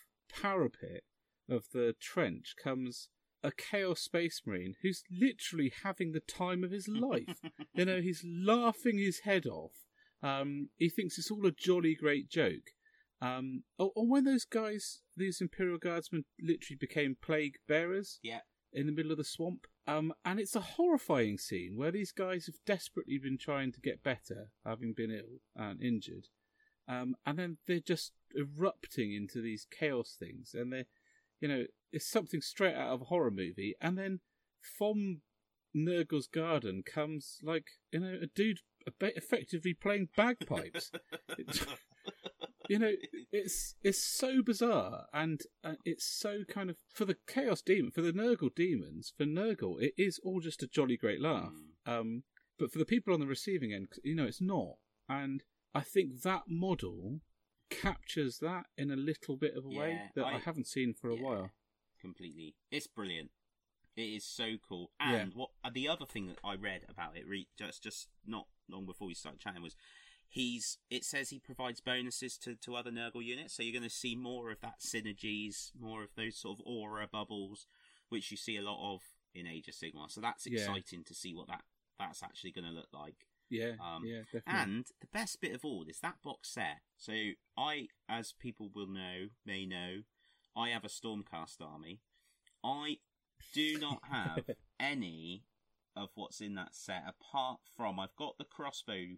[0.43, 1.05] parapet
[1.49, 3.09] of the trench comes
[3.43, 7.41] a Chaos Space Marine who's literally having the time of his life.
[7.75, 9.73] you know, he's laughing his head off.
[10.23, 12.71] Um, he thinks it's all a jolly great joke.
[13.21, 18.41] Um, or, or when those guys, these Imperial Guardsmen, literally became plague bearers yeah,
[18.73, 19.67] in the middle of the swamp.
[19.87, 24.03] Um, and it's a horrifying scene where these guys have desperately been trying to get
[24.03, 26.29] better, having been ill and injured.
[26.89, 30.55] Um, and then they're just erupting into these chaos things.
[30.55, 30.87] And they're,
[31.41, 33.75] you know, it's something straight out of a horror movie.
[33.81, 34.21] And then
[34.79, 35.21] from
[35.75, 38.61] Nurgle's garden comes, like, you know, a dude
[39.01, 40.91] effectively playing bagpipes.
[42.69, 42.93] You know,
[43.33, 48.01] it's it's so bizarre and uh, it's so kind of for the chaos demon for
[48.03, 51.53] the Nurgle demons for Nurgle it is all just a jolly great laugh.
[51.87, 52.01] Mm.
[52.01, 52.23] Um,
[52.59, 54.77] but for the people on the receiving end, you know, it's not.
[55.09, 55.43] And
[55.75, 57.21] I think that model
[57.71, 61.11] captures that in a little bit of a way that I, I- haven't seen for
[61.11, 61.23] a yeah.
[61.23, 61.51] while.
[62.01, 62.55] completely.
[62.71, 63.31] It's brilliant.
[63.97, 64.91] It is so cool.
[65.01, 65.15] Yeah.
[65.17, 68.47] And what uh, the other thing that I read about it, re- just just not
[68.69, 69.77] long before we started chatting, was
[70.35, 70.79] he's.
[70.91, 74.15] It says he provides bonuses to to other Nurgle units, so you're going to see
[74.17, 77.67] more of that synergies, more of those sort of aura bubbles,
[78.09, 79.01] which you see a lot of
[79.35, 80.11] in Age of Sigmar.
[80.11, 80.53] So that's Yeah.
[80.69, 81.63] exciting to see what that
[81.99, 83.27] that's actually going to look like.
[83.51, 84.53] Yeah, Um, yeah, definitely.
[84.61, 86.81] And the best bit of all is that box set.
[86.97, 87.13] So
[87.57, 90.03] I, as people will know, may know,
[90.57, 92.01] I have a Stormcast army.
[92.65, 92.99] I
[93.53, 94.45] do not have
[94.81, 95.45] any
[95.97, 99.17] of what's in that set apart from I've got the crossbow,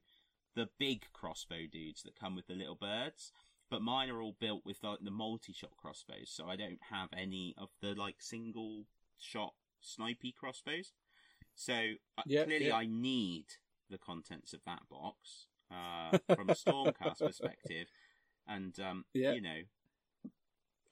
[0.57, 3.33] the big crossbow dudes that come with the little birds.
[3.71, 7.55] But mine are all built with like the multi-shot crossbows, so I don't have any
[7.59, 8.85] of the like single
[9.19, 10.93] shot snipey crossbows.
[11.55, 11.75] So
[12.19, 12.77] uh, Yeah, clearly, yeah.
[12.77, 13.47] I need
[13.91, 17.89] the contents of that box uh, from a Stormcast perspective,
[18.47, 19.33] and um, Yeah.
[19.33, 19.61] you know,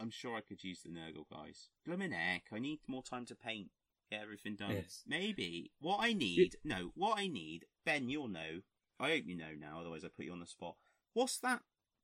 [0.00, 1.68] I'm sure I could use the Nurgle guys.
[1.86, 3.68] Blimmin' heck, I need more time to paint,
[4.10, 4.72] get everything done.
[4.72, 5.04] Yes.
[5.06, 8.62] Maybe what I need, no, what I need, Ben, you'll know.
[9.00, 10.76] I hope you know now, otherwise I put you on the spot.
[11.12, 11.60] What's that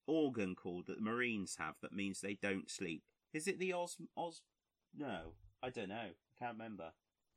[0.06, 3.02] organ called that the Marines have that means they don't sleep?
[3.32, 4.42] Is it the Os Os?
[4.96, 5.94] No, I don't know.
[5.96, 6.90] I can't remember.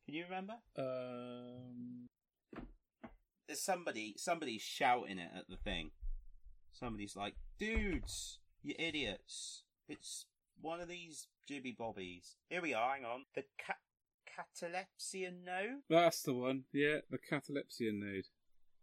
[0.06, 0.56] Can you remember?
[0.78, 2.08] um,
[3.48, 5.92] There's somebody, somebody's shouting it at the thing.
[6.72, 9.64] Somebody's like, "Dudes, you idiots!
[9.88, 10.26] It's
[10.60, 12.94] one of these jibby bobbies." Here we are.
[12.96, 13.26] Hang on.
[13.36, 13.76] The ca-
[14.28, 15.82] catalepsean node.
[15.90, 16.64] that's the one.
[16.74, 18.26] Yeah, the catalepsean node.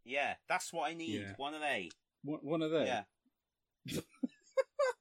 [0.04, 1.20] Yeah, that's what I need.
[1.20, 1.34] Yeah.
[1.36, 1.90] One of they.
[2.22, 2.84] One, one of they.
[2.84, 3.02] Yeah.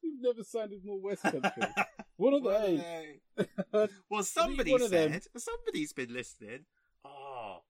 [0.01, 1.63] You've never sounded more West Country.
[2.17, 3.19] one of they.
[4.09, 5.21] Well, somebody said.
[5.37, 6.65] Somebody's been listening.
[7.05, 7.63] Oh,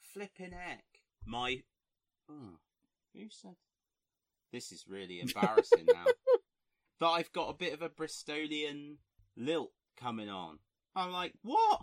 [0.00, 0.84] flipping heck!
[1.24, 1.62] My.
[2.30, 2.58] Oh,
[3.14, 3.56] who said?
[4.52, 6.04] This is really embarrassing now.
[7.00, 8.96] That I've got a bit of a Bristolian
[9.36, 10.58] lilt coming on.
[10.94, 11.80] I'm like, what?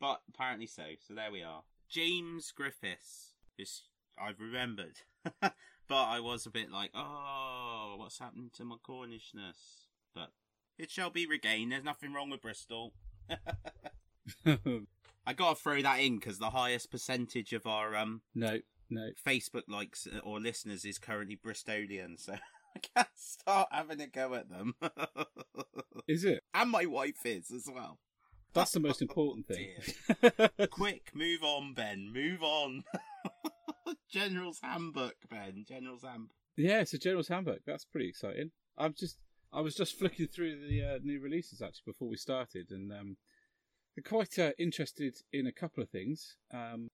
[0.00, 0.82] but apparently so.
[1.06, 1.62] So there we are.
[1.88, 3.32] James Griffiths.
[3.56, 3.82] This
[4.20, 5.00] I've remembered.
[5.40, 5.54] but
[5.90, 9.86] I was a bit like, oh, what's happened to my Cornishness?
[10.14, 10.30] But
[10.78, 11.72] it shall be regained.
[11.72, 12.92] There's nothing wrong with Bristol.
[14.46, 18.58] I gotta throw that in because the highest percentage of our um no,
[18.88, 19.10] no.
[19.26, 22.34] Facebook likes uh, or listeners is currently Bristolian, so
[22.76, 24.74] I can't start having a go at them.
[26.06, 26.42] Is it?
[26.54, 27.98] and my wife is as well.
[28.54, 29.68] That's the most important thing.
[30.70, 32.10] Quick, move on, Ben.
[32.12, 32.84] Move on.
[34.10, 35.64] General's handbook, Ben.
[35.68, 36.36] General's handbook.
[36.56, 37.60] yeah, it's a General's Handbook.
[37.66, 38.50] That's pretty exciting.
[38.76, 39.18] I'm just,
[39.52, 43.16] I was just flicking through the uh, new releases actually before we started, and um,
[43.96, 46.36] I'm quite uh, interested in a couple of things.
[46.52, 46.88] Um,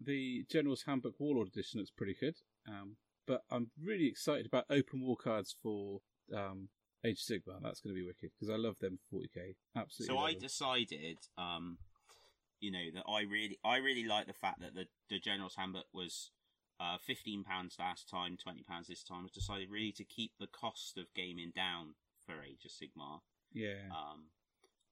[0.00, 2.34] the General's Handbook Warlord Edition looks pretty good,
[2.68, 2.96] um,
[3.26, 6.00] but I'm really excited about open war cards for
[6.36, 6.68] um,
[7.04, 7.60] Age of Sigmar.
[7.62, 9.54] That's going to be wicked because I love them 40k.
[9.76, 10.14] Absolutely.
[10.14, 11.78] So love I decided, um,
[12.60, 15.86] you know, that I really, I really like the fact that the the General's Handbook
[15.92, 16.30] was
[16.80, 19.24] uh, fifteen pounds last time, twenty pounds this time.
[19.24, 21.94] I decided really to keep the cost of gaming down
[22.26, 23.20] for Age of Sigmar.
[23.52, 23.88] yeah.
[23.90, 24.30] Um,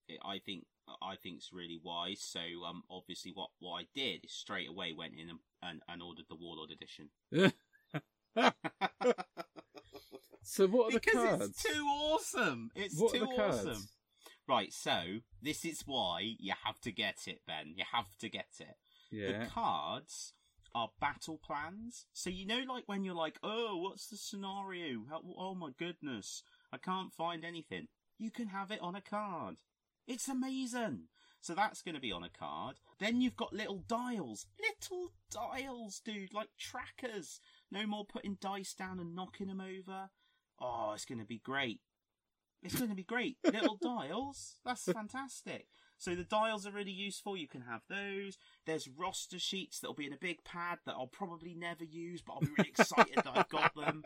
[0.09, 0.66] it, I think
[1.02, 2.20] I think it's really wise.
[2.20, 6.02] So um, obviously, what what I did is straight away went in and, and, and
[6.02, 7.11] ordered the Warlord edition.
[10.47, 11.49] so what are the because cards?
[11.51, 12.70] it's too awesome.
[12.74, 13.88] It's what too the awesome.
[14.49, 17.74] Right, so this is why you have to get it, Ben.
[17.74, 18.76] You have to get it.
[19.11, 19.40] Yeah.
[19.40, 20.34] The cards
[20.72, 22.07] are battle plans.
[22.12, 25.05] So you know, like when you're like, "Oh, what's the scenario?
[25.11, 26.42] How, oh my goodness,
[26.72, 27.88] I can't find anything."
[28.18, 29.57] You can have it on a card.
[30.07, 31.09] It's amazing.
[31.40, 32.76] So that's going to be on a card.
[32.99, 37.40] Then you've got little dials, little dials, dude, like trackers.
[37.70, 40.11] No more putting dice down and knocking them over.
[40.61, 41.80] Oh, it's going to be great.
[42.62, 43.36] It's going to be great.
[43.44, 44.57] Little dials.
[44.64, 45.66] That's fantastic.
[45.98, 47.36] So the dials are really useful.
[47.36, 48.36] You can have those.
[48.66, 52.34] There's roster sheets that'll be in a big pad that I'll probably never use, but
[52.34, 54.04] I'll be really excited that I've got them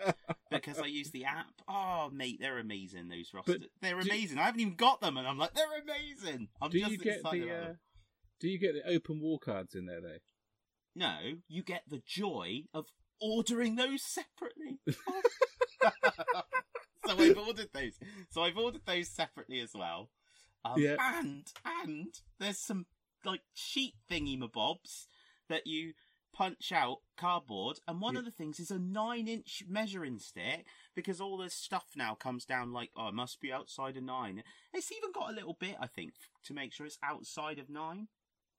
[0.51, 1.62] because I use the app.
[1.68, 3.09] Oh, mate, they're amazing.
[3.09, 4.38] Those roster, But they're amazing.
[4.38, 6.48] I haven't even got them, and I'm like, they're amazing.
[6.62, 7.72] I'm do just you get excited the uh,
[8.40, 10.18] do you get the open war cards in there though?
[10.94, 11.16] No,
[11.48, 12.86] you get the joy of
[13.20, 14.80] ordering those separately.
[17.07, 17.99] so I've ordered those.
[18.31, 20.11] So I've ordered those separately as well.
[20.64, 20.97] Um, Yeah.
[20.99, 22.87] And and there's some
[23.24, 25.07] like sheet thingy mabobs
[25.49, 25.93] that you
[26.33, 28.20] punch out cardboard, and one Yeah.
[28.20, 30.64] of the things is a nine-inch measuring stick
[30.95, 34.43] because all this stuff now comes down like oh, it must be outside of nine.
[34.72, 36.12] It's even got a little bit, I think,
[36.45, 38.09] to make sure it's outside of nine.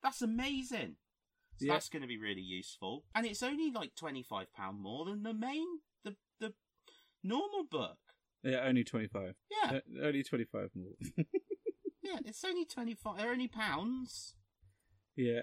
[0.04, 0.98] That's amazing.
[1.58, 1.74] So Yeah.
[1.74, 3.04] that's going to be really useful.
[3.14, 4.48] And it's only like £25
[4.80, 5.68] more than the main,
[6.04, 6.54] the, the
[7.24, 7.98] normal book.
[8.44, 9.36] Yeah, only 25.
[9.50, 10.94] Yeah, Uh, only 25 more.
[12.04, 14.36] yeah, it's only 25, they're only pounds.
[15.16, 15.42] yeah.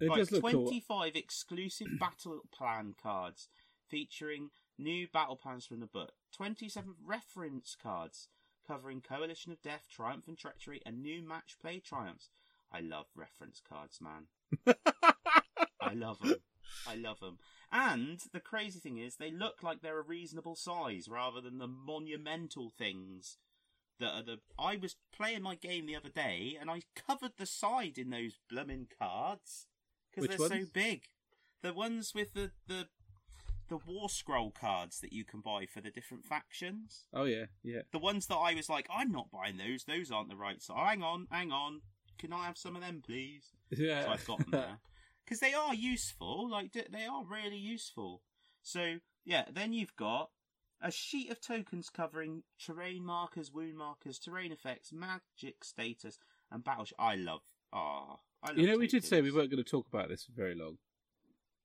[0.00, 0.64] It right, does look cool.
[0.64, 3.48] 25 exclusive battle plan cards
[3.88, 6.12] featuring new battle plans from the book.
[6.36, 8.28] 27 reference cards
[8.66, 12.30] covering Coalition of Death, Triumph and Treachery, and new match play triumphs.
[12.72, 14.26] I love reference cards, man.
[15.80, 16.36] I love them.
[16.88, 17.38] I love them.
[17.72, 21.66] And the crazy thing is, they look like they're a reasonable size rather than the
[21.66, 23.38] monumental things
[23.98, 24.38] that are the.
[24.58, 28.38] I was playing my game the other day and I covered the side in those
[28.48, 29.66] blooming cards
[30.14, 31.02] because they're so big.
[31.62, 32.88] The ones with the the
[33.68, 37.04] the war scroll cards that you can buy for the different factions.
[37.12, 37.80] Oh, yeah, yeah.
[37.92, 39.84] The ones that I was like, I'm not buying those.
[39.84, 40.76] Those aren't the right size.
[40.76, 41.80] Hang on, hang on.
[42.18, 43.52] Can I have some of them, please?
[43.70, 44.04] Yeah.
[44.04, 44.78] so I've got them there
[45.24, 46.48] because they are useful.
[46.50, 48.22] Like d- they are really useful.
[48.62, 50.30] So yeah, then you've got
[50.82, 56.18] a sheet of tokens covering terrain markers, wound markers, terrain effects, magic status,
[56.50, 56.86] and battle.
[56.98, 57.40] I love.
[57.72, 58.58] Ah, I love.
[58.58, 60.78] you know, we did say we weren't going to talk about this for very long.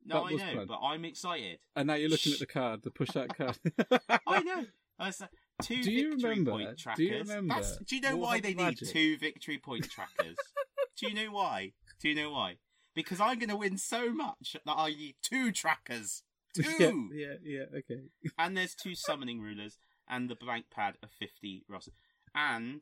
[0.05, 0.68] No, that I know, fun.
[0.68, 1.60] but I'm excited.
[1.76, 3.57] And now you're looking at the card, the push that card.
[4.28, 4.66] I know.
[4.99, 5.22] That's
[5.62, 7.05] two Do you victory remember- point do trackers.
[7.05, 10.38] you remember That's- do you know why they need two victory point trackers?
[10.97, 11.72] do you know why?
[12.01, 12.55] Do you know why?
[12.95, 16.23] Because I'm going to win so much that I need two trackers.
[16.55, 17.09] Two!
[17.13, 18.01] yeah, yeah, yeah, okay.
[18.39, 19.77] and there's two summoning rulers
[20.09, 21.87] and the blank pad of 50 Ross.
[22.33, 22.81] And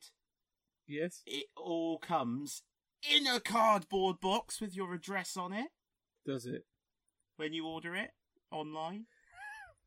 [0.87, 1.21] Yes.
[1.25, 2.63] it all comes
[3.13, 5.67] in a cardboard box with your address on it
[6.25, 6.65] Does it?
[7.35, 8.11] when you order it
[8.51, 9.07] online.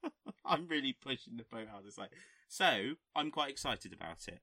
[0.44, 2.08] I'm really pushing the boat out this way.
[2.48, 4.40] So, I'm quite excited about it.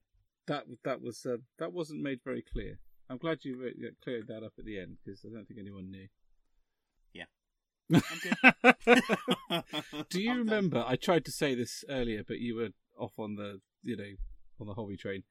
[0.47, 2.79] That that was uh, that wasn't made very clear.
[3.09, 5.89] I'm glad you uh, cleared that up at the end because I don't think anyone
[5.91, 6.07] knew.
[7.89, 7.89] I'm.
[10.09, 10.45] Do you I'm done.
[10.45, 10.83] remember?
[10.85, 14.11] I tried to say this earlier, but you were off on the you know
[14.59, 15.23] on the hobby train.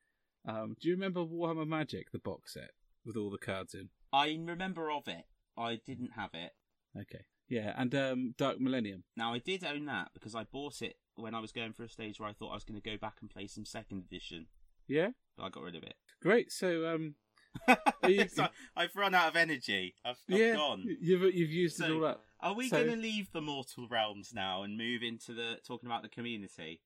[0.48, 2.70] Um, do you remember Warhammer Magic, the box set
[3.04, 3.88] with all the cards in?
[4.12, 5.24] I remember of it.
[5.58, 6.52] I didn't have it.
[6.98, 9.04] Okay, yeah, and um, Dark Millennium.
[9.16, 11.88] Now, I did own that because I bought it when I was going for a
[11.90, 14.46] stage where I thought I was going to go back and play some second edition,
[14.88, 15.94] Yeah, but I got rid of it.
[16.22, 16.50] great.
[16.52, 17.16] So um,
[18.06, 19.94] you- So, I've run out of energy.
[20.04, 20.84] I've, I've yeah, gone.
[21.00, 22.22] you've you've used it So- all up.
[22.40, 25.88] Are we So- going to leave the mortal realms now and move into the talking
[25.88, 26.80] about the community?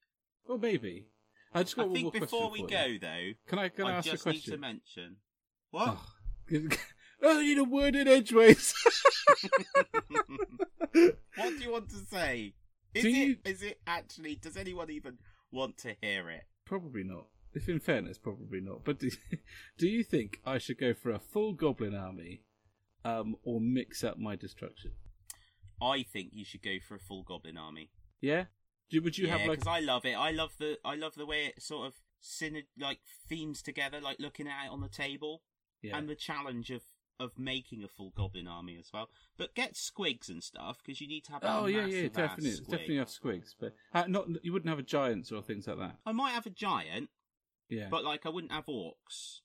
[0.47, 1.07] Well, maybe.
[1.53, 2.99] I just got I one more think before we question for you.
[3.01, 4.61] go though, can I can I, I ask just a need to question?
[4.61, 5.17] mention
[5.73, 5.89] what.
[5.99, 6.07] Oh.
[7.23, 8.73] oh, you need a word in edgeways.
[10.93, 12.55] what do you want to say?
[12.95, 13.13] Is Do it?
[13.13, 14.37] you- Is it actually?
[14.37, 15.19] Does anyone even
[15.53, 16.43] want to hear it?
[16.65, 17.27] Probably not.
[17.55, 18.85] If in fairness, probably not.
[18.85, 19.11] But do,
[19.79, 22.43] do you think I should go for a full goblin army,
[23.05, 24.93] um, or mix up my destruction?
[25.83, 27.91] I think you should go for a full goblin army.
[28.21, 28.45] Yeah.
[28.91, 29.61] Do, would you yeah, have like?
[29.61, 30.15] because I love it.
[30.15, 30.79] I love the.
[30.85, 32.99] I love the way it sort of synod like
[33.29, 35.43] themes together, like looking at it on the table,
[35.83, 35.97] Yeah.
[35.97, 36.83] and the challenge of
[37.19, 39.09] of making a full goblin army as well.
[39.37, 41.43] But get squigs and stuff because you need to have.
[41.43, 42.71] a oh yeah, yeah, definitely, squig.
[42.71, 45.97] definitely have squigs, but uh, not you wouldn't have a giant or things like that.
[46.07, 47.11] I might have a giant,
[47.71, 47.89] Yeah.
[47.91, 49.41] but like I wouldn't have orcs.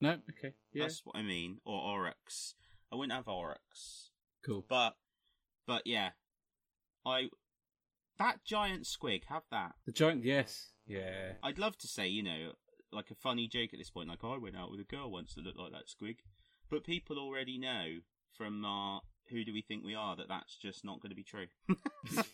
[0.00, 0.18] no.
[0.30, 0.54] Okay.
[0.72, 0.84] Yeah.
[0.84, 2.54] That's what I mean, or oryx.
[2.92, 4.10] I wouldn't have oryx,
[4.44, 4.64] Cool.
[4.68, 4.96] but
[5.66, 6.10] but yeah,
[7.04, 7.28] I
[8.18, 9.72] that giant squig have that.
[9.86, 10.24] The giant.
[10.24, 10.70] Yes.
[10.86, 11.32] Yeah.
[11.42, 12.52] I'd love to say you know
[12.90, 15.10] like a funny joke at this point, like oh, I went out with a girl
[15.10, 16.16] once that looked like that squig,
[16.70, 17.98] but people already know
[18.36, 21.22] from our who do we think we are that that's just not going to be
[21.22, 21.48] true.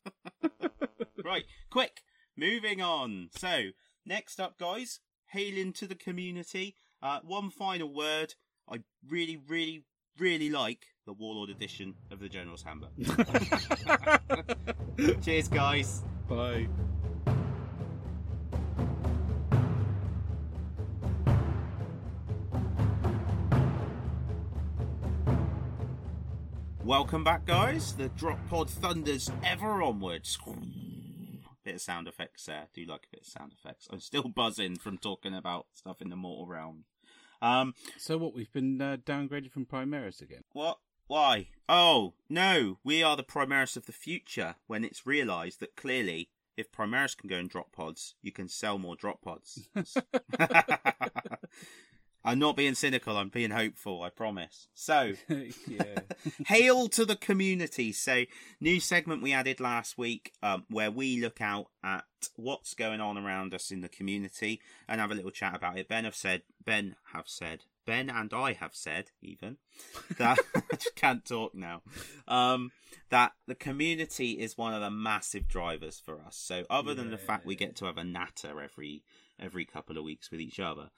[1.24, 2.02] right, quick,
[2.36, 3.30] moving on.
[3.36, 3.70] So
[4.06, 5.00] next up, guys,
[5.34, 6.76] hailing to the community.
[7.02, 8.34] Uh, one final word.
[8.70, 8.78] I
[9.08, 9.82] really, really,
[10.16, 12.92] really like the Warlord edition of the General's Handbook.
[15.24, 16.04] Cheers, guys.
[16.28, 16.68] Bye.
[26.84, 27.94] Welcome back, guys.
[27.94, 30.38] The drop pod thunders ever onwards.
[31.64, 32.66] Bit of sound effects there.
[32.74, 33.88] Do like a bit of sound effects.
[33.90, 36.84] I'm still buzzing from talking about stuff in the mortal realm.
[37.40, 38.34] Um, So what?
[38.34, 40.42] We've been uh, downgraded from Primaris again.
[40.52, 40.78] what?
[41.06, 41.48] Why?
[41.68, 42.78] Oh, no.
[42.82, 47.28] We are the Primaris of the future when it's realised that clearly, if Primaris can
[47.28, 49.68] go and drop pods, you can sell more drop pods.
[52.24, 54.68] I'm not being cynical, I'm being hopeful, I promise.
[54.74, 55.14] So.
[56.46, 57.92] Hail to the community.
[57.92, 58.24] So,
[58.60, 62.04] new segment we added last week um, where we look out at
[62.36, 65.88] what's going on around us in the community and have a little chat about it.
[65.88, 69.58] Ben have said, Ben have said, Ben and I have said even
[70.18, 71.82] that I just can't talk now.
[72.26, 72.72] Um,
[73.10, 76.36] that the community is one of the massive drivers for us.
[76.36, 79.02] So other than the fact we get to have a natter every
[79.38, 80.90] every couple of weeks with each other,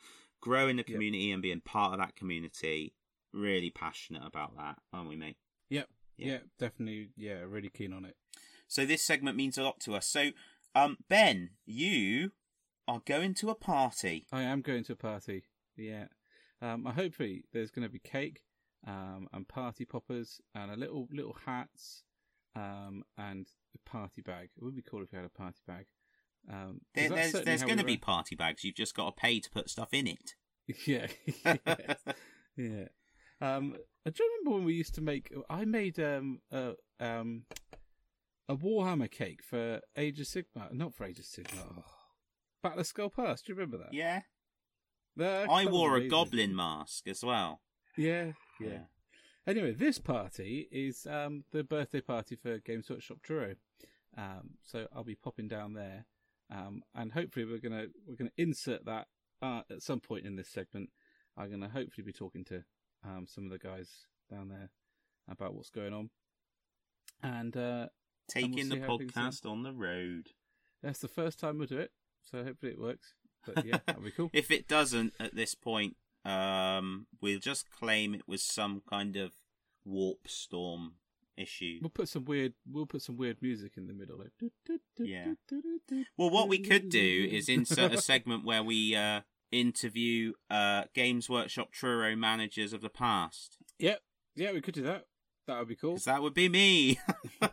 [0.46, 2.94] growing the community and being part of that community,
[3.32, 5.36] really passionate about that, aren't we, mate?
[5.70, 5.88] Yep.
[6.16, 6.26] Yeah.
[6.26, 6.38] Yeah.
[6.56, 7.08] definitely.
[7.16, 8.14] Yeah, really keen on it.
[8.68, 10.06] So this segment means a lot to us.
[10.06, 10.30] So,
[10.72, 12.30] um, Ben, you
[12.86, 14.28] are going to a party.
[14.30, 15.42] I am going to a party.
[15.76, 16.06] Yeah.
[16.62, 18.42] Um, I hopefully there's going to be cake,
[18.86, 22.04] um, and party poppers, and a little little hats,
[22.54, 24.50] um, and a party bag.
[24.56, 25.86] It would be cool if we had a party bag.
[26.50, 28.62] Um, There, there's there's going to be party bags.
[28.64, 30.34] You've just got to pay to put stuff in it.
[30.86, 31.06] Yeah.
[31.44, 31.98] yes.
[32.56, 32.88] Yeah.
[33.40, 35.32] Um, I do remember when we used to make.
[35.48, 37.44] I made um a um
[38.48, 40.72] a Warhammer cake for Age of Sigmar.
[40.72, 41.66] Not for Age of Sigmar.
[41.78, 41.84] Oh.
[42.62, 43.42] Battle of Skull Pass.
[43.42, 43.94] Do you remember that?
[43.94, 44.22] yeah.
[45.16, 47.60] That- I that wore a goblin mask as well.
[47.96, 48.80] Yeah, yeah.
[49.46, 53.54] Anyway, this party is um, the birthday party for Games Workshop Truro.
[54.18, 56.04] Um, so I'll be popping down there,
[56.50, 59.06] um, and hopefully we're gonna we're gonna insert that
[59.42, 60.90] uh, at some point in this segment.
[61.36, 62.62] I'm gonna hopefully be talking to
[63.04, 63.88] um, some of the guys
[64.30, 64.70] down there
[65.28, 66.10] about what's going on,
[67.22, 67.86] and uh,
[68.28, 69.20] Taking the how things are.
[69.20, 70.28] podcast on the road.
[70.82, 71.92] that's the first time we'll do it.
[72.22, 73.14] So hopefully it works.
[73.46, 74.30] But yeah, that'll be cool.
[74.32, 79.32] If it doesn't at this point, um, we'll just claim it was some kind of
[79.84, 80.94] warp storm
[81.36, 81.78] issue.
[81.80, 82.54] We'll put some weird.
[82.70, 84.18] We'll put some weird music in the middle.
[84.18, 84.50] Like,
[84.98, 85.32] Yeah.
[86.16, 91.28] Well, what we could do is insert a segment where we uh, interview uh, Games
[91.28, 93.58] Workshop Truro managers of the past.
[93.78, 94.00] Yep.
[94.34, 95.04] Yeah, we could do that.
[95.46, 95.96] That would be cool.
[96.04, 96.98] that would be me.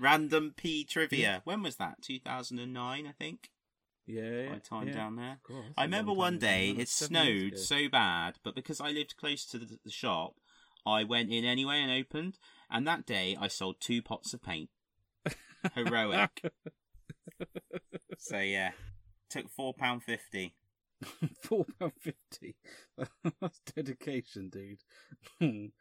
[0.00, 1.40] Random P trivia.
[1.44, 2.02] When was that?
[2.02, 3.50] 2009, I think.
[4.06, 4.50] Yeah.
[4.50, 4.94] My time yeah.
[4.94, 5.38] down there.
[5.48, 9.58] God, I remember one day it snowed so bad, but because I lived close to
[9.58, 10.34] the, the shop,
[10.86, 12.38] I went in anyway and opened.
[12.70, 14.70] And that day I sold two pots of paint.
[15.74, 16.52] Heroic.
[18.18, 18.72] so yeah,
[19.30, 20.54] took four pound fifty.
[21.42, 22.56] Four pound fifty.
[23.40, 25.72] That's dedication, dude.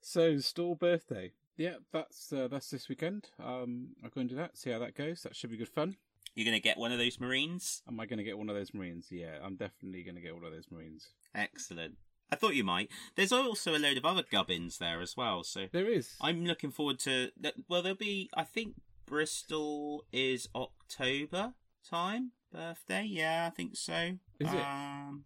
[0.00, 1.32] so store birthday.
[1.56, 3.30] Yeah, that's uh, that's this weekend.
[3.42, 4.56] Um, I'm going to do that.
[4.56, 5.22] See how that goes.
[5.22, 5.96] That should be good fun.
[6.36, 7.82] You're gonna get one of those Marines.
[7.88, 9.08] Am I going to get one of those Marines?
[9.10, 11.08] Yeah, I'm definitely going to get one of those Marines.
[11.34, 11.96] Excellent.
[12.30, 12.90] I thought you might.
[13.16, 15.42] There's also a load of other gubbins there as well.
[15.44, 16.14] So There is.
[16.20, 17.30] I'm looking forward to.
[17.68, 18.28] Well, there'll be.
[18.34, 18.74] I think
[19.06, 21.54] Bristol is October
[21.88, 23.04] time birthday.
[23.08, 24.18] Yeah, I think so.
[24.38, 24.60] Is it?
[24.60, 25.24] Um,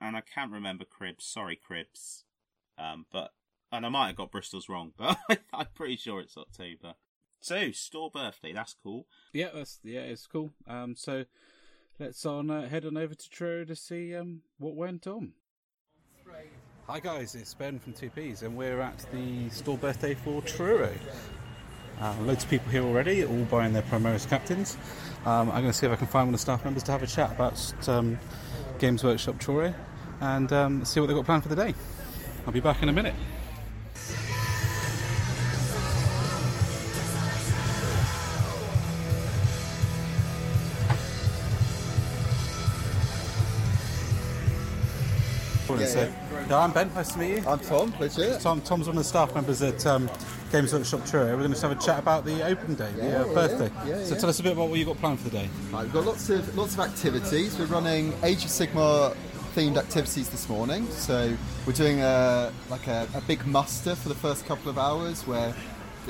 [0.00, 1.24] and I can't remember Cribs.
[1.24, 2.24] Sorry, Cribs.
[2.78, 3.32] Um, but
[3.72, 5.18] and I might have got Bristol's wrong, but
[5.52, 6.94] I'm pretty sure it's October.
[7.40, 8.52] So store birthday.
[8.52, 9.06] That's cool.
[9.32, 10.52] Yeah, that's yeah, it's cool.
[10.66, 11.24] Um, so
[11.98, 15.32] let's on uh, head on over to Truro to see um what went on.
[16.86, 20.92] Hi guys, it's Ben from Two Ps, and we're at the store birthday for Truro.
[21.98, 24.76] Uh, loads of people here already, all buying their Primaris captains.
[25.24, 26.92] Um, I'm going to see if I can find one of the staff members to
[26.92, 28.18] have a chat about um,
[28.78, 29.72] Games Workshop Truro
[30.20, 31.74] and um, see what they've got planned for the day.
[32.46, 33.14] I'll be back in a minute.
[46.48, 46.92] Yeah, I'm Ben.
[46.94, 47.44] Nice to meet you.
[47.48, 48.38] I'm Tom, pleasure.
[48.38, 50.10] Tom, Tom's one of the staff members at um,
[50.52, 51.26] Games Workshop Truro.
[51.36, 53.70] We're going to have a chat about the open day, the Yeah, uh, yeah, birthday.
[53.86, 55.48] yeah, so tell us a bit about what you've got planned for the day.
[55.72, 57.58] Right, we've got lots of lots of activities.
[57.58, 59.16] We're running Age of Sigmar
[59.54, 60.86] themed activities this morning.
[60.90, 61.34] So
[61.66, 65.54] we're doing a like a, a big muster for the first couple of hours where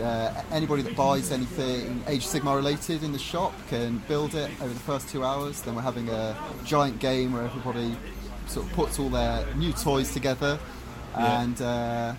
[0.03, 4.51] uh, anybody that buys anything Age of Sigmar related in the shop can build it
[4.61, 5.63] over the first two hours.
[5.63, 7.97] Then we're having a giant game where everybody
[8.47, 10.59] sort of puts all their new toys together
[11.17, 11.43] Yeah.
[11.43, 12.15] and uh,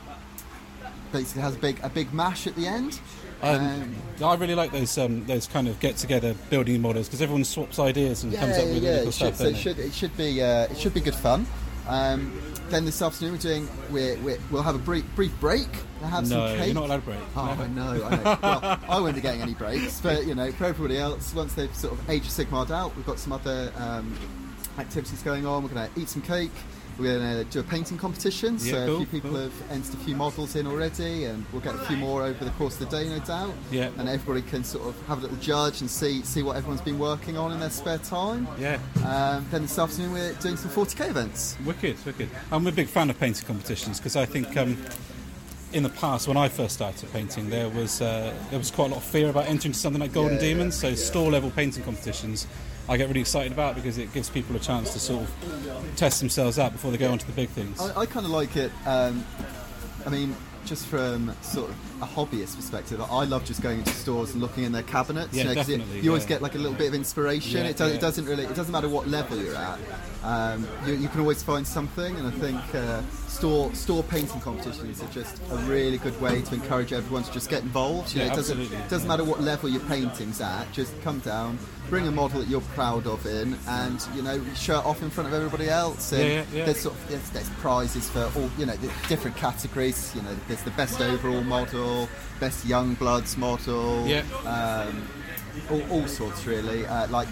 [1.12, 3.00] basically has a big a big mash at the end.
[3.42, 7.44] Um, I really like those um, those kind of get together building models because everyone
[7.44, 9.28] swaps ideas and comes up with yeah, really cool it stuff.
[9.28, 11.46] should, so it should it should be uh, it should be good fun.
[11.88, 15.68] Um, then this afternoon we're doing we're, we're, we'll have a brief brief break
[16.02, 16.66] and have no, some cake.
[16.66, 17.20] you're not allowed to break.
[17.36, 18.38] Oh, I know, I know.
[18.42, 21.76] Well, I won't be getting any breaks, but you know, for everybody else, once they've
[21.76, 24.18] sort of Age of Sigmar'd out, we've got some other um,
[24.78, 25.64] activities going on.
[25.64, 26.52] We're going to eat some cake.
[26.98, 28.54] We're going to do a painting competition.
[28.62, 29.40] Yeah, so a few people cool.
[29.42, 32.52] have entered a few models in already, and we'll get a few more over the
[32.52, 33.54] course of the day, no doubt.
[33.70, 33.90] Yeah.
[33.98, 36.98] And everybody can sort of have a little judge and see see what everyone's been
[36.98, 38.48] working on in their spare time.
[38.58, 41.58] Yeah, Um, then this afternoon we're doing some 40k events.
[41.66, 42.30] wicked, wicked.
[42.50, 44.78] I'm a big fan of painting competitions because I think um,
[45.74, 48.94] in the past when I first started painting, there was uh, there was quite a
[48.94, 50.76] lot of fear about entering something like Golden Yeah, yeah, Demons.
[50.76, 50.96] So yeah.
[50.96, 52.48] store level painting competitions
[52.88, 56.20] I get really excited about because it gives people a chance to sort of test
[56.20, 57.80] themselves out before they go on to the big things.
[57.82, 58.72] I, I kind of like it.
[58.86, 59.26] Um,
[60.06, 64.32] I mean, just from sort of a hobbyist perspective, I love just going into stores
[64.34, 65.34] and looking in their cabinets.
[65.34, 66.30] Yeah, you, know, 'cause it- definitely, you always yeah.
[66.30, 67.58] get like a little bit of inspiration.
[67.64, 68.44] Yeah, it, does, doesn't really.
[68.46, 69.80] It doesn't matter what level you're at.
[70.24, 75.02] Um, you, you can always find something, and I think uh, store store painting competitions
[75.04, 78.14] are just a really good way to encourage everyone to just get involved.
[78.14, 80.72] You Yeah, know, it doesn't absolutely, it doesn't matter what level your painting's at.
[80.72, 81.58] Just come down,
[81.90, 85.10] bring a model that you're proud of in, and you know, show it off in
[85.10, 86.12] front of everybody else.
[86.12, 86.66] And Yeah, yeah, yeah.
[86.66, 90.12] There's sort of there's, there's prizes for all you know the different categories.
[90.16, 92.10] You know, there's the best overall model,
[92.40, 94.24] best young bloods model, Yeah.
[94.46, 95.08] um,
[95.72, 96.86] all, all sorts really.
[96.86, 97.28] Uh, like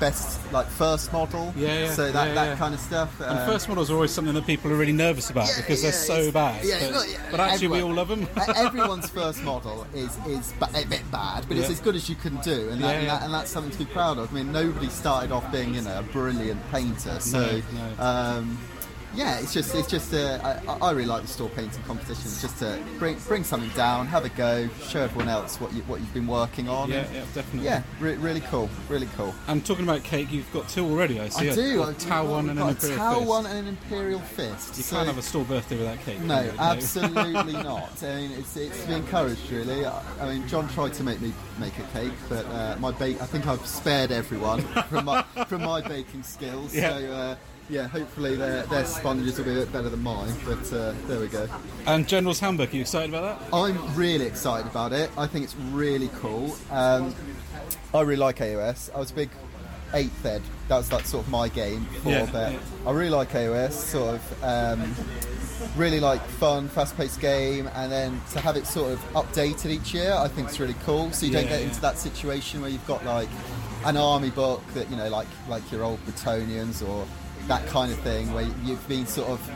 [0.00, 3.20] best like first model, Yeah, yeah, So that yeah, that kind of stuff.
[3.20, 5.92] and um, first models are always something that people are really nervous about because they're
[5.92, 6.64] so bad.
[6.64, 8.26] yeah, but, yeah, but actually, we all love them.
[8.56, 12.14] Everyone's first model is is ba- a bit bad, but it's as good as you
[12.16, 14.30] can do, and, that, and, that, and that's something to be proud of.
[14.30, 17.62] I mean, nobody started off being you know a brilliant painter, so No,
[17.98, 18.02] no.
[18.02, 18.58] Um,
[19.14, 22.58] yeah, it's just it's just uh, I, I really like the store painting competitions, just
[22.58, 26.12] to bring bring something down, have a go, show everyone else what you what you've
[26.14, 26.90] been working on.
[26.90, 27.64] yeah, yeah, definitely.
[27.64, 29.34] yeah, re- really cool, really cool.
[29.46, 31.20] And talking about cake, you've got two already.
[31.20, 31.50] I see.
[31.50, 31.82] I do.
[31.82, 33.28] a Tau one and an imperial Tau fist.
[33.28, 34.76] one and an imperial fist.
[34.76, 36.20] You so- can't have a store birthday without cake.
[36.20, 36.52] No, you?
[36.58, 38.02] absolutely not.
[38.02, 39.84] I mean, it's, it's to be encouraged, really.
[39.86, 43.20] I, I mean, John tried to make me make a cake, but uh, my bake,
[43.20, 46.74] I think I've spared everyone from my from my baking skills.
[46.74, 46.98] Yeah.
[46.98, 47.36] So uh,
[47.68, 50.32] yeah, hopefully their their sponges will be a bit better than mine.
[50.44, 51.48] But uh, there we go.
[51.86, 52.72] And General's handbook.
[52.72, 53.54] Are you excited about that?
[53.54, 55.10] I'm really excited about it.
[55.16, 56.56] I think it's really cool.
[56.70, 57.14] Um,
[57.94, 58.94] I really like AOS.
[58.94, 59.30] I was a big
[59.94, 60.42] eighth ed.
[60.68, 62.58] That was like sort of my game before, Yeah, but yeah.
[62.86, 63.72] I really like AOS.
[63.72, 64.94] Sort of um,
[65.76, 70.12] really like fun, fast-paced game, and then to have it sort of updated each year,
[70.14, 71.10] I think it's really cool.
[71.12, 71.68] So you don't get yeah.
[71.68, 73.28] into that situation where you've got like
[73.84, 77.06] an army book that you know, like like your old Bretonnians or
[77.48, 79.50] that kind of thing, where you've been sort of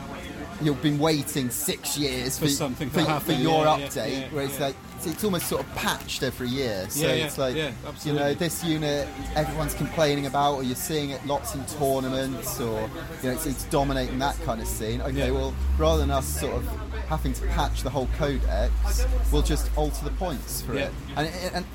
[0.61, 4.11] you've been waiting six years For something to for, happen, for your yeah, yeah, update,
[4.21, 4.67] yeah, where it's yeah.
[4.67, 6.87] like it's, it's almost sort of patched every year.
[6.89, 7.71] So Yeah, yeah, it's like yeah,
[8.03, 12.81] you know this unit everyone's complaining about, or you're seeing it lots in tournaments, or
[13.21, 15.01] you know it's, it's dominating that kind of scene.
[15.01, 15.31] Okay, Yeah.
[15.31, 16.65] well rather than us sort of
[17.09, 20.85] having to patch the whole codex, we'll just alter the points for Yeah.
[20.85, 20.91] it.
[21.17, 21.65] And, and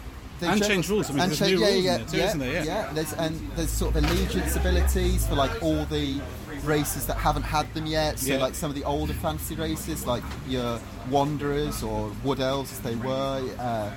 [0.42, 1.10] And change rules.
[1.10, 2.52] I mean, and there's cha- new yeah, rules in yeah, there too, yeah, isn't there?
[2.52, 2.64] Yeah.
[2.64, 2.92] yeah.
[2.92, 6.20] There's, and there's sort of allegiance abilities for like all the
[6.64, 8.18] races that haven't had them yet.
[8.18, 8.38] So Yeah.
[8.38, 10.80] like some of the older fantasy races, like your
[11.10, 13.42] Wanderers or Wood Elves, as they were.
[13.58, 13.90] Uh,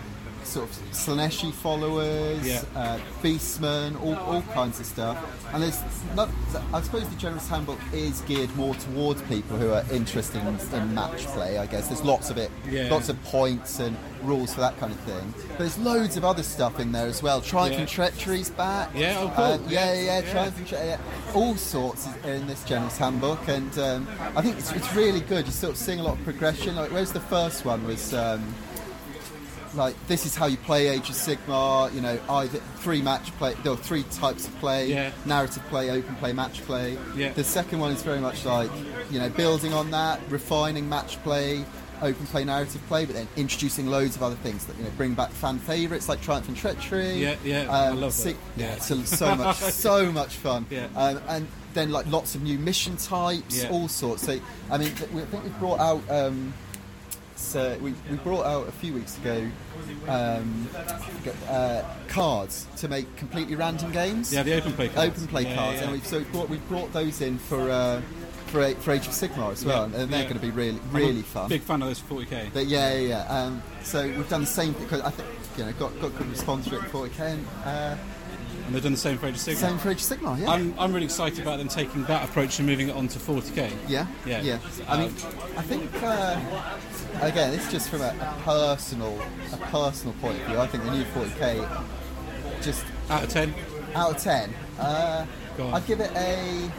[0.44, 2.64] Sort of Slaaneshi followers, Yeah.
[2.76, 5.18] uh, Beastmen, all, all kinds of stuff.
[5.54, 5.80] And there's
[6.16, 6.30] not,
[6.74, 10.94] I suppose the General's Handbook is geared more towards people who are interested in, in
[10.96, 11.58] match play.
[11.58, 12.90] I guess there's lots of it, Yeah.
[12.90, 15.34] lots of points and rules for that kind of thing.
[15.50, 17.40] But there's loads of other stuff in there as well.
[17.42, 17.80] Triumph Yeah.
[17.82, 18.90] and Treachery's back.
[18.96, 19.44] Yeah, oh, cool.
[19.46, 20.32] Uh, yeah, Yeah, yeah, yeah.
[20.32, 20.98] Triumph and Tre- yeah.
[21.34, 25.46] All sorts is in this General's Handbook, and um, I think it's, it's really good.
[25.46, 26.76] You're sort of seeing a lot of progression.
[26.76, 28.14] Like, whereas the first one was.
[28.14, 28.54] Um,
[29.76, 31.94] like this is how you play Age of Sigmar.
[31.94, 35.12] You know, either three match play, there are three types of play: Yeah.
[35.26, 36.98] narrative play, open play, match play.
[37.16, 37.32] Yeah.
[37.34, 38.70] The second one is very much like
[39.10, 41.64] you know building on that, refining match play,
[42.02, 45.14] open play, narrative play, but then introducing loads of other things that you know bring
[45.14, 47.14] back fan favourites like Triumph and Treachery.
[47.14, 48.24] Yeah, yeah, I love that.
[48.24, 48.74] Sig- Yeah.
[48.74, 50.66] yeah, so, so much, so much fun.
[50.70, 50.88] Yeah.
[50.96, 53.70] Um, and then like lots of new mission types, Yeah.
[53.70, 54.24] all sorts.
[54.26, 54.38] So
[54.70, 56.02] I mean, th- I think we brought out.
[56.10, 56.54] Um,
[57.42, 59.48] so we, we brought out a few weeks ago
[60.08, 60.66] um,
[61.18, 64.34] forget, uh, cards to make completely random games.
[64.34, 65.12] Yeah, the open play cards.
[65.16, 65.84] open play Yeah, cards, yeah.
[65.84, 68.02] and we've so we brought we brought those in for uh,
[68.48, 71.50] for, for Age of Sigmar as well, and they're going to be really really fun.
[71.50, 72.54] Big fan of those for 40k.
[72.54, 73.44] But yeah, yeah, yeah.
[73.44, 76.68] Um, so we've done the same because I think you know got got good response
[76.68, 77.20] for it for 40k.
[77.20, 77.96] And, uh,
[78.72, 79.56] And they've done the same for Age of Sigmar.
[79.58, 80.50] same for Age of Sigmar, yeah.
[80.50, 83.70] I'm, I'm really excited about them taking that approach and moving it on to 40k.
[83.90, 84.42] Yeah, Yeah.
[84.42, 84.60] yeah.
[84.88, 85.08] I mean,
[85.58, 86.40] I think uh,
[87.22, 89.22] again, it's just from a, a personal,
[89.52, 90.58] a personal point of view.
[90.58, 91.84] I think the new 40k,
[92.62, 93.54] just Out of 10,
[93.94, 95.26] out of 10, uh,
[95.58, 95.74] Go on.
[95.74, 96.72] I'd give it a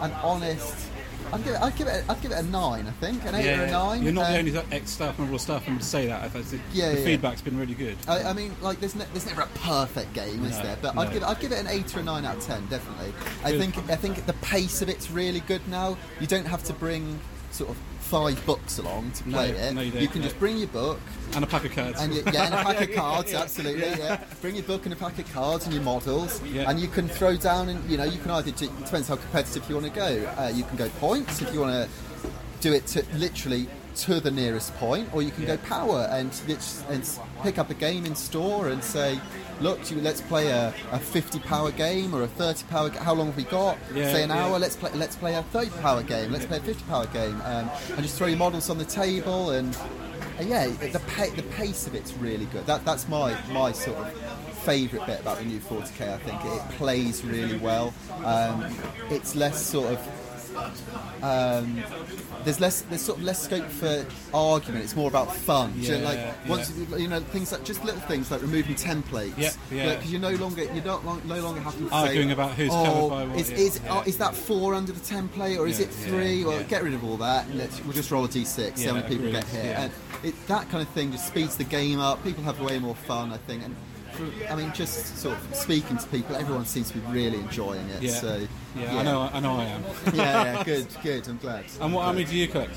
[0.00, 0.88] an honest.
[1.32, 1.60] I'd give it.
[1.62, 2.04] I'd give it.
[2.08, 2.86] I'd give it a nine.
[2.86, 4.02] I think an eight or a nine.
[4.02, 6.22] You're not the Um, only ex staff member or staff member to say that.
[6.22, 7.04] I think the, Yeah, the yeah.
[7.04, 7.96] feedback's been really good.
[8.08, 10.78] I, I mean, like, there's, ne- there's never a perfect game, is No, there?
[10.80, 11.02] But no.
[11.02, 13.12] I'd give I'd give it an eight or a nine out of ten, definitely.
[13.44, 15.96] I think I think the pace of it's really good now.
[16.20, 17.18] You don't have to bring
[17.56, 19.72] sort of five books along to play No, it.
[19.74, 20.26] no, you don't, can no.
[20.28, 21.00] just bring your book
[21.34, 22.00] And a pack of cards.
[22.00, 23.80] and you, yeah, and a pack of Yeah, cards, yeah, absolutely.
[23.82, 23.96] yeah.
[23.98, 24.20] Yeah.
[24.40, 26.70] bring your book and a pack of cards and your models, Yeah.
[26.70, 29.16] and you can throw down and you know you can either do, it depends how
[29.16, 30.34] competitive you want to go.
[30.38, 32.30] Uh, you can go points if you want to
[32.60, 36.30] do it to literally to the nearest point, or you can go power and,
[36.88, 39.18] and pick up a game in store and say,
[39.60, 42.90] look, you- let's play a, a 50 power game or a 30 power.
[42.90, 43.78] How long have we got?
[43.94, 44.44] Yeah, say an yeah.
[44.46, 44.58] hour.
[44.58, 44.90] Let's play.
[44.94, 46.30] Let's play a 30 power game.
[46.32, 49.50] Let's play a 50 power game, um, and just throw your models on the table
[49.50, 49.76] and.
[50.40, 52.66] yeah, the pa- the pace of it's really good.
[52.66, 54.12] That that's my my sort of
[54.66, 56.12] favourite bit about the new 40k.
[56.12, 57.94] I think it plays really well.
[58.24, 58.66] Um,
[59.10, 59.98] it's less sort of
[61.22, 61.82] um,
[62.44, 64.04] there's less there's sort of less scope for
[64.34, 64.84] argument.
[64.84, 65.72] It's more about fun.
[65.72, 66.34] Do you know, Yeah, like yeah.
[66.48, 69.36] once you- you know things like just little things like removing templates.
[69.36, 69.94] Yeah, yeah.
[69.96, 72.70] Because you're no longer you're not long, no longer having to Arguing say, about who's
[72.72, 73.92] oh, covered by what, Is, yeah, is, yeah.
[73.94, 76.44] oh, is that four under the template or is Yeah, it yeah, three?
[76.44, 76.62] well, yeah.
[76.64, 77.52] get rid of all that.
[77.54, 78.46] Let's, we'll just roll a d6.
[78.76, 79.64] see Yeah, how many people agreed, get hit.
[79.64, 79.82] yeah.
[79.82, 79.92] And
[80.22, 82.22] it, that kind of thing just speeds the game up.
[82.24, 83.64] People have way more fun, I think.
[83.64, 83.74] And
[84.50, 88.02] I mean, just sort of speaking to people, everyone seems to be really enjoying it.
[88.02, 88.12] Yeah.
[88.12, 89.30] So Yeah, I know.
[89.32, 89.56] I know.
[89.56, 89.82] I am.
[90.14, 91.28] yeah, yeah, good, good.
[91.28, 91.64] I'm glad.
[91.80, 92.74] And what I army do you collect?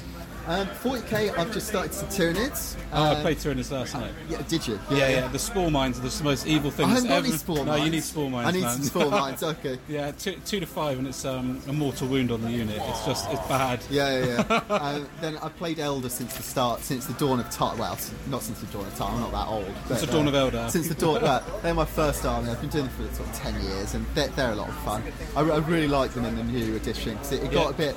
[0.48, 2.76] Um, 40k, I've just started some Tyranids.
[2.92, 4.12] Oh, I Um, played Tyranids last night.
[4.28, 4.80] Yeah, did you?
[4.90, 5.28] Yeah, yeah.
[5.28, 7.28] The spore mines are the most evil I things haven't got ever.
[7.28, 8.48] any spore no, you need spore mines.
[8.48, 8.72] I need man.
[8.74, 9.44] some spore mines.
[9.44, 9.78] Okay.
[9.88, 12.82] yeah, two, two to five, and it's um, a mortal wound on the unit.
[12.84, 13.80] It's just it's bad.
[13.92, 14.76] Yeah, yeah, yeah.
[14.76, 17.78] um, then I've played Eldar since the start, since the dawn of time.
[17.78, 17.98] Well,
[18.28, 19.14] not since the dawn of time.
[19.16, 19.72] I'm not that old.
[19.88, 20.72] But, the dawn of Eldar.
[20.72, 21.22] Since the dawn.
[21.30, 22.50] Well, they're my first army.
[22.50, 24.76] I've been doing them for sort of ten years, and they're, they're a lot of
[24.78, 25.04] fun.
[25.36, 27.70] I, I really like them in the new edition because it, it got Yeah.
[27.70, 27.96] a bit.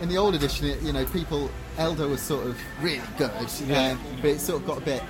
[0.00, 3.30] In the old edition, it, you know, people Eldar was sort of really good,
[3.66, 3.92] Yeah.
[3.92, 5.02] um, but it sort of got a bit.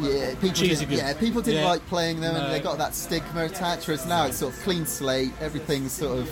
[0.00, 0.98] Yeah, people Cheesy didn't, good.
[0.98, 1.68] yeah, people didn't Yeah.
[1.70, 2.40] like playing them, No.
[2.44, 3.88] and they got that stigma attached.
[3.88, 5.32] Whereas now it's sort of clean slate.
[5.40, 6.30] Everything's sort of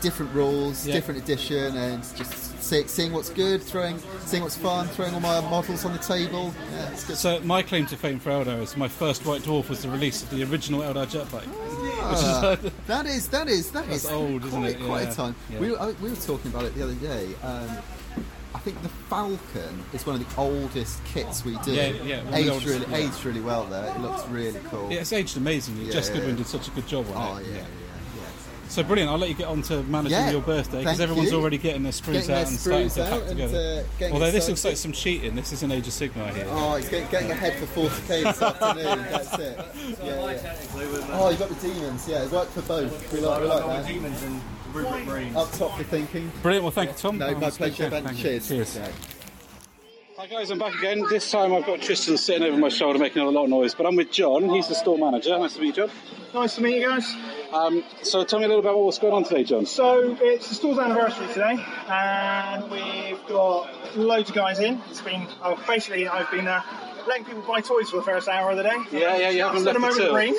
[0.00, 0.94] different rules, Yeah.
[0.94, 5.40] different edition, and just see, seeing what's good, throwing, seeing what's fun, throwing all my
[5.40, 6.54] models on the table.
[6.72, 7.16] Yeah, it's good.
[7.18, 10.22] So my claim to fame for Eldar is my first White Dwarf was the release
[10.22, 11.10] of the original Eldar
[12.14, 12.58] jetbike.
[12.64, 14.80] Ah, that is that is that is is old, isn't quite, it?
[14.84, 15.10] Quite Yeah.
[15.10, 15.34] a time.
[15.50, 15.58] Yeah.
[15.60, 17.28] We, were, I- we were talking about it the other day.
[17.42, 17.78] Um,
[18.54, 21.72] I think the Falcon is one of the oldest kits we do.
[21.72, 22.96] Yeah, yeah, aged oldest, really yeah.
[23.08, 23.84] aged really well there.
[23.94, 24.90] It looks really cool.
[24.90, 25.84] Yeah, it's aged amazingly.
[25.86, 27.46] Yeah, Jes Goodwin did such a good job on Oh it.
[27.46, 27.64] yeah.
[28.68, 29.10] So brilliant.
[29.10, 31.38] I'll let you get on to managing Yeah, your birthday because everyone's you.
[31.38, 33.84] already getting their sprues Getting out their and starting sprues to out hack and, together.
[34.00, 35.34] uh, Although this looks like some cheating.
[35.34, 36.46] This is an Age of Sigmar here.
[36.50, 38.84] Oh, it's getting, getting ahead for 40k this afternoon.
[39.10, 39.58] That's it.
[40.04, 41.08] Yeah, yeah.
[41.12, 42.06] Oh, you got the demons.
[42.08, 43.12] Yeah, it worked for both.
[43.12, 43.86] We like, we like that.
[43.86, 44.40] Demons and
[44.72, 45.34] Rupert Marines.
[45.36, 46.30] Up top for thinking.
[46.42, 46.62] Brilliant.
[46.64, 47.18] Well, thank you, Tom.
[47.18, 47.84] No, Oh, my pleasure.
[47.84, 48.04] to- Ben.
[48.04, 48.22] thank you.
[48.24, 48.48] Cheers.
[48.48, 48.76] Cheers.
[48.76, 48.88] Yeah.
[50.18, 51.04] Hi guys, I'm back again.
[51.08, 53.86] This time I've got Tristan sitting over my shoulder making a lot of noise, but
[53.86, 54.48] I'm with John.
[54.50, 55.38] He's the store manager.
[55.38, 55.90] Nice to meet you, John.
[56.34, 57.14] Nice to meet you guys.
[57.52, 59.64] Um, so tell me a little bit about what's going on today, John.
[59.64, 64.80] So it's the store's anniversary today, and we've got loads of guys in.
[64.90, 66.60] It's been oh, basically I've been uh,
[67.08, 68.76] letting people buy toys for the first hour of the day.
[68.92, 70.36] Yeah, yeah, you haven't left moment.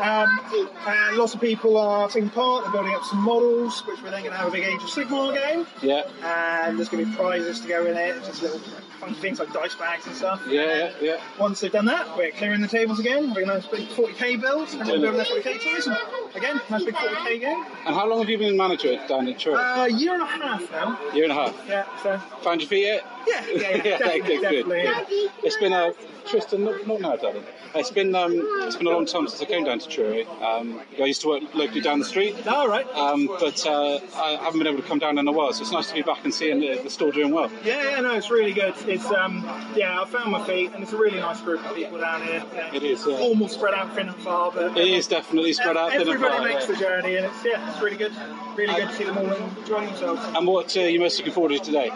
[0.00, 0.40] Um,
[0.86, 2.64] and lots of people are taking part.
[2.64, 4.88] They're building up some models, which we're then going to have a big Age of
[4.88, 5.66] Sigmar game.
[5.82, 8.58] Yeah, And there's going to be prizes to go in it, just little
[9.00, 10.42] funky things like dice bags and stuff.
[10.48, 11.20] yeah, yeah, yeah.
[11.38, 13.28] Once they've done that, we're clearing the tables again.
[13.34, 15.86] We're going to have a big 40k build, and we're building their 40k toys.
[15.86, 15.96] And
[16.34, 17.64] again, nice big 40k game.
[17.86, 19.58] And how long have you been manager down Truro?
[19.58, 20.98] Uh, a year and a half now.
[21.14, 21.64] Year and a half.
[21.68, 23.04] Yeah, so Found your feet yet?
[23.26, 24.42] yeah, yeah, yeah, definitely, good, good.
[24.42, 24.82] definitely.
[24.84, 25.28] yeah.
[25.42, 25.92] It's been a
[26.26, 27.44] Tristan, not, not now, darling.
[27.74, 28.32] It's been um,
[28.62, 30.24] it's been a long time since I came down to Truro.
[30.42, 32.86] Um, I used to work locally down the street, All right.
[32.94, 35.52] um, but uh, I haven't been able to come down in a while.
[35.52, 37.50] So it's nice to be back and seeing the, the store doing well.
[37.64, 38.74] Yeah, yeah, no, it's really good.
[38.86, 39.44] It's um,
[39.76, 42.44] yeah, I found my feet, and it's a really nice group of people down here.
[42.54, 42.74] Yeah.
[42.74, 43.16] It is, yeah.
[43.18, 45.90] Formal, spread out, thin and far, but It is definitely spread out.
[45.92, 46.74] thin and Everybody far, makes yeah.
[46.74, 48.12] the journey, and it's yeah, it's really good.
[48.56, 50.20] Really good to see them all enjoying themselves.
[50.36, 51.90] And what uh, are you most looking forward to today?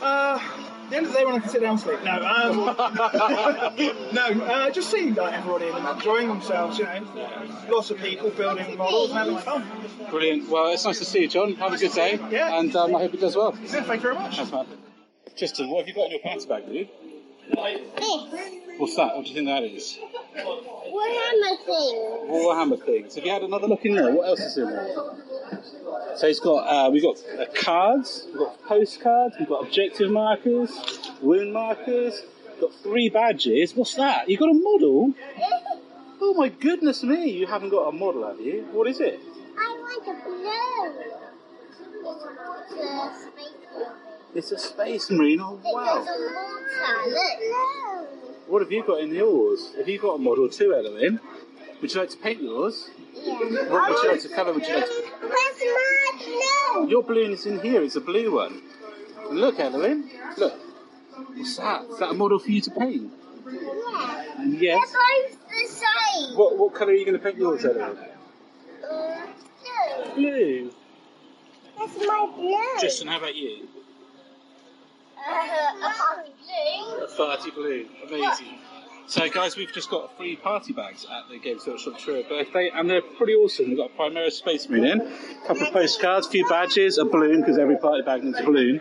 [0.00, 0.38] Uh,
[0.92, 2.04] the end of the day when I can sit down and sleep.
[2.04, 2.56] No, um,
[4.14, 6.78] no, uh, just seeing like everybody in and enjoying themselves.
[6.78, 7.06] You know,
[7.70, 9.64] lots of people building models and having fun.
[10.10, 10.48] Brilliant.
[10.48, 11.54] Well, it's nice to see you, John.
[11.54, 12.20] Have a good day.
[12.30, 12.58] Yeah.
[12.58, 13.56] And um, I hope it does well.
[13.62, 14.36] Yeah, thank you very much.
[14.36, 14.66] Thanks, man.
[15.36, 16.88] Tristan, what have you got in your pants bag, dude?
[17.48, 17.56] This
[18.78, 19.16] What's that?
[19.16, 19.98] What do you think that is?
[20.36, 22.28] Warhammer thing.
[22.28, 23.14] Warhammer things.
[23.14, 24.12] Have you had another look in there?
[24.12, 24.94] What else is in there?
[26.16, 30.70] So it's got uh, we've got uh, cards, we've got postcards, we've got objective markers,
[31.20, 33.74] wound markers, we've got three badges.
[33.74, 34.28] What's that?
[34.28, 35.14] You got a model?
[36.24, 37.30] Oh my goodness me!
[37.30, 38.64] You haven't got a model, have you?
[38.70, 39.18] What is it?
[39.58, 41.22] I want a blue.
[42.06, 43.88] It's a space.
[44.32, 45.40] It's a space marine.
[45.40, 45.98] Oh wow!
[45.98, 46.32] water.
[48.46, 49.72] What have you got in yours?
[49.76, 51.18] Have you got a model too, Eloin?
[51.82, 52.90] Would you like to paint yours?
[53.12, 53.34] Yeah.
[53.68, 54.52] What would you like to colour?
[54.52, 55.02] Would you like to?
[55.20, 56.88] Where's my blue?
[56.88, 57.82] Your balloon is in here.
[57.82, 58.62] It's a blue one.
[59.32, 60.08] Look, Eloin.
[60.38, 60.54] Look.
[61.34, 61.82] What's that?
[61.90, 63.12] Is that a model for you to paint?
[63.50, 64.24] Yeah.
[64.46, 64.92] Yes.
[64.92, 66.36] They're both the same.
[66.38, 67.98] What what colour are you going to paint yours, Eloin?
[68.88, 69.26] Uh,
[70.14, 70.14] blue.
[70.14, 70.72] Blue.
[71.78, 72.80] That's my blue.
[72.80, 73.66] Justin, how about you?
[75.18, 75.88] Uh,
[77.02, 77.88] a party Balloon.
[78.06, 78.58] Amazing.
[79.06, 82.88] So, guys, we've just got free party bags at the Games Workshop Truro birthday, and
[82.88, 83.68] they're pretty awesome.
[83.68, 87.04] We've got a Primaris Space Marine in, a couple of postcards, a few badges, a
[87.04, 88.80] balloon, because every party bag needs a balloon,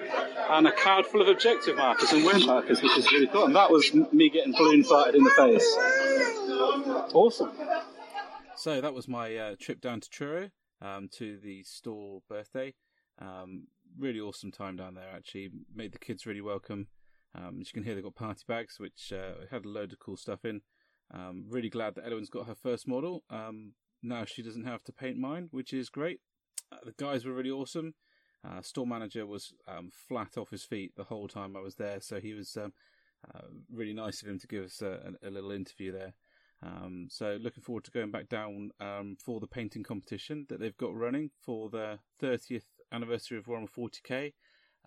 [0.49, 3.45] and a card full of objective markers and win markers, which is really cool.
[3.45, 5.75] And that was me getting balloon farted in the face.
[7.13, 7.51] Awesome.
[8.55, 10.49] So, that was my uh, trip down to Truro
[10.81, 12.73] um, to the store birthday.
[13.19, 13.67] Um,
[13.97, 15.49] really awesome time down there, actually.
[15.75, 16.87] Made the kids really welcome.
[17.35, 19.99] Um, as you can hear, they've got party bags, which uh, had a load of
[19.99, 20.61] cool stuff in.
[21.13, 23.23] Um, really glad that Ellen's got her first model.
[23.29, 26.19] Um, now she doesn't have to paint mine, which is great.
[26.71, 27.93] Uh, the guys were really awesome.
[28.47, 31.99] Uh, store manager was um, flat off his feet the whole time I was there,
[32.01, 32.73] so he was um,
[33.33, 33.41] uh,
[33.71, 36.13] really nice of him to give us a, a little interview there.
[36.63, 38.71] Um, so looking forward to going back down
[39.23, 44.33] for the painting competition that they've got running for the 30th anniversary of Warhammer 40k.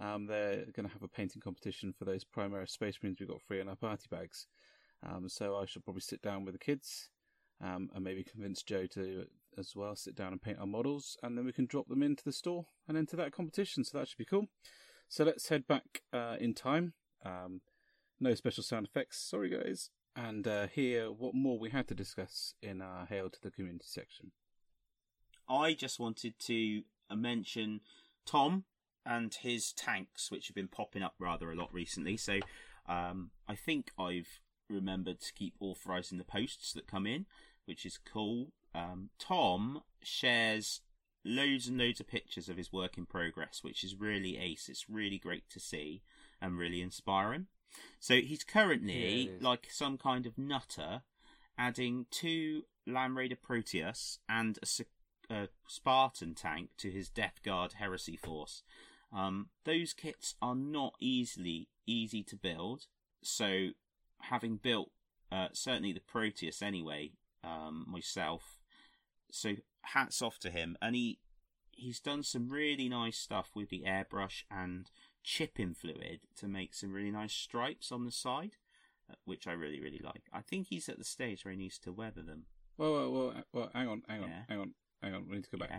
[0.00, 3.42] Um, they're going to have a painting competition for those Primaris Space Marines we've got
[3.42, 4.46] free in our party bags.
[5.06, 7.10] Um, so I should probably sit down with the kids
[7.62, 9.26] um, and maybe convince Joe to
[9.56, 12.24] as well sit down and paint our models, and then we can drop them into
[12.24, 13.84] the store and into that competition.
[13.84, 14.48] So that should be cool.
[15.08, 16.94] So let's head back uh, in time.
[17.24, 17.60] Um,
[18.20, 22.54] no special sound effects, sorry guys, and uh, hear what more we had to discuss
[22.62, 24.32] in our Hail to the Community section.
[25.48, 26.82] I just wanted to
[27.14, 27.80] mention
[28.26, 28.64] Tom
[29.06, 32.16] and his tanks, which have been popping up rather a lot recently.
[32.16, 32.40] So
[32.88, 37.26] um, I think I've remembered to keep authorizing the posts that come in,
[37.66, 38.52] which is cool.
[38.74, 40.80] Um, Tom shares
[41.24, 44.68] loads and loads of pictures of his work in progress, which is really ace.
[44.68, 46.02] It's really great to see
[46.40, 47.46] and really inspiring.
[47.98, 51.02] So he's currently yeah, like some kind of nutter,
[51.58, 58.16] adding two Land Raider Proteus and a, a Spartan tank to his Death Guard Heresy
[58.16, 58.62] force.
[59.14, 62.86] Um, those kits are not easily easy to build.
[63.22, 63.68] So,
[64.20, 64.90] having built
[65.30, 67.12] uh, certainly the Proteus anyway,
[67.42, 68.58] um, myself,
[69.30, 70.76] so hats off to him.
[70.80, 71.18] And he
[71.72, 74.90] he's done some really nice stuff with the airbrush and
[75.24, 78.56] chipping fluid to make some really nice stripes on the side,
[79.10, 80.24] uh, which I really really like.
[80.32, 82.44] I think he's at the stage where he needs to weather them.
[82.76, 84.42] Well, well, well, well hang on, hang on, yeah.
[84.48, 85.28] hang on, hang on.
[85.28, 85.70] We need to go back.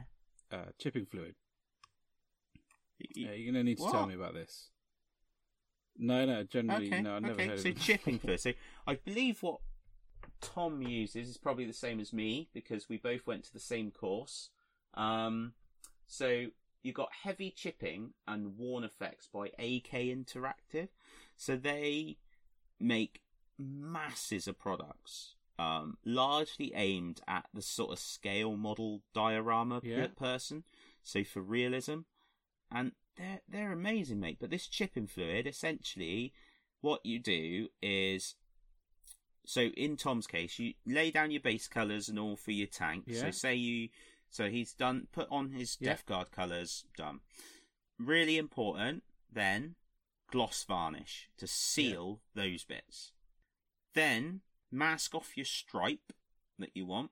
[0.51, 0.57] Yeah.
[0.57, 1.35] Uh, chipping fluid.
[2.99, 3.91] Yeah, you're gonna need to what?
[3.91, 4.69] tell me about this.
[5.97, 7.47] No, no, generally, okay, no, I've never okay.
[7.47, 7.79] heard so of it.
[7.79, 8.43] chipping first.
[8.43, 8.51] So
[8.85, 9.59] I believe what
[10.41, 13.91] Tom uses is probably the same as me because we both went to the same
[13.91, 14.49] course.
[14.93, 15.53] Um,
[16.07, 16.47] so
[16.83, 20.89] you've got heavy chipping and worn effects by AK Interactive.
[21.37, 22.17] So they
[22.79, 23.21] make
[23.57, 30.07] masses of products, um, largely aimed at the sort of scale model diorama yeah.
[30.07, 30.63] person.
[31.03, 31.99] So for realism,
[32.75, 34.37] and they're they're amazing, mate.
[34.39, 36.33] But this chipping fluid, essentially,
[36.81, 38.35] what you do is,
[39.45, 43.05] so in Tom's case, you lay down your base colours and all for your tank.
[43.07, 43.21] Yeah.
[43.21, 43.89] So say you,
[44.29, 45.91] so he's done, put on his yeah.
[45.91, 47.21] Death Guard colours, done.
[47.97, 49.03] Really important.
[49.31, 49.75] Then
[50.29, 52.43] gloss varnish to seal yeah.
[52.43, 53.13] those bits.
[53.93, 54.41] Then
[54.71, 56.11] mask off your stripe
[56.59, 57.11] that you want,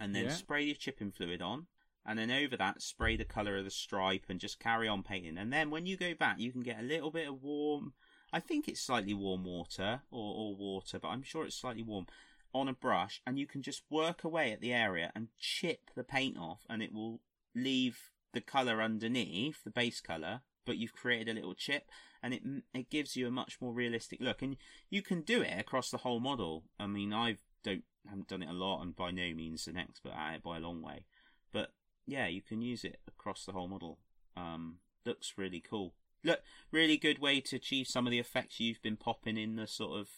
[0.00, 0.32] and then yeah.
[0.32, 1.66] spray your chipping fluid on
[2.08, 5.36] and then over that spray the colour of the stripe and just carry on painting.
[5.36, 7.92] And then when you go back, you can get a little bit of warm,
[8.32, 12.06] I think it's slightly warm water or, or water, but I'm sure it's slightly warm
[12.54, 16.02] on a brush, and you can just work away at the area and chip the
[16.02, 17.20] paint off, and it will
[17.54, 21.90] leave the colour underneath the base colour, but you've created a little chip,
[22.22, 24.40] and it it gives you a much more realistic look.
[24.40, 24.56] And
[24.88, 26.64] you can do it across the whole model.
[26.80, 30.12] I mean, I don't haven't done it a lot, and by no means an expert
[30.16, 31.04] at it by a long way,
[31.52, 31.72] but
[32.08, 33.98] yeah, you can use it across the whole model.
[34.36, 35.92] Um, looks really cool.
[36.24, 36.40] Look,
[36.72, 40.00] really good way to achieve some of the effects you've been popping in the sort
[40.00, 40.08] of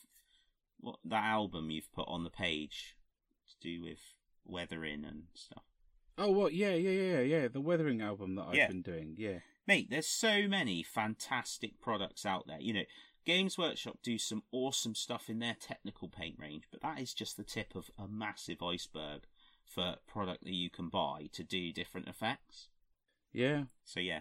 [0.79, 2.97] what that album you've put on the page
[3.49, 3.99] to do with
[4.45, 5.65] weathering and stuff.
[6.17, 6.55] Oh, what?
[6.55, 7.49] Yeah, yeah, yeah, yeah.
[7.49, 8.69] The weathering album that I've yeah.
[8.69, 9.15] been doing.
[9.19, 9.89] Yeah, mate.
[9.91, 12.61] There's so many fantastic products out there.
[12.61, 12.85] You know,
[13.25, 17.37] Games Workshop do some awesome stuff in their technical paint range, but that is just
[17.37, 19.23] the tip of a massive iceberg
[19.70, 22.68] for product that you can buy to do different effects.
[23.32, 23.64] Yeah.
[23.84, 24.20] So yeah.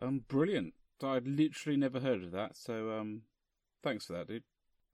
[0.00, 0.74] Um, brilliant.
[1.02, 2.56] I'd literally never heard of that.
[2.56, 3.22] So um,
[3.82, 4.42] thanks for that, dude.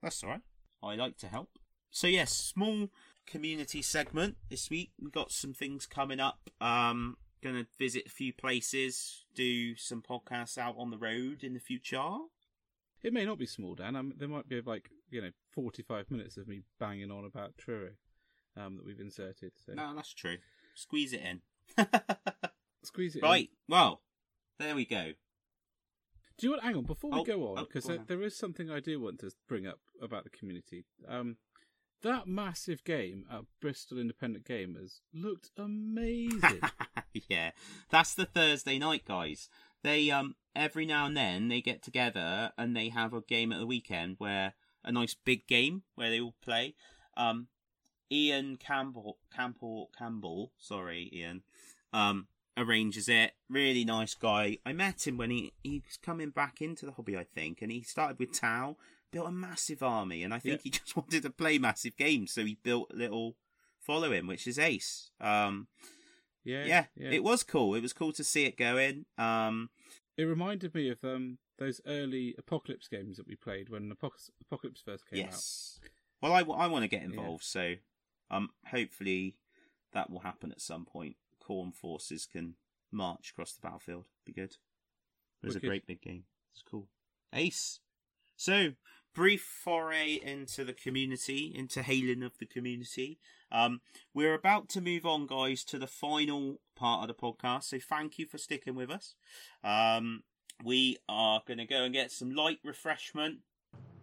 [0.01, 0.41] That's all right.
[0.81, 1.49] I like to help.
[1.89, 2.89] So yes, small
[3.25, 4.91] community segment this week.
[4.99, 6.49] We've got some things coming up.
[6.61, 11.59] Um, gonna visit a few places, do some podcasts out on the road in the
[11.59, 12.01] future.
[13.03, 13.95] It may not be small, Dan.
[13.95, 17.91] Um, there might be like you know forty-five minutes of me banging on about Truro
[18.57, 19.51] um, that we've inserted.
[19.65, 19.73] So.
[19.73, 20.37] No, that's true.
[20.75, 21.41] Squeeze it in.
[22.83, 23.41] Squeeze it right.
[23.41, 23.47] in.
[23.67, 24.01] Well,
[24.59, 25.11] there we go.
[26.37, 26.63] Do you want?
[26.63, 28.79] Hang on, before we Oh, go on, oh, because on there, there is something I
[28.79, 30.85] do want to bring up about the community.
[31.07, 31.37] Um,
[32.03, 36.61] that massive game at Bristol Independent Gamers looked amazing.
[37.29, 37.51] yeah,
[37.89, 39.49] that's the Thursday night guys.
[39.83, 43.59] They um every now and then they get together and they have a game at
[43.59, 44.53] the weekend where
[44.83, 46.75] a nice big game where they all play.
[47.15, 47.47] Um,
[48.11, 51.43] Ian Campbell Campbell Campbell, sorry Ian,
[51.93, 53.33] um arranges it.
[53.49, 54.57] Really nice guy.
[54.65, 57.71] I met him when he he was coming back into the hobby, I think, and
[57.71, 58.77] he started with Tau,
[59.11, 60.61] built a massive army, and I think Yeah.
[60.63, 63.35] he just wanted to play massive games, so he built a little
[63.79, 65.11] following, which is Ace.
[65.21, 65.67] Um,
[66.43, 66.65] yeah,
[66.95, 67.75] yeah, it was cool.
[67.75, 69.05] It was cool to see it going.
[69.17, 69.69] Um,
[70.17, 74.81] It reminded me of um those early Apocalypse games that we played when Apoc- Apocalypse
[74.81, 75.31] first came out.
[75.31, 75.79] yes.
[76.21, 77.75] Well, I, I want to get involved, so
[78.29, 79.35] um, hopefully
[79.93, 81.15] that will happen at some point.
[81.43, 82.55] Khorne forces can
[82.91, 84.05] march across the battlefield.
[84.25, 84.55] Be good.
[85.43, 86.23] It was a great big game.
[86.53, 86.87] It's cool.
[87.33, 87.79] Ace.
[88.35, 88.73] So,
[89.13, 93.19] brief foray into the community, into hailing of the community.
[93.51, 93.81] Um,
[94.13, 97.63] we're about to move on, guys, to the final part of the podcast.
[97.63, 99.15] So, thank you for sticking with us.
[99.63, 100.23] Um,
[100.63, 103.39] we are going to go and get some light refreshment,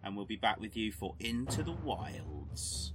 [0.03, 2.93] and we'll be back with you for Into the Wilds.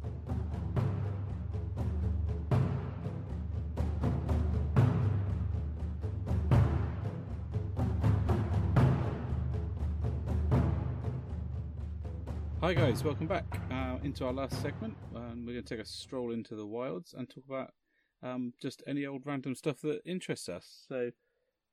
[12.71, 14.97] Hi guys, welcome back uh, into our last segment.
[15.17, 17.73] Um, we're going to take a stroll into the wilds and talk about
[18.23, 20.85] um, just any old random stuff that interests us.
[20.89, 21.11] So,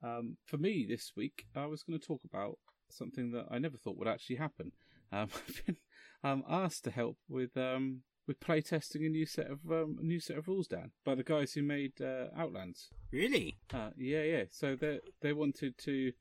[0.01, 2.57] um, for me this week, I was going to talk about
[2.89, 4.71] something that I never thought would actually happen.
[5.11, 5.77] Um, I've been
[6.23, 10.19] um, asked to help with um, with playtesting a new set of um, a new
[10.19, 12.89] set of rules down by the guys who made uh, Outlands.
[13.11, 13.59] Really?
[13.71, 14.43] Uh, yeah, yeah.
[14.49, 16.13] So they they wanted to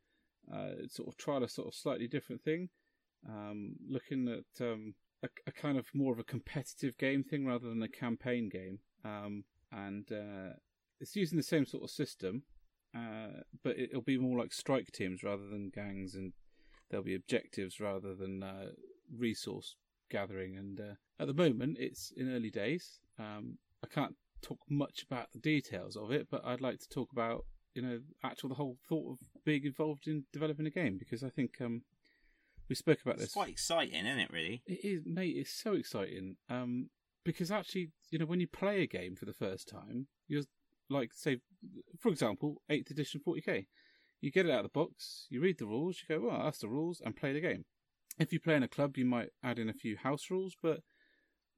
[0.55, 2.69] uh, sort of try a sort of slightly different thing,
[3.29, 7.69] um, looking at um, a, a kind of more of a competitive game thing rather
[7.69, 8.79] than a campaign game.
[9.05, 10.55] Um, and uh,
[11.01, 12.43] it's using the same sort of system,
[12.95, 16.33] uh, but it'll be more like strike teams rather than gangs, and
[16.91, 18.67] there'll be objectives rather than uh,
[19.15, 19.77] resource
[20.11, 20.57] gathering.
[20.57, 23.01] And uh, at the moment, it's in early days.
[23.19, 27.13] Um, I can't talk much about the details of it, but I'd like to talk
[27.13, 27.45] about
[27.75, 31.29] you know actual the whole thought of being involved in developing a game because I
[31.29, 31.83] think um,
[32.69, 33.27] we spoke about It's this.
[33.29, 34.63] It's quite exciting, isn't it, really?
[34.67, 35.37] It is, mate.
[35.37, 36.37] It's so exciting.
[36.49, 36.91] Um,
[37.25, 40.43] because actually, you know, when you play a game for the first time, you're
[40.89, 41.39] like, say,
[41.99, 43.67] for example, eighth edition 40k.
[44.21, 46.59] You get it out of the box, you read the rules, you go, well, that's
[46.59, 47.65] the rules, and play the game.
[48.19, 50.81] If you play in a club, you might add in a few house rules, but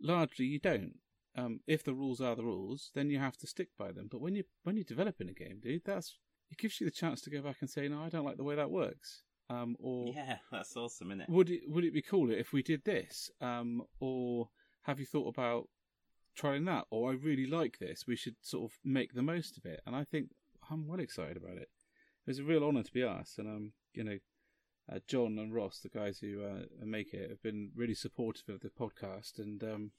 [0.03, 0.95] largely you don't.
[1.37, 4.09] Um, if the rules are the rules, then you have to stick by them.
[4.11, 6.19] But when you when you're developing a game, dude, that's
[6.51, 8.45] it gives you the chance to go back and say, no, I don't like the
[8.45, 9.23] way that works.
[9.51, 11.29] Um, or Yeah, that's awesome, isn't it?
[11.29, 13.31] would it would it be cooler if we did this?
[13.41, 14.49] Um, or
[14.83, 15.69] have you thought about
[16.35, 16.85] trying that?
[16.91, 18.07] Or I really like this.
[18.07, 19.81] We should sort of make the most of it.
[19.87, 20.31] And I think
[20.71, 21.69] I'm well excited about it.
[22.27, 23.39] It was a real honour to be asked.
[23.39, 24.19] And um, you know,
[24.91, 28.61] uh, John and Ross, the guys who uh, make it, have been really supportive of
[28.61, 29.91] the podcast and um,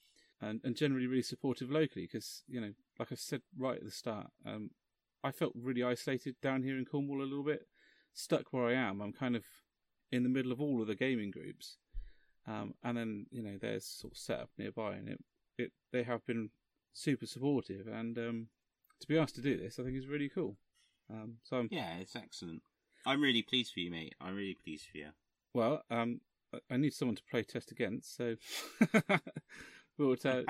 [0.41, 3.91] and and generally really supportive locally because you know, like I said right at the
[3.91, 4.71] start, um,
[5.23, 7.67] I felt really isolated down here in Cornwall a little bit,
[8.13, 9.01] stuck where I am.
[9.01, 9.43] I'm kind of
[10.11, 11.77] in the middle of all of the gaming groups,
[12.47, 15.19] um, and then you know there's sort of set up nearby, and it,
[15.57, 16.49] it they have been
[16.93, 18.47] super supportive, and um,
[18.99, 20.57] to be asked to do this, I think is really cool.
[21.11, 22.61] Um, so I'm, Yeah, it's excellent.
[23.05, 24.13] I'm really pleased for you, mate.
[24.21, 25.07] I'm really pleased for you.
[25.53, 26.21] well, um,
[26.69, 28.35] I- need someone to play test against, so
[29.97, 30.45] we'll to,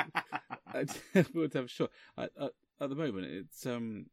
[1.34, 1.91] we'll to have a shot.
[2.18, 4.06] At the moment, it's um,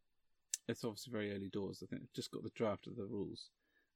[0.68, 1.82] it's obviously very early doors.
[1.82, 3.51] I think I've just got the draft of the rules,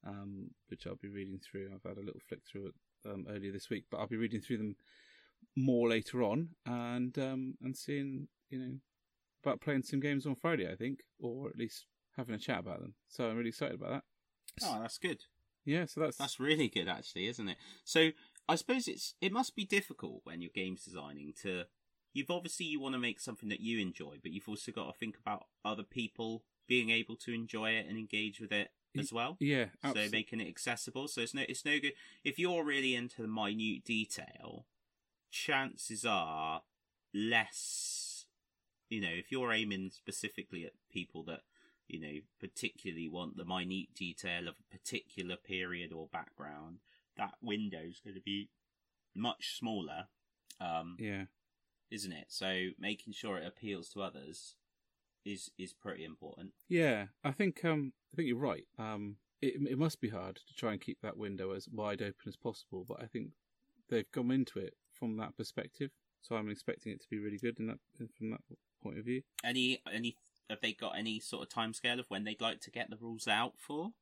[0.06, 1.70] um, which I'll be reading through.
[1.74, 2.74] I've had a little flick through it
[3.10, 4.76] um, earlier this week, but I'll be reading through them
[5.56, 8.74] more later on and um, and seeing you know
[9.44, 10.70] about playing some games on Friday.
[10.70, 11.86] I think, or at least
[12.16, 12.94] having a chat about them.
[13.08, 14.02] So I'm really excited about that.
[14.64, 15.22] Oh, that's good.
[15.64, 17.56] Yeah, so that's That's really good, actually, isn't it?
[17.84, 18.10] So
[18.48, 21.64] I suppose it's it must be difficult when you're games designing to.
[22.12, 24.98] You've obviously you want to make something that you enjoy, but you've also got to
[24.98, 29.36] think about other people being able to enjoy it and engage with it as well.
[29.40, 31.08] yeah, so making it accessible.
[31.08, 31.94] So it's no it's no good
[32.24, 34.66] if you're really into the minute detail.
[35.30, 36.62] Chances are
[37.12, 38.24] less.
[38.88, 41.40] You know, if you're aiming specifically at people that
[41.88, 46.78] you know particularly want the minute detail of a particular period or background,
[47.16, 48.48] that window is going to be
[49.14, 50.06] much smaller.
[50.60, 51.24] Um, yeah.
[51.90, 52.26] isn't it?
[52.28, 54.54] So making sure it appeals to others
[55.24, 56.52] is is pretty important.
[56.68, 58.64] Yeah, I think um, I think you're right.
[58.78, 62.28] Um, it, it must be hard to try and keep that window as wide open
[62.28, 62.84] as possible.
[62.88, 63.28] But I think
[63.88, 65.90] they've gone into it from that perspective,
[66.20, 67.78] so I'm expecting it to be really good in that
[68.16, 68.40] from that
[68.82, 69.22] point of view.
[69.44, 70.16] Any any
[70.48, 73.28] have they got any sort of timescale of when they'd like to get the rules
[73.28, 73.92] out for,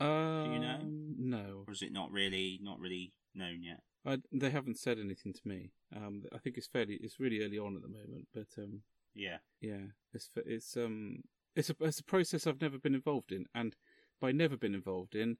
[0.00, 0.80] Um, you know?
[0.82, 3.80] No, or is it not really not really known yet?
[4.04, 5.70] I, they haven't said anything to me.
[5.96, 8.82] Um, I think it's fairly, it's really early on at the moment, but um,
[9.14, 9.38] Yeah.
[9.60, 11.22] yeah, it's it's um,
[11.54, 13.76] it's a it's a process I've never been involved in, and
[14.20, 15.36] by never been involved in,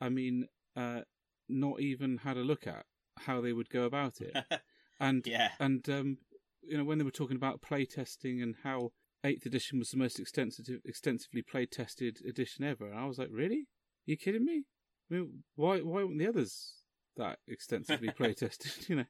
[0.00, 0.46] I mean,
[0.76, 1.00] uh,
[1.48, 2.84] not even had a look at
[3.18, 4.36] how they would go about it,
[5.00, 5.50] and yeah.
[5.58, 6.18] and um,
[6.62, 8.92] you know when they were talking about play testing and how
[9.24, 13.30] eighth edition was the most extensive, extensively play tested edition ever, and I was like,
[13.32, 13.66] really?
[14.10, 14.64] you kidding me?
[15.10, 16.74] I mean, why why weren't the others
[17.16, 18.72] that extensively play tested?
[18.88, 19.04] you know,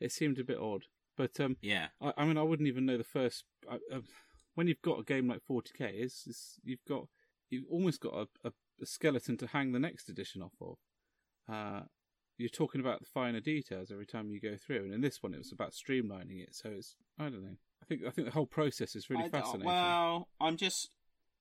[0.00, 0.84] it seemed a bit odd.
[1.16, 1.88] But um, Yeah.
[2.00, 3.44] I, I mean, I wouldn't even know the first.
[3.70, 4.00] I, uh,
[4.54, 7.06] when you've got a game like 40k, it's, it's you've got
[7.50, 8.52] you've almost got a, a,
[8.82, 10.76] a skeleton to hang the next edition off of.
[11.52, 11.80] Uh,
[12.38, 15.32] you're talking about the finer details every time you go through, and in this one,
[15.32, 16.54] it was about streamlining it.
[16.54, 17.56] So it's I don't know.
[17.82, 19.66] I think I think the whole process is really I don't- fascinating.
[19.66, 20.90] Well, I'm just,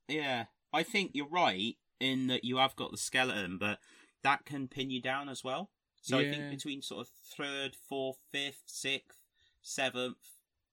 [0.07, 0.45] yeah.
[0.73, 3.79] I think you're right in that you have got the skeleton, but
[4.23, 5.69] that can pin you down as well.
[6.01, 9.19] So I think between sort of third, fourth, fifth, sixth,
[9.65, 10.17] seventh,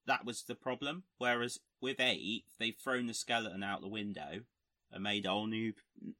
[0.07, 1.05] that was the problem.
[1.19, 4.41] Whereas with eighth, they've thrown the skeleton out the window
[4.91, 5.73] and made a whole new,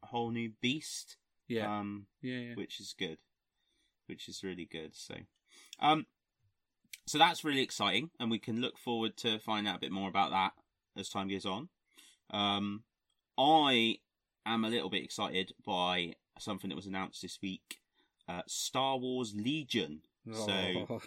[0.03, 1.17] whole new beast.
[1.49, 2.55] yeah, Um, yeah, yeah.
[2.55, 3.19] which is good,
[4.07, 4.95] which is really good.
[4.97, 5.15] So,
[5.81, 6.07] um,
[7.07, 10.09] so that's really exciting, and we can look forward to find out a bit more
[10.09, 10.53] about that
[10.97, 11.69] as time goes on.
[12.31, 12.85] Um,
[13.37, 13.99] I
[14.47, 17.81] am a little bit excited by something that was announced this week:
[18.29, 20.03] uh, Star Wars Legion.
[20.31, 20.53] So,
[20.89, 21.01] Oh.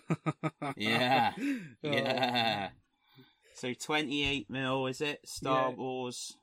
[0.78, 1.42] yeah, Oh.
[1.84, 2.70] yeah.
[3.54, 5.22] So 28 mil is it?
[5.26, 5.76] Star Yeah.
[5.76, 6.34] Wars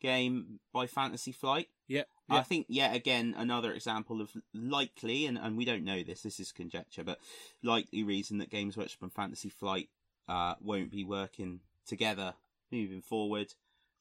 [0.00, 1.68] game by Fantasy Flight.
[1.86, 6.20] Yeah, I think yet again another example of likely, and, and we don't know this,
[6.20, 7.18] this is conjecture, but
[7.62, 9.88] likely reason that Games Workshop and Fantasy Flight
[10.28, 12.34] uh, won't be working together
[12.70, 13.54] moving forward.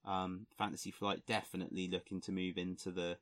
[0.03, 3.17] Um, Fantasy Flight definitely looking to move into the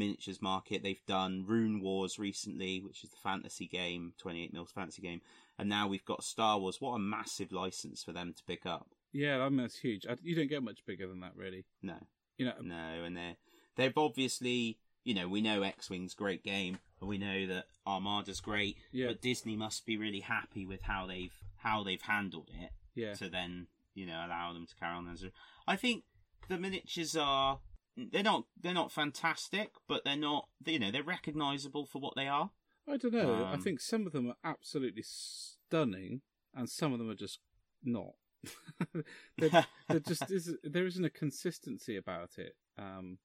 [0.00, 0.82] miniatures market.
[0.82, 5.20] They've done Runewars recently, which is the fantasy game, 28 mils fantasy game,
[5.58, 6.80] and now we've got Star Wars.
[6.80, 8.88] What a massive license for them to pick up.
[9.12, 10.06] yeah, I mean that's huge.
[10.08, 11.64] I, you don't get much bigger than that, really.
[11.82, 11.96] No,
[12.38, 13.36] You know, no, and they're
[13.76, 18.40] they've obviously, you know, we know X Wing's great game, and we know that Armada's
[18.40, 19.08] great, Yeah.
[19.08, 23.28] but Disney must be really happy with how they've how they've handled it yeah, to
[23.28, 25.22] then you know allow them to carry on as.
[25.24, 25.32] a-
[25.66, 26.04] I think
[26.48, 27.60] the miniatures are
[28.12, 32.26] they're not they're not fantastic, but they're not you know they're recognisable for what they
[32.28, 32.50] are.
[32.88, 33.44] I don't know.
[33.44, 36.22] I Um, think some of them are absolutely stunning,
[36.54, 37.40] and some of them are just
[37.84, 38.14] not.
[39.38, 43.18] there, there just is there isn't a consistency about it um,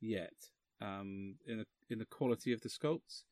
[0.00, 0.32] yet
[0.80, 3.22] um, in the in the quality of the sculpts.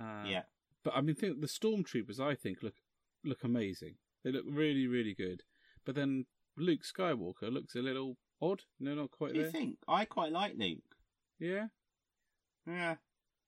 [0.00, 0.42] Uh, yeah,
[0.82, 2.18] but I mean, think the stormtroopers.
[2.20, 2.76] I think look
[3.24, 3.96] look amazing.
[4.24, 5.42] They look really really good.
[5.84, 6.26] But then
[6.56, 8.62] Luke Skywalker looks a little odd.
[8.78, 9.78] No, not quite what do you think?
[9.88, 10.78] I quite like Luke.
[11.38, 11.68] Yeah,
[12.66, 12.96] Yeah,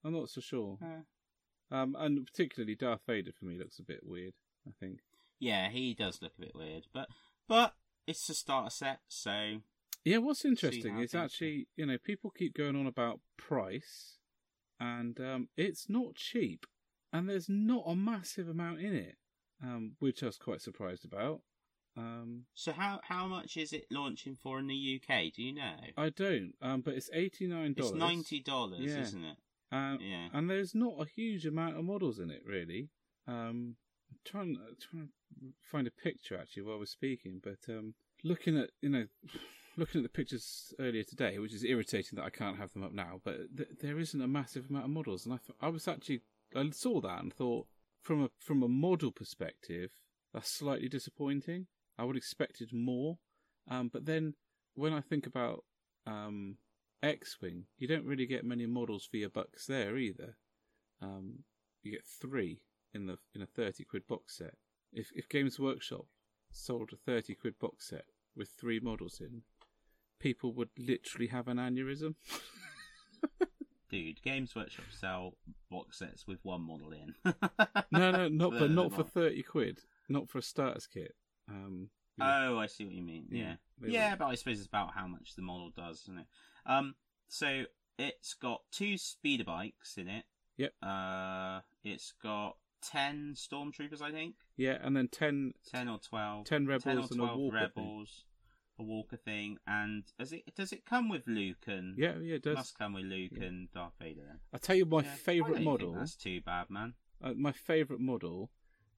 [0.05, 0.78] I'm not so sure.
[0.82, 4.35] uh, Um, and particularly Darth Vader for me looks a bit weird.
[4.66, 5.01] I think.
[5.40, 7.09] yeah, he does look a bit weird, but
[7.48, 7.74] but
[8.06, 9.60] it's a starter set, so
[10.05, 11.24] Yeah, what's interesting how is things go.
[11.24, 14.19] actually, you know, people keep going on about price,
[14.81, 16.66] and um, it's not cheap,
[17.12, 19.16] and there's not a massive amount in it,
[19.62, 21.40] um, which I was quite surprised about.
[21.97, 25.32] Um, So how how much is it launching for in the UK?
[25.35, 25.74] Do you know?
[25.97, 29.01] I don't, um, but it's eighty nine It's ninety dollars, Yeah.
[29.01, 29.36] isn't it?
[29.70, 30.28] uh, Yeah.
[30.32, 32.90] and there's not a huge amount of models in it, really.
[33.27, 33.77] Um,
[34.10, 38.56] I'm trying, uh, trying to find a picture actually while we're speaking, but um, looking
[38.59, 39.06] at you know,
[39.77, 42.93] looking at the pictures earlier today, which is irritating that I can't have them up
[42.93, 45.86] now, but th- there isn't a massive amount of models, and I, th- I was
[45.89, 46.20] actually
[46.55, 47.66] I saw that and thought
[48.02, 49.93] from a from a model perspective,
[50.32, 51.66] that's slightly disappointing.
[51.98, 53.19] I would have expected more,
[53.70, 54.35] um, but then
[54.74, 55.64] when I think about
[56.06, 56.56] um,
[57.02, 60.36] X-wing, you don't really get many models for your bucks there either.
[61.01, 61.40] Um,
[61.82, 62.62] you get three
[62.94, 64.55] in the in a thirty quid box set.
[64.93, 66.06] If if Games Workshop
[66.51, 68.05] sold a thirty quid box set
[68.36, 69.43] with three models in,
[70.20, 72.14] people would literally have an aneurysm.
[73.90, 75.35] Dude, Games Workshop sell
[75.70, 77.14] box sets with one model in.
[77.90, 79.81] no, no, not but not for thirty quid.
[80.09, 81.14] Not for a starter's kit.
[81.48, 81.89] Um,
[82.19, 82.48] yeah.
[82.51, 83.27] Oh, I see what you mean.
[83.31, 83.89] Yeah, Yeah.
[83.90, 86.27] Yeah, but I suppose it's about how much the model does, isn't it?
[86.66, 86.94] Um,
[87.28, 87.64] so
[87.98, 90.24] it's got two speeder bikes in it.
[90.59, 90.73] Yep.
[90.82, 94.35] Uh, it's got ten stormtroopers, I think.
[94.56, 96.47] yeah, and then ten, Ten or twelve.
[96.47, 97.24] 10 rebels Ten or and a
[97.56, 97.77] I think.
[97.77, 98.24] rebels.
[98.78, 102.43] a Walker thing, and does it does it come with Luke and Yeah, yeah, it
[102.43, 102.56] does.
[102.56, 104.23] must come with Luke and Darth Vader?
[104.27, 104.39] Then.
[104.52, 105.94] I'll tell you my Yeah, think model.
[105.94, 106.94] That's too bad, man.
[107.23, 108.51] Uh, my favourite model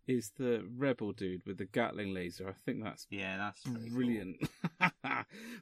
[0.06, 2.48] is the Rebel dude with the Gatling laser.
[2.48, 3.97] I think that's Yeah, that's pretty cool.
[3.97, 4.48] brilliant.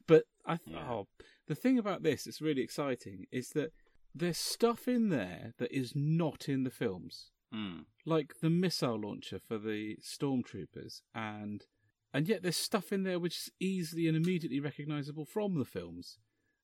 [0.06, 0.90] but I th- Yeah.
[0.90, 1.08] oh,
[1.46, 3.72] the thing about this that's really exciting is that
[4.14, 7.84] there's stuff in there that is not in the films, Mm.
[8.06, 11.66] like the missile launcher for the stormtroopers, and
[12.14, 16.18] and yet there's stuff in there which is easily and immediately recognisable from the films.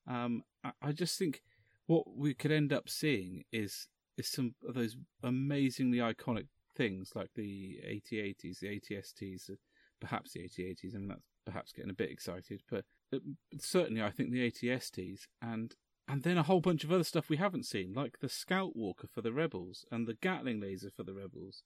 [0.06, 1.42] Um, I, I just think
[1.86, 6.48] what we could end up seeing is is some of those amazingly iconic
[6.78, 9.55] things like the AT-80s, the ATSTs, uh,
[10.00, 10.94] perhaps the AT-80s.
[10.94, 13.20] I mean, that's perhaps getting a bit excited, but, but
[13.59, 15.74] certainly I think the ATSTs and
[16.10, 19.06] and then a whole bunch of other stuff we haven't seen, like the Scout Walker
[19.06, 21.64] for the Rebels and the Gatling laser for the Rebels.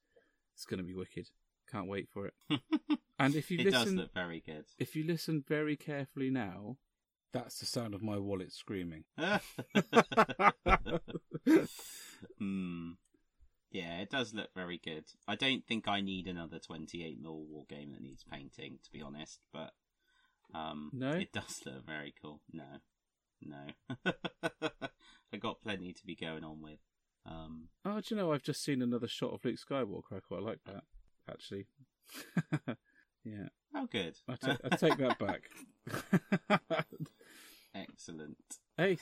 [0.56, 1.28] It's going to be wicked.
[1.70, 2.34] Can't wait for it.
[3.20, 4.64] And if you it listen, does look very good.
[4.80, 6.78] if you listen very carefully now,
[7.32, 9.04] that's the sound of my wallet screaming.
[12.38, 12.92] Hmm.
[13.72, 15.04] Yeah, it does look very good.
[15.26, 19.00] I don't think I need another 28 mil war game that needs painting, to be
[19.02, 19.40] honest.
[19.52, 19.72] But
[20.54, 21.12] um, No?
[21.12, 22.42] it does look very cool.
[22.52, 22.64] No,
[23.40, 23.64] no,
[25.32, 26.80] I got plenty to be going on with.
[27.24, 30.16] Um, Oh, do you know, I've just seen another shot of Luke Skywalker.
[30.16, 30.82] I quite like that,
[31.30, 31.66] actually.
[33.24, 34.16] yeah, oh, good.
[34.28, 35.42] I ta- take that back.
[37.74, 38.36] Excellent.
[38.76, 38.98] hey,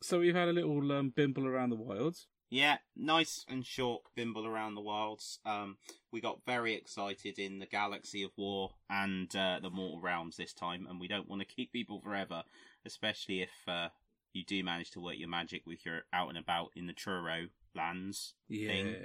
[0.00, 2.28] so we've had a little um, bimble around the wilds.
[2.52, 5.38] Yeah, nice and short bimble around the wilds.
[5.46, 5.78] Um,
[6.12, 10.52] we got very excited in the Galaxy of War and uh, the Mortal Realms this
[10.52, 12.42] time, and we don't want to keep people forever,
[12.84, 13.88] especially if uh,
[14.34, 17.46] you do manage to work your magic with your out and about in the Truro
[17.74, 18.34] lands.
[18.50, 18.68] Yeah.
[18.68, 18.96] Thing.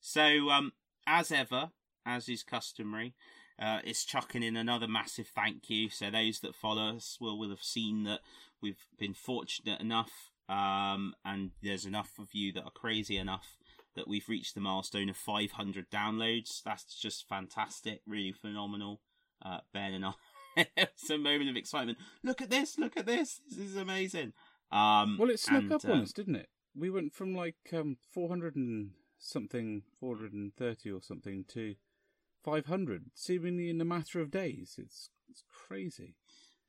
[0.00, 0.72] So, um,
[1.06, 1.72] as ever,
[2.06, 3.12] as is customary,
[3.58, 5.90] uh, it's chucking in another massive thank you.
[5.90, 8.20] So those that follow us will will have seen that
[8.62, 13.56] we've been fortunate enough, um, and there's enough of you that are crazy enough
[13.94, 16.62] that we've reached the milestone of 500 downloads.
[16.62, 19.00] That's just fantastic, really phenomenal.
[19.44, 20.12] Uh, Ben and I,
[20.76, 21.98] it's a moment of excitement.
[22.22, 22.78] Look at this!
[22.78, 23.40] Look at this!
[23.48, 24.32] This is amazing.
[24.70, 26.48] Um, Well, it snuck and, up on um, us, didn't it?
[26.74, 31.74] We went from like um, 400 and something, 430 or something, to
[32.44, 34.76] 500, seemingly in a matter of days.
[34.78, 36.16] It's it's crazy.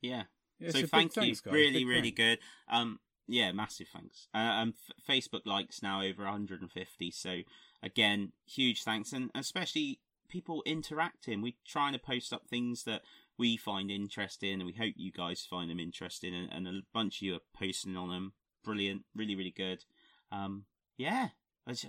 [0.00, 0.24] Yeah,
[0.58, 1.42] Yeah, so thank you, guys.
[1.46, 2.16] really, really thanks.
[2.16, 2.38] good.
[2.70, 4.26] Um, yeah, massive thanks.
[4.34, 7.10] Uh, um, F- Facebook likes now over 150.
[7.10, 7.40] So
[7.82, 11.42] again, huge thanks, and especially people interacting.
[11.42, 13.02] We're trying to post up things that
[13.36, 16.34] we find interesting, and we hope you guys find them interesting.
[16.34, 18.32] And, and a bunch of you are posting on them.
[18.64, 19.84] Brilliant, really, really good.
[20.32, 20.64] Um,
[20.96, 21.28] yeah,
[21.66, 21.88] it's uh,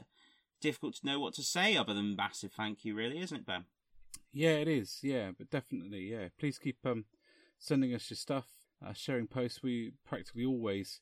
[0.61, 3.65] difficult to know what to say other than massive thank you, really, isn't it, Ben?
[4.31, 4.99] Yeah, it is.
[5.01, 6.27] Yeah, but definitely, yeah.
[6.37, 7.05] Please keep um
[7.57, 8.45] sending us your stuff,
[8.85, 9.63] uh, sharing posts.
[9.63, 10.99] We practically always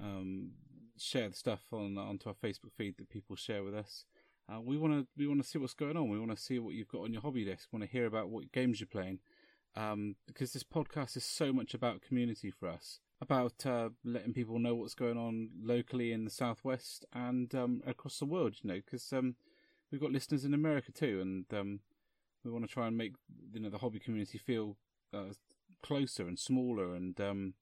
[0.00, 0.50] um
[0.98, 4.04] share the stuff on onto our Facebook feed that people share with us.
[4.48, 6.08] Uh, we want to we want to see what's going on.
[6.08, 7.68] We want to see what you've got on your hobby desk.
[7.72, 9.18] Want to hear about what games you're playing.
[9.74, 14.58] Um, because this podcast is so much about community for us, about uh, letting people
[14.58, 18.56] know what's going on locally in the southwest and um, across the world.
[18.62, 19.34] You know, because um,
[19.90, 21.80] we've got listeners in America too, and um,
[22.44, 23.14] we want to try and make
[23.52, 24.76] you know the hobby community feel
[25.12, 25.32] uh,
[25.82, 27.54] closer and smaller and um,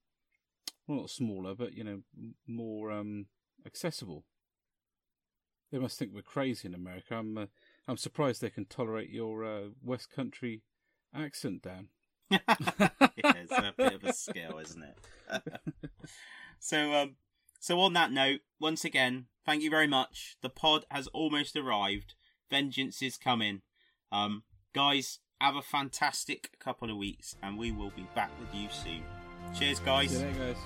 [0.86, 2.00] well, not smaller, but you know
[2.46, 3.26] more um,
[3.66, 4.24] accessible.
[5.72, 7.16] They must think we're crazy in America.
[7.16, 7.46] I'm uh,
[7.88, 10.62] I'm surprised they can tolerate your uh, West Country
[11.14, 11.88] accent, Dan.
[12.30, 12.38] yeah,
[13.16, 15.60] it's a bit of a skill, isn't it?
[16.58, 17.16] so, um,
[17.60, 20.36] so on that note, once again, thank you very much.
[20.42, 22.14] The pod has almost arrived.
[22.50, 23.62] Vengeance is coming.
[24.10, 24.44] Um,
[24.74, 29.02] guys, have a fantastic couple of weeks, and we will be back with you soon.
[29.52, 30.10] Cheers, guys.
[30.10, 30.56] See you later, guys.